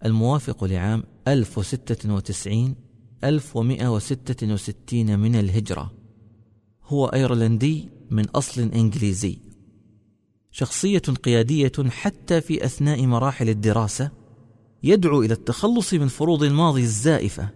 الموافق 0.04 0.64
لعام 0.64 1.02
1096 1.28 2.74
1166 3.24 5.18
من 5.18 5.34
الهجرة. 5.34 5.92
هو 6.84 7.06
أيرلندي 7.06 7.88
من 8.10 8.28
أصل 8.28 8.60
إنجليزي. 8.60 9.38
شخصية 10.50 10.98
قيادية 10.98 11.72
حتى 11.90 12.40
في 12.40 12.64
أثناء 12.64 13.06
مراحل 13.06 13.48
الدراسة 13.48 14.10
يدعو 14.82 15.22
إلى 15.22 15.34
التخلص 15.34 15.94
من 15.94 16.08
فروض 16.08 16.42
الماضي 16.42 16.82
الزائفة 16.82 17.48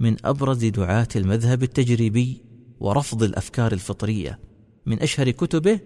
من 0.00 0.16
أبرز 0.24 0.64
دعاة 0.64 1.08
المذهب 1.16 1.62
التجريبي 1.62 2.42
ورفض 2.80 3.22
الأفكار 3.22 3.72
الفطرية. 3.72 4.38
من 4.86 5.02
أشهر 5.02 5.30
كتبه 5.30 5.80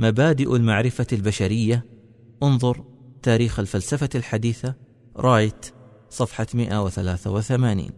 مبادئ 0.00 0.56
المعرفة 0.56 1.06
البشرية. 1.12 1.86
انظر 2.42 2.84
تاريخ 3.22 3.58
الفلسفة 3.58 4.08
الحديثة. 4.14 4.74
رايت 5.16 5.66
صفحة 6.12 6.46
183 6.54 7.90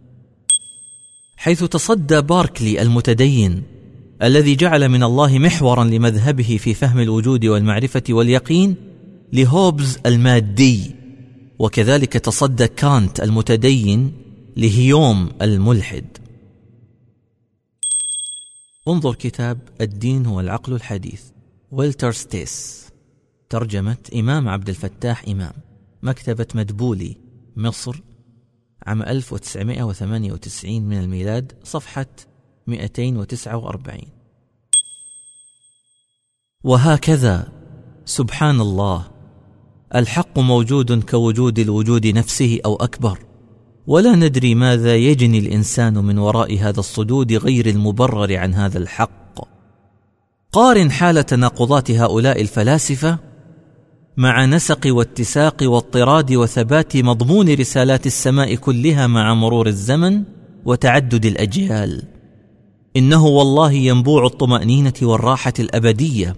حيث 1.37 1.63
تصدى 1.63 2.21
باركلي 2.21 2.81
المتدين 2.81 3.63
الذي 4.21 4.55
جعل 4.55 4.89
من 4.89 5.03
الله 5.03 5.39
محورا 5.39 5.83
لمذهبه 5.83 6.57
في 6.61 6.73
فهم 6.73 6.99
الوجود 6.99 7.45
والمعرفة 7.45 8.03
واليقين 8.09 8.75
لهوبز 9.33 9.99
المادي. 10.05 10.95
وكذلك 11.59 12.13
تصدى 12.13 12.67
كانت 12.67 13.19
المتدين 13.19 14.11
لهيوم 14.57 15.29
الملحد. 15.41 16.05
انظر 18.87 19.15
كتاب 19.15 19.59
الدين 19.81 20.25
هو 20.25 20.39
العقل 20.39 20.73
الحديث 20.73 21.21
وولتر 21.71 22.11
ستيس. 22.11 22.85
ترجمة 23.49 23.97
إمام 24.15 24.49
عبد 24.49 24.69
الفتاح 24.69 25.23
إمام. 25.27 25.53
مكتبة 26.03 26.47
مدبولي. 26.55 27.24
مصر 27.55 28.01
عام 28.87 29.01
1998 29.01 30.81
من 30.81 30.99
الميلاد 30.99 31.51
صفحة 31.63 32.07
249 32.67 34.01
وهكذا 36.63 37.51
سبحان 38.05 38.61
الله 38.61 39.15
الحق 39.95 40.39
موجود 40.39 41.03
كوجود 41.03 41.59
الوجود 41.59 42.07
نفسه 42.07 42.59
أو 42.65 42.75
أكبر. 42.75 43.19
ولا 43.87 44.15
ندري 44.15 44.55
ماذا 44.55 44.95
يجني 44.95 45.39
الإنسان 45.39 45.93
من 45.93 46.17
وراء 46.17 46.59
هذا 46.59 46.79
الصدود 46.79 47.33
غير 47.33 47.69
المبرر 47.69 48.37
عن 48.37 48.53
هذا 48.53 48.77
الحق. 48.77 49.39
قارن 50.51 50.91
حال 50.91 51.25
تناقضات 51.25 51.91
هؤلاء 51.91 52.41
الفلاسفة 52.41 53.19
مع 54.17 54.45
نسق 54.45 54.79
واتساق 54.85 55.57
واضطراد 55.61 56.33
وثبات 56.33 56.97
مضمون 56.97 57.53
رسالات 57.53 58.05
السماء 58.05 58.55
كلها 58.55 59.07
مع 59.07 59.33
مرور 59.33 59.67
الزمن 59.67 60.23
وتعدد 60.65 61.25
الأجيال. 61.25 62.03
إنه 62.97 63.25
والله 63.25 63.71
ينبوع 63.71 64.25
الطمأنينة 64.25 64.93
والراحة 65.01 65.53
الأبدية 65.59 66.35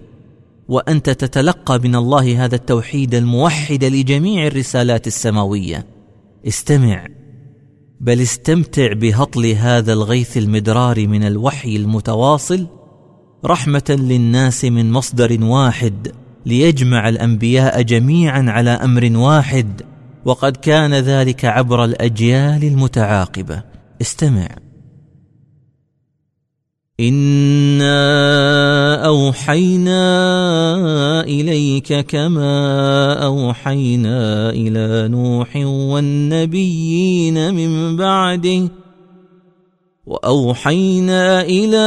وأنت 0.68 1.10
تتلقى 1.10 1.78
من 1.78 1.94
الله 1.94 2.44
هذا 2.44 2.54
التوحيد 2.54 3.14
الموحد 3.14 3.84
لجميع 3.84 4.46
الرسالات 4.46 5.06
السماوية. 5.06 5.86
استمع. 6.48 7.06
بل 8.00 8.20
استمتع 8.20 8.92
بهطل 8.92 9.46
هذا 9.46 9.92
الغيث 9.92 10.36
المدرار 10.36 11.06
من 11.08 11.22
الوحي 11.22 11.76
المتواصل 11.76 12.66
رحمة 13.44 13.96
للناس 14.00 14.64
من 14.64 14.92
مصدر 14.92 15.44
واحد. 15.44 16.12
ليجمع 16.48 17.08
الأنبياء 17.08 17.82
جميعا 17.82 18.44
على 18.48 18.70
أمر 18.70 19.16
واحد 19.16 19.82
وقد 20.24 20.56
كان 20.56 20.94
ذلك 20.94 21.44
عبر 21.44 21.84
الأجيال 21.84 22.64
المتعاقبة. 22.64 23.62
استمع. 24.00 24.48
انا 27.00 27.96
اوحينا 29.06 30.00
اليك 31.20 32.00
كما 32.00 33.12
اوحينا 33.24 34.50
إلى 34.50 35.08
نوح 35.08 35.56
والنبيين 35.66 37.54
من 37.54 37.96
بعده 37.96 38.68
وأوحينا 40.08 41.42
إلى 41.42 41.86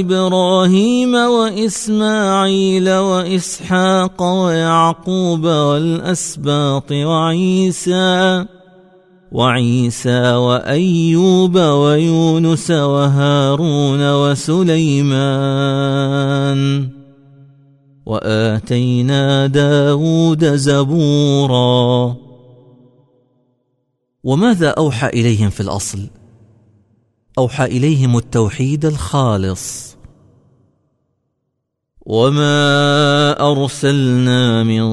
إبراهيم 0.00 1.14
وإسماعيل 1.14 2.90
وإسحاق 2.90 4.22
ويعقوب 4.22 5.44
والأسباط 5.44 6.92
وعيسى 6.92 8.46
وعيسى 9.32 10.32
وأيوب 10.32 11.56
ويونس 11.58 12.70
وهارون 12.70 14.14
وسليمان 14.14 15.38
وآتينا 18.06 19.46
داود 19.46 20.44
زبورا. 20.44 22.16
وماذا 24.24 24.68
أوحى 24.68 25.06
إليهم 25.08 25.50
في 25.50 25.60
الأصل؟ 25.60 25.98
أوحى 27.38 27.64
إليهم 27.64 28.16
التوحيد 28.16 28.84
الخالص. 28.84 29.96
وما 32.06 33.50
ارسلنا 33.52 34.62
من 34.62 34.86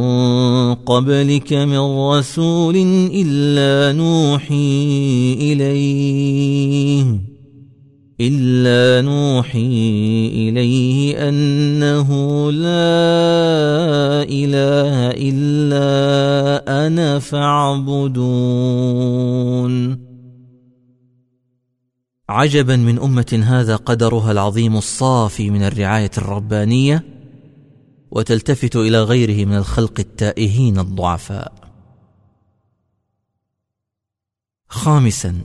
قبلك 0.75 1.53
من 1.53 1.79
رسول 1.79 2.75
الا 3.13 3.97
نوحي 3.97 5.33
اليه 5.41 7.05
الا 8.21 9.01
نوحي 9.01 10.27
اليه 10.49 11.29
انه 11.29 12.09
لا 12.51 14.23
اله 14.23 15.11
الا 15.11 16.87
أنا 16.87 17.19
فاعبدون. 17.19 18.11
عجبا 22.31 22.75
من 22.75 22.99
أمة 22.99 23.43
هذا 23.45 23.75
قدرها 23.75 24.31
العظيم 24.31 24.77
الصافي 24.77 25.49
من 25.49 25.63
الرعاية 25.63 26.11
الربانية 26.17 27.03
وتلتفت 28.11 28.75
إلى 28.75 29.03
غيره 29.03 29.45
من 29.45 29.57
الخلق 29.57 29.99
التائهين 29.99 30.79
الضعفاء. 30.79 31.53
خامسا 34.67 35.41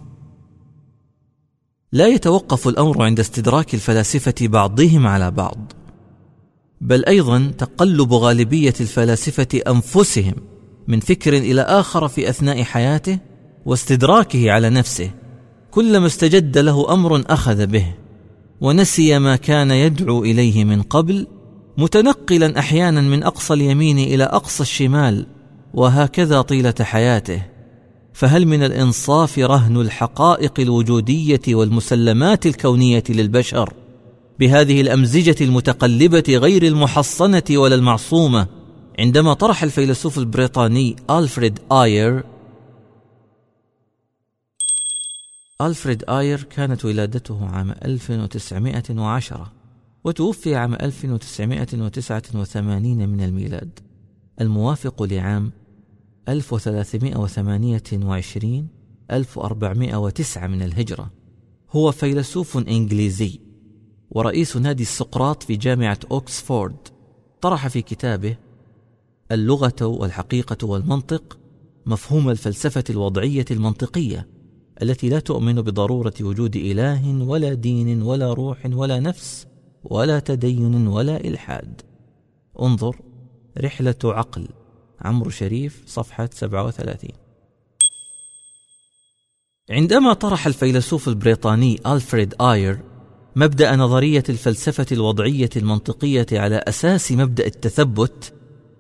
لا 1.93 2.07
يتوقف 2.07 2.69
الأمر 2.69 3.03
عند 3.03 3.21
استدراك 3.21 3.75
الفلاسفة 3.75 4.35
بعضهم 4.41 5.07
على 5.07 5.31
بعض 5.31 5.73
بل 6.81 7.05
أيضا 7.05 7.53
تقلب 7.59 8.13
غالبية 8.13 8.75
الفلاسفة 8.81 9.61
أنفسهم 9.69 10.35
من 10.89 11.01
فكر 11.01 11.37
إلى 11.37 11.61
آخر 11.61 12.09
في 12.09 12.29
أثناء 12.29 12.63
حياته 12.63 13.19
واستدراكه 13.67 14.53
على 14.53 14.71
نفسه. 14.71 15.11
كلما 15.77 16.07
استجد 16.07 16.59
له 16.59 16.93
أمر 16.93 17.25
أخذ 17.29 17.67
به 17.67 17.87
ونسي 18.61 19.19
ما 19.19 19.37
كان 19.37 19.71
يدعو 19.71 20.25
إليه 20.25 20.65
من 20.65 20.83
قبل 20.83 21.27
متنقلا 21.79 22.59
أحيانا 22.59 23.01
من 23.01 23.23
أقصى 23.23 23.55
اليمين 23.55 23.99
إلى 23.99 24.25
أقصى 24.25 24.63
الشمال 24.63 25.27
وهكذا 25.75 26.41
طيلة 26.41 26.75
حياته. 26.81 27.43
فهل 28.13 28.47
من 28.47 28.63
الإنصاف 28.63 29.39
رهن 29.39 29.77
الحقائق 29.77 30.61
الوجودية 30.61 31.41
والمسلمات 31.49 32.47
الكونية 32.47 33.05
للبشر 33.09 33.73
بهذه 34.39 34.81
الأمزجة 34.81 35.37
المتقلبة 35.45 36.25
غير 36.29 36.63
المحصنة 36.63 37.45
ولا 37.51 37.75
المعصومة؟ 37.75 38.47
عندما 38.99 39.35
طرح 39.35 39.63
الفيلسوف 39.63 40.19
البريطاني 40.19 40.97
ألفريد 41.11 41.59
آير 41.73 42.36
ألفريد 45.61 46.05
آير 46.09 46.43
كانت 46.43 46.85
ولادته 46.85 47.47
عام 47.47 47.71
1910 47.71 49.53
وتوفي 50.05 50.57
عام 50.57 50.75
1989 50.75 53.09
من 53.09 53.21
الميلاد. 53.21 53.79
الموافق 54.41 55.03
لعام 55.03 55.53
1328 56.29 58.69
1409 59.11 60.47
من 60.47 60.63
الهجرة. 60.63 61.11
هو 61.71 61.93
فيلسوف 61.93 62.57
إنجليزي 62.57 63.41
ورئيس 64.11 64.57
نادي 64.57 64.83
السقراط 64.83 65.43
في 65.43 65.57
جامعة 65.57 65.99
أوكسفورد. 66.11 66.77
طرح 67.41 67.69
في 67.69 67.83
كتابه 67.83 68.37
اللغة 69.33 69.87
والحقيقة 69.87 70.67
والمنطق 70.67 71.39
مفهوم 71.87 72.31
الفلسفة 72.31 72.85
الوضعية 72.91 73.45
المنطقية. 73.51 74.36
التي 74.83 75.09
لا 75.09 75.19
تؤمن 75.19 75.63
بضرورة 75.63 76.15
وجود 76.21 76.57
إله 76.57 77.23
ولا 77.23 77.55
دين 77.55 78.03
ولا 78.03 78.33
روح 78.33 78.67
ولا 78.73 79.01
نفس 79.01 79.47
ولا 79.85 80.19
تدين 80.19 80.87
ولا 80.87 81.17
إلحاد. 81.17 81.83
انظر 82.63 82.97
رحلة 83.59 83.95
عقل 84.05 84.49
عمرو 85.01 85.31
شريف 85.31 85.83
صفحة 85.87 86.29
37 86.33 87.11
عندما 89.71 90.13
طرح 90.13 90.47
الفيلسوف 90.47 91.09
البريطاني 91.09 91.81
ألفريد 91.87 92.35
آير 92.41 92.79
مبدأ 93.37 93.77
نظرية 93.77 94.25
الفلسفة 94.29 94.87
الوضعية 94.93 95.51
المنطقية 95.57 96.27
على 96.33 96.57
أساس 96.57 97.13
مبدأ 97.13 97.47
التثبت 97.47 98.33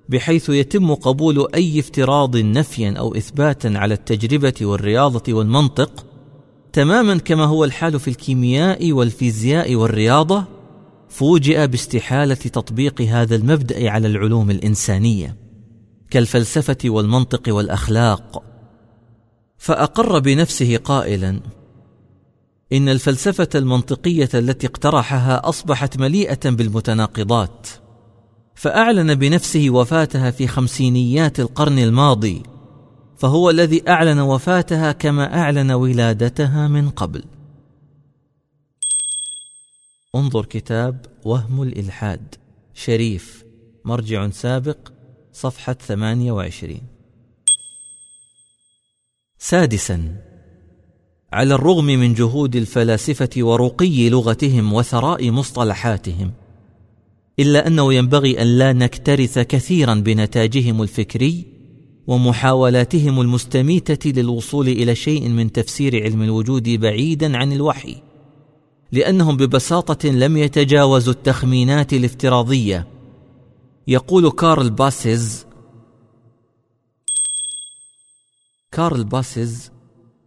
بحيث 0.08 0.48
يتم 0.48 0.94
قبول 0.94 1.48
أي 1.54 1.80
افتراض 1.80 2.36
نفيا 2.36 2.94
أو 2.98 3.14
اثباتا 3.14 3.68
على 3.68 3.94
التجربة 3.94 4.54
والرياضة 4.62 5.32
والمنطق 5.32 6.06
تماما 6.72 7.18
كما 7.18 7.44
هو 7.44 7.64
الحال 7.64 8.00
في 8.00 8.08
الكيمياء 8.08 8.92
والفيزياء 8.92 9.74
والرياضة 9.74 10.44
فوجئ 11.08 11.66
باستحالة 11.66 12.34
تطبيق 12.34 13.00
هذا 13.00 13.36
المبدأ 13.36 13.90
على 13.90 14.08
العلوم 14.08 14.50
الإنسانية 14.50 15.36
كالفلسفة 16.10 16.76
والمنطق 16.84 17.54
والأخلاق. 17.54 18.42
فأقر 19.58 20.18
بنفسه 20.18 20.76
قائلا 20.76 21.40
إن 22.72 22.88
الفلسفة 22.88 23.48
المنطقية 23.54 24.28
التي 24.34 24.66
اقترحها 24.66 25.48
أصبحت 25.48 25.98
مليئة 25.98 26.50
بالمتناقضات. 26.50 27.66
فأعلن 28.56 29.14
بنفسه 29.14 29.70
وفاتها 29.70 30.30
في 30.30 30.46
خمسينيات 30.46 31.40
القرن 31.40 31.78
الماضي 31.78 32.42
فهو 33.16 33.50
الذي 33.50 33.88
أعلن 33.88 34.18
وفاتها 34.20 34.92
كما 34.92 35.38
أعلن 35.40 35.70
ولادتها 35.70 36.68
من 36.68 36.90
قبل. 36.90 37.24
انظر 40.14 40.44
كتاب 40.44 41.06
وهم 41.24 41.62
الإلحاد 41.62 42.34
شريف 42.74 43.44
مرجع 43.84 44.30
سابق 44.30 44.92
صفحة 45.32 45.72
28 45.72 46.80
سادسا 49.38 50.16
على 51.32 51.54
الرغم 51.54 51.84
من 51.84 52.14
جهود 52.14 52.56
الفلاسفة 52.56 53.30
ورقي 53.36 54.08
لغتهم 54.08 54.72
وثراء 54.72 55.30
مصطلحاتهم 55.30 56.32
إلا 57.38 57.66
أنه 57.66 57.94
ينبغي 57.94 58.42
أن 58.42 58.46
لا 58.46 58.72
نكترث 58.72 59.38
كثيرا 59.38 59.94
بنتاجهم 59.94 60.82
الفكري 60.82 61.44
ومحاولاتهم 62.06 63.20
المستميتة 63.20 64.10
للوصول 64.10 64.68
إلى 64.68 64.94
شيء 64.94 65.28
من 65.28 65.52
تفسير 65.52 66.02
علم 66.02 66.22
الوجود 66.22 66.68
بعيدا 66.68 67.36
عن 67.36 67.52
الوحي 67.52 68.02
لأنهم 68.92 69.36
ببساطة 69.36 70.08
لم 70.08 70.36
يتجاوزوا 70.36 71.12
التخمينات 71.12 71.92
الافتراضية. 71.92 72.86
يقول 73.88 74.30
كارل 74.30 74.70
ياسبرز 74.70 75.46
كارل 78.72 79.04
ياسبرز 79.04 79.70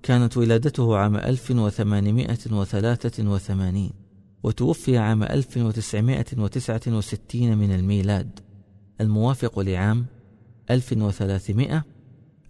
كانت 0.04 0.38
ولادته 0.38 0.98
عام 0.98 1.16
1883 1.16 4.09
وتوفي 4.44 4.98
عام 4.98 5.24
1969 5.24 7.58
من 7.58 7.76
الميلاد. 7.76 8.40
الموافق 9.02 9.60
لعام 9.60 10.06
1300 10.72 11.86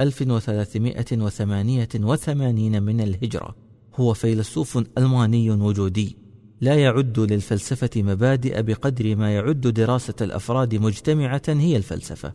1388 0.02 2.84
من 2.84 3.02
الهجرة. 3.02 3.56
هو 3.96 4.14
فيلسوف 4.14 4.84
ألماني 4.98 5.52
وجودي. 5.52 6.18
لا 6.62 6.76
يعد 6.76 7.20
للفلسفة 7.20 7.90
مبادئ 7.96 8.62
بقدر 8.62 9.16
ما 9.16 9.36
يعد 9.36 9.62
دراسة 9.62 10.14
الأفراد 10.22 10.76
مجتمعة 10.76 11.42
هي 11.48 11.78
الفلسفة. 11.78 12.34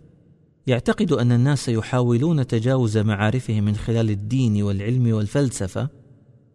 يعتقد 0.67 1.13
أن 1.13 1.33
الناس 1.33 1.69
يحاولون 1.69 2.47
تجاوز 2.47 2.99
معارفهم 2.99 3.65
من 3.65 3.77
خلال 3.77 4.11
الدين 4.11 4.63
والعلم 4.63 5.15
والفلسفة 5.15 5.89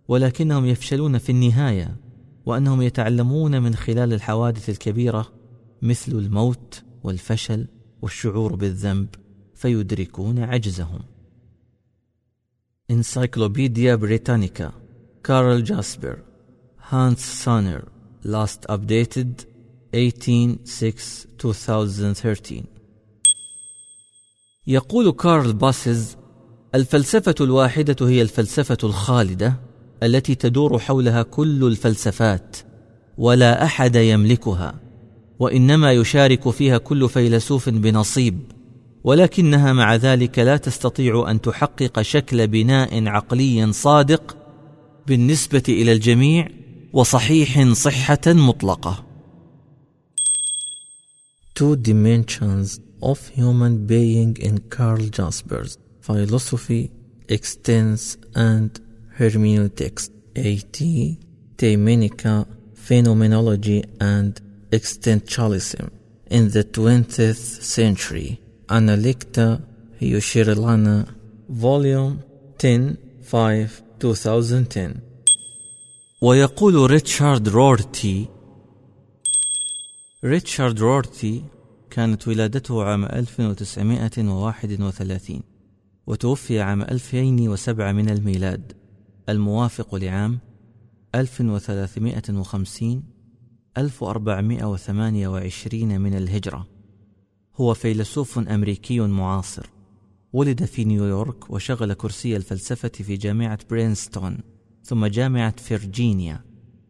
ولكنهم 0.08 0.66
يفشلون 0.66 1.18
في 1.18 1.32
النهاية. 1.32 2.09
وأنهم 2.50 2.82
يتعلمون 2.82 3.62
من 3.62 3.76
خلال 3.76 4.14
الحوادث 4.14 4.70
الكبيرة 4.70 5.34
مثل 5.82 6.12
الموت 6.12 6.84
والفشل 7.04 7.68
والشعور 8.02 8.56
بالذنب 8.56 9.08
فيدركون 9.56 10.40
عجزهم. 10.40 11.00
Encyclopedia 12.91 13.96
Britannica 13.96 14.72
كارل 15.24 15.64
جاسبر 15.64 16.20
هانس 16.90 17.44
سانر 17.44 17.84
last 18.26 18.72
updated 18.72 19.28
18-6-2013 19.96 20.00
يقول 24.68 25.12
كارل 25.12 25.54
ياسبرز 25.54 26.18
الفلسفة 26.76 27.36
الواحدة 27.42 28.08
هي 28.08 28.22
الفلسفة 28.22 28.78
الخالدة 28.84 29.69
التي 30.04 30.36
تدور 30.36 30.80
حولها 30.80 31.24
كل 31.24 31.64
الفلسفات 31.64 32.58
ولا 33.18 33.64
أحد 33.64 33.96
يملكها 33.96 34.80
وإنما 35.40 35.92
يشارك 35.92 36.50
فيها 36.50 36.78
كل 36.78 37.10
فيلسوف 37.10 37.70
بنصيب 37.70 38.40
ولكنها 39.04 39.74
مع 39.74 39.96
ذلك 39.96 40.40
لا 40.40 40.58
تستطيع 40.58 41.32
أن 41.32 41.42
تحقق 41.42 42.02
شكل 42.02 42.48
بناء 42.48 43.08
عقلي 43.08 43.74
صادق 43.74 44.38
بالنسبة 45.08 45.64
إلى 45.70 45.92
الجميع 45.92 46.48
وصحيح 46.94 47.72
صحة 47.74 48.20
مطلقة. 48.28 49.06
Two 51.56 51.76
dimensions 51.76 52.80
of 53.02 53.28
human 53.30 53.86
being 53.86 54.38
in 54.38 54.60
Carl 54.70 55.04
Jasper's. 55.18 55.78
Philosophy, 56.02 56.92
extends 57.28 58.18
and 58.36 58.80
hermeneutics, 59.20 60.10
A.T. 60.36 61.18
Teimenica, 61.58 62.46
phenomenology 62.74 63.84
and 64.00 64.40
existentialism 64.72 65.90
in 66.38 66.44
the 66.56 66.64
20th 66.64 67.44
century. 67.78 68.40
Analicta 68.70 69.62
Hiushirilana, 70.00 70.98
Volume 71.50 72.24
10, 72.58 72.98
5, 73.24 73.84
2010. 74.00 75.02
ويقول 76.22 76.91
ريتشارد 76.91 77.50
رورتي 77.50 78.28
ريتشارد 80.24 80.80
رورتي 80.80 81.44
كانت 81.90 82.28
ولادته 82.28 82.84
عام 82.84 83.06
1931 83.06 85.41
وتوفي 86.08 86.62
عام 86.62 86.82
2007 86.82 87.91
من 87.91 88.10
الميلاد 88.10 88.79
الموافق 89.30 89.96
لعام 89.96 90.40
1350 91.16 93.04
1428 93.78 96.02
من 96.02 96.14
الهجرة. 96.14 96.68
هو 97.56 97.74
فيلسوف 97.74 98.40
أمريكي 98.40 99.00
معاصر. 99.00 99.70
ولد 100.34 100.66
في 100.66 100.84
نيويورك 100.84 101.50
وشغل 101.50 101.94
كرسي 101.94 102.36
الفلسفة 102.36 102.90
في 102.90 103.18
جامعة 103.18 103.60
برينستون 103.70 104.38
ثم 104.84 105.06
جامعة 105.06 105.56
فرجينيا 105.58 106.42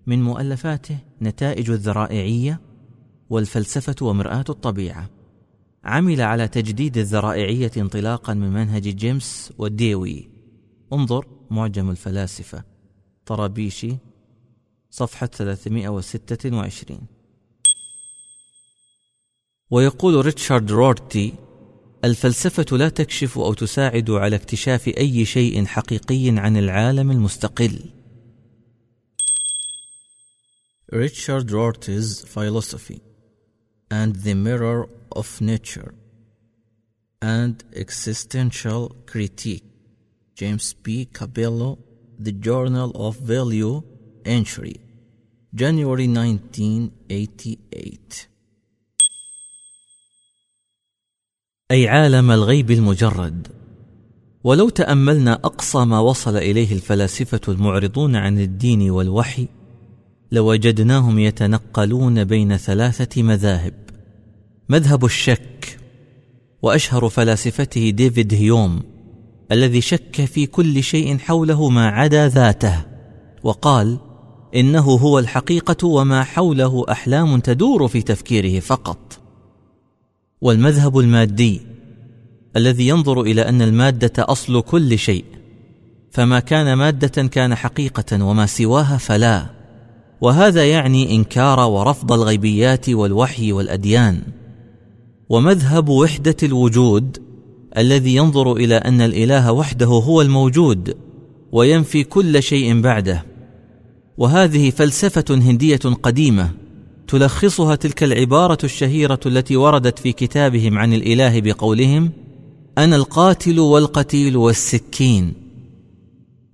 من 0.07 0.23
مؤلفاته 0.23 0.97
نتائج 1.21 1.69
الذرائعية 1.69 2.61
والفلسفة 3.29 3.95
ومرآة 4.01 4.45
الطبيعة. 4.49 5.09
عمل 5.83 6.21
على 6.21 6.47
تجديد 6.47 6.97
الذرائعية 6.97 7.71
انطلاقا 7.77 8.33
من 8.33 8.53
منهج 8.53 8.81
جيمس 8.81 9.53
وديوي. 9.57 10.29
انظر 10.93 11.38
معجم 11.51 11.89
الفلاسفة 11.89 12.63
طرابيشي 13.25 13.97
صفحة 14.91 15.25
326 15.25 16.99
ويقول 19.71 20.25
ريتشارد 20.25 20.71
رورتي 20.71 21.33
الفلسفة 22.03 22.77
لا 22.77 22.89
تكشف 22.89 23.37
أو 23.37 23.53
تساعد 23.53 24.09
على 24.09 24.35
اكتشاف 24.35 24.87
أي 24.87 25.25
شيء 25.25 25.65
حقيقي 25.65 26.29
عن 26.29 26.57
العالم 26.57 27.11
المستقل. 27.11 27.89
ريتشارد 30.93 31.51
رورتي's 31.51 32.23
philosophy 32.23 33.01
and 33.91 34.15
the 34.15 34.33
mirror 34.33 34.87
of 35.15 35.41
nature 35.41 35.93
and 37.21 37.63
existential 37.73 38.95
critique. 39.11 39.68
James 40.39 40.73
P. 40.83 40.85
Cabello 41.19 41.69
The 42.25 42.31
Journal 42.31 42.91
of 42.95 43.17
Value 43.17 43.83
Entry 44.25 44.75
January 45.53 46.07
1988 46.07 48.27
أي 51.71 51.87
عالم 51.87 52.31
الغيب 52.31 52.71
المجرد 52.71 53.47
ولو 54.43 54.69
تأملنا 54.69 55.33
أقصى 55.33 55.85
ما 55.85 55.99
وصل 55.99 56.37
إليه 56.37 56.73
الفلاسفة 56.73 57.41
المعرضون 57.47 58.15
عن 58.15 58.39
الدين 58.39 58.89
والوحي 58.89 59.47
لوجدناهم 60.31 61.19
يتنقلون 61.19 62.23
بين 62.23 62.57
ثلاثة 62.57 63.23
مذاهب 63.23 63.73
مذهب 64.69 65.05
الشك 65.05 65.79
وأشهر 66.61 67.09
فلاسفته 67.09 67.89
ديفيد 67.89 68.33
هيوم 68.33 68.98
الذي 69.51 69.81
شك 69.81 70.25
في 70.25 70.45
كل 70.45 70.83
شيء 70.83 71.17
حوله 71.17 71.69
ما 71.69 71.87
عدا 71.87 72.27
ذاته 72.27 72.85
وقال 73.43 73.97
إنه 74.55 74.81
هو 74.81 75.19
الحقيقة 75.19 75.87
وما 75.87 76.23
حوله 76.23 76.85
أحلام 76.91 77.39
تدور 77.39 77.87
في 77.87 78.01
تفكيره 78.01 78.59
فقط. 78.59 79.19
والمذهب 80.41 80.99
المادي 80.99 81.61
الذي 82.55 82.87
ينظر 82.87 83.21
إلى 83.21 83.49
أن 83.49 83.61
المادة 83.61 84.11
أصل 84.17 84.61
كل 84.61 84.97
شيء 84.97 85.25
فما 86.11 86.39
كان 86.39 86.73
مادة 86.73 87.27
كان 87.27 87.55
حقيقة 87.55 88.23
وما 88.23 88.45
سواها 88.45 88.97
فلا. 88.97 89.45
وهذا 90.21 90.65
يعني 90.65 91.15
إنكار 91.15 91.59
ورفض 91.59 92.11
الغيبيات 92.11 92.89
والوحي 92.89 93.51
والأديان. 93.51 94.21
ومذهب 95.29 95.89
وحدة 95.89 96.35
الوجود 96.43 97.28
الذي 97.77 98.15
ينظر 98.15 98.53
إلى 98.53 98.75
أن 98.75 99.01
الإله 99.01 99.51
وحده 99.51 99.85
هو 99.85 100.21
الموجود 100.21 100.97
وينفي 101.51 102.03
كل 102.03 102.43
شيء 102.43 102.81
بعده. 102.81 103.25
وهذه 104.17 104.69
فلسفة 104.69 105.25
هندية 105.29 105.77
قديمة 106.03 106.51
تلخصها 107.07 107.75
تلك 107.75 108.03
العبارة 108.03 108.57
الشهيرة 108.63 109.19
التي 109.25 109.55
وردت 109.55 109.99
في 109.99 110.11
كتابهم 110.11 110.77
عن 110.77 110.93
الإله 110.93 111.41
بقولهم 111.41 112.11
أنا 112.77 112.95
القاتل 112.95 113.59
والقتيل 113.59 114.37
والسكين. 114.37 115.33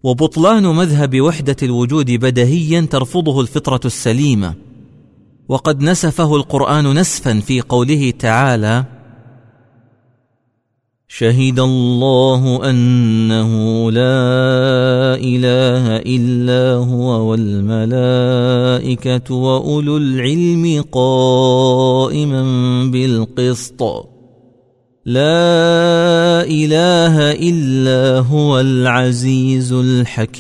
وبطلان 0.04 0.64
مذهب 0.64 1.22
وحدة 1.22 1.56
الوجود 1.64 2.12
بدهيا 2.12 2.82
ترفضه 2.82 3.42
الفطرة 3.42 3.82
السليمة. 3.86 4.54
وقد 5.50 5.82
نسفه 5.82 6.36
القرآن 6.36 7.00
نسفا 7.00 7.40
في 7.40 7.62
قوله 7.62 8.14
تعالى 8.20 8.95
شهد 11.18 11.60
الله 11.60 12.70
أنه 12.70 13.52
لا 13.92 15.16
إله 15.16 15.96
إلا 15.98 16.74
هو 16.74 17.32
والملائكة 17.32 18.66
وأولو 19.36 19.98
العلم 19.98 20.84
قائما 20.92 22.44
بالقسط. 22.92 23.84
لا 25.06 26.44
إله 26.44 27.32
إلا 27.32 28.20
هو 28.20 28.60
العزيز 28.60 29.74
الحكيم. 29.74 30.36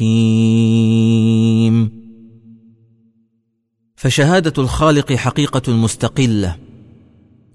فشهادة 3.95 4.53
الخالق 4.57 5.13
حقيقة 5.13 5.71
مستقلة. 5.73 6.64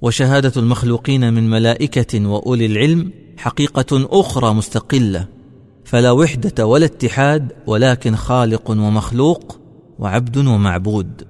وشهادة 0.02 0.52
المخلوقين 0.56 1.32
من 1.34 1.50
ملائكة 1.50 2.26
وأولي 2.26 2.66
العلم 2.66 3.10
حقيقة 3.36 4.20
أخرى 4.20 4.54
مستقلة 4.54 5.26
فلا 5.84 6.10
وحدة 6.10 6.66
ولا 6.66 6.86
اتحاد 6.86 7.52
ولكن 7.66 8.16
خالق 8.16 8.70
ومخلوق 8.70 9.60
وعبد 9.98 10.36
ومعبود. 10.36 11.26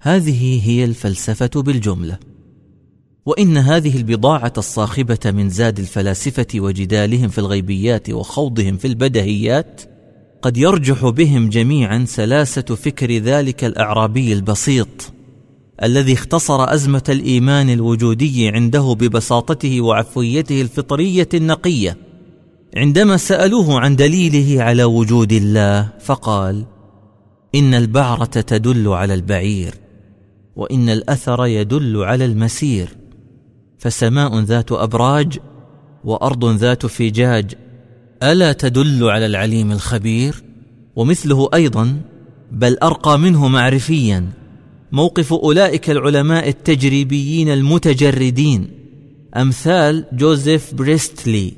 هذه 0.00 0.70
هي 0.70 0.84
الفلسفة 0.84 1.62
بالجملة. 1.62 2.18
وإن 3.26 3.56
هذه 3.56 3.96
البضاعة 3.96 4.52
الصاخبة 4.58 5.18
من 5.24 5.48
زاد 5.50 5.78
الفلاسفة 5.78 6.46
وجدالهم 6.54 7.28
في 7.28 7.38
الغيبيات 7.38 8.10
وخوضهم 8.10 8.76
في 8.76 8.86
البدهيات 8.86 9.80
قد 10.42 10.56
يرجح 10.56 11.08
بهم 11.08 11.48
جميعا 11.48 12.04
سلاسة 12.04 12.62
فكر 12.62 13.12
ذلك 13.12 13.64
الأعرابي 13.64 14.32
البسيط. 14.32 15.15
الذي 15.82 16.12
اختصر 16.12 16.74
أزمة 16.74 17.02
الإيمان 17.08 17.70
الوجودي 17.70 18.48
عنده 18.48 18.96
ببساطته 19.00 19.80
وعفويته 19.80 20.60
الفطرية 20.60 21.28
النقية. 21.34 21.96
عندما 22.76 23.16
سألوه 23.16 23.80
عن 23.80 23.96
دليله 23.96 24.62
على 24.62 24.84
وجود 24.84 25.32
الله 25.32 25.88
فقال 26.00 26.64
إن 27.54 27.74
البعرة 27.74 28.24
تدل 28.24 28.88
على 28.88 29.14
البعير 29.14 29.74
وإن 30.56 30.88
الأثر 30.88 31.46
يدل 31.46 32.04
على 32.04 32.24
المسير 32.24 32.88
فسماء 33.78 34.40
ذات 34.40 34.72
أبراج 34.72 35.38
وأرض 36.04 36.44
ذات 36.44 36.86
فجاج 36.86 37.54
ألا 38.22 38.52
تدل 38.52 39.04
على 39.04 39.26
العليم 39.26 39.72
الخبير؟ 39.72 40.42
ومثله 40.96 41.48
أيضا 41.54 42.00
بل 42.52 42.78
أرقى 42.82 43.18
منه 43.18 43.48
معرفيا 43.48 44.32
موقف 44.92 45.32
أولئك 45.32 45.90
العلماء 45.90 46.48
التجريبيين 46.48 47.48
المتجردين. 47.48 48.70
أمثال 49.36 50.06
جوزيف 50.12 50.74
بريستلي. 50.74 51.52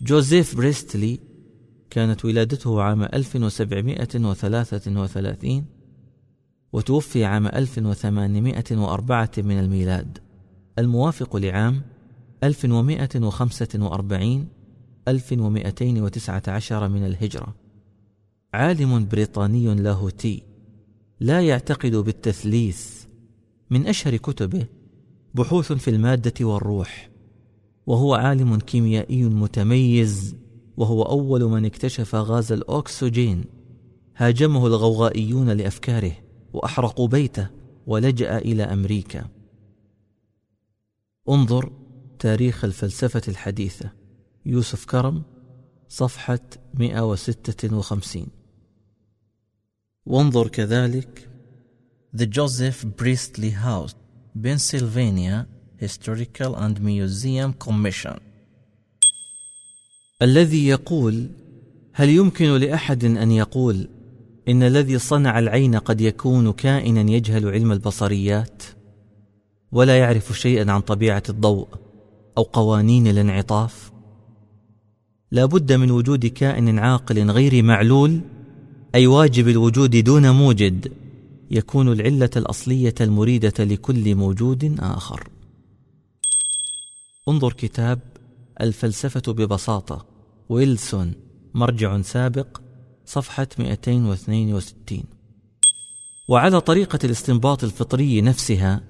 جوزيف 0.00 0.56
بريستلي 0.56 1.18
كانت 1.90 2.24
ولادته 2.24 2.82
عام 2.82 3.02
1733 3.02 5.64
وتوفي 6.72 7.24
عام 7.24 7.46
1804 7.46 9.30
من 9.38 9.58
الميلاد. 9.58 10.18
الموافق 10.78 11.36
لعام 11.36 11.82
1145 12.44 14.48
1219 15.08 16.88
من 16.88 17.06
الهجرة. 17.06 17.54
عالم 18.54 19.08
بريطاني 19.08 19.74
لاهوتي. 19.74 20.47
لا 21.20 21.40
يعتقد 21.40 21.94
بالتثليث 21.96 23.04
من 23.70 23.86
أشهر 23.86 24.16
كتبه 24.16 24.66
بحوث 25.34 25.72
في 25.72 25.90
المادة 25.90 26.46
والروح 26.46 27.10
وهو 27.86 28.14
عالم 28.14 28.58
كيميائي 28.58 29.24
متميز 29.24 30.36
وهو 30.76 31.02
أول 31.02 31.44
من 31.44 31.64
اكتشف 31.64 32.14
غاز 32.14 32.52
الأكسجين. 32.52 33.44
هاجمه 34.16 34.66
الغوغائيون 34.66 35.50
لأفكاره 35.50 36.12
وأحرقوا 36.52 37.08
بيته 37.08 37.48
ولجأ 37.86 38.38
إلى 38.38 38.62
أمريكا. 38.62 39.28
انظر 41.28 41.72
تاريخ 42.18 42.64
الفلسفة 42.64 43.22
الحديثة. 43.28 43.92
يوسف 44.46 44.84
كرم 44.84 45.22
صفحة 45.88 46.40
156 46.74 48.26
وانظر 50.08 50.48
كذلك. 50.48 51.28
The 52.16 52.26
Joseph 52.26 52.86
Priestley 52.96 53.50
House 53.50 53.94
Pennsylvania 54.42 55.46
Historical 55.78 56.54
and 56.56 56.80
Museum 56.80 57.52
Commission. 57.52 58.18
الذي 60.22 60.66
يقول 60.68 61.30
هل 61.92 62.08
يمكن 62.08 62.46
لأحد 62.46 63.04
أن 63.04 63.32
يقول 63.32 63.88
إن 64.48 64.62
الذي 64.62 64.98
صنع 64.98 65.38
العين 65.38 65.74
قد 65.74 66.00
يكون 66.00 66.52
كائنا 66.52 67.10
يجهل 67.10 67.48
علم 67.48 67.72
البصريات؟ 67.72 68.62
ولا 69.72 69.98
يعرف 69.98 70.32
شيئا 70.38 70.72
عن 70.72 70.80
طبيعة 70.80 71.22
الضوء 71.28 71.68
أو 72.38 72.42
قوانين 72.42 73.06
الانعطاف. 73.06 73.92
لا 75.30 75.44
بد 75.44 75.72
من 75.72 75.90
وجود 75.90 76.26
كائن 76.26 76.78
عاقل 76.78 77.30
غير 77.30 77.62
معلول 77.62 78.20
أي 78.94 79.06
واجب 79.06 79.48
الوجود 79.48 79.96
دون 79.96 80.30
موجد 80.30 80.92
يكون 81.50 81.92
العلة 81.92 82.30
الأصلية 82.36 82.94
المريدة 83.00 83.64
لكل 83.64 84.14
موجود 84.14 84.76
آخر. 84.80 85.28
انظر 87.28 87.52
كتاب 87.52 88.00
الفلسفة 88.60 89.32
ببساطة 89.32 90.06
ويلسون 90.48 91.12
مرجع 91.54 92.02
سابق 92.02 92.60
صفحة 93.04 93.48
262 93.58 95.02
وعلى 96.28 96.60
طريقة 96.60 96.98
الاستنباط 97.04 97.64
الفطري 97.64 98.20
نفسها 98.20 98.80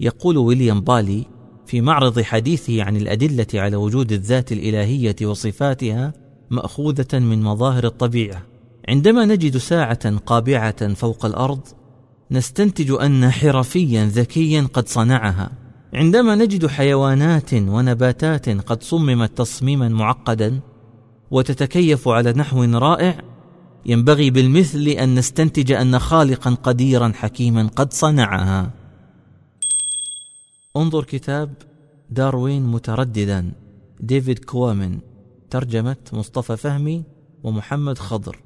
يقول 0.00 0.36
ويليام 0.36 0.80
بالي 0.80 1.24
في 1.66 1.80
معرض 1.80 2.20
حديثه 2.20 2.82
عن 2.82 2.96
الأدلة 2.96 3.46
على 3.54 3.76
وجود 3.76 4.12
الذات 4.12 4.52
الإلهية 4.52 5.16
وصفاتها 5.22 6.12
مأخوذة 6.50 7.18
من 7.18 7.42
مظاهر 7.42 7.86
الطبيعة. 7.86 8.55
عندما 8.88 9.24
نجد 9.24 9.56
ساعة 9.56 10.16
قابعة 10.16 10.94
فوق 10.94 11.26
الأرض 11.26 11.60
نستنتج 12.30 12.90
أن 12.90 13.30
حرفيا 13.30 14.06
ذكيا 14.06 14.68
قد 14.72 14.88
صنعها. 14.88 15.50
عندما 15.94 16.34
نجد 16.34 16.66
حيوانات 16.66 17.54
ونباتات 17.54 18.48
قد 18.48 18.82
صممت 18.82 19.38
تصميما 19.38 19.88
معقدا 19.88 20.60
وتتكيف 21.30 22.08
على 22.08 22.32
نحو 22.32 22.64
رائع 22.64 23.22
ينبغي 23.86 24.30
بالمثل 24.30 24.88
أن 24.88 25.14
نستنتج 25.14 25.72
أن 25.72 25.98
خالقا 25.98 26.50
قديرا 26.54 27.12
حكيما 27.14 27.66
قد 27.76 27.92
صنعها. 27.92 28.70
انظر 30.76 31.04
كتاب 31.04 31.54
داروين 32.10 32.62
مترددا 32.62 33.52
ديفيد 34.00 34.38
كوامن 34.38 34.98
ترجمة 35.50 35.96
مصطفى 36.12 36.56
فهمي 36.56 37.04
ومحمد 37.42 37.98
خضر. 37.98 38.45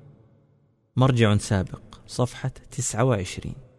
مرجع 1.01 1.37
سابق 1.37 1.81
صفحة 2.07 2.53
29 2.71 3.70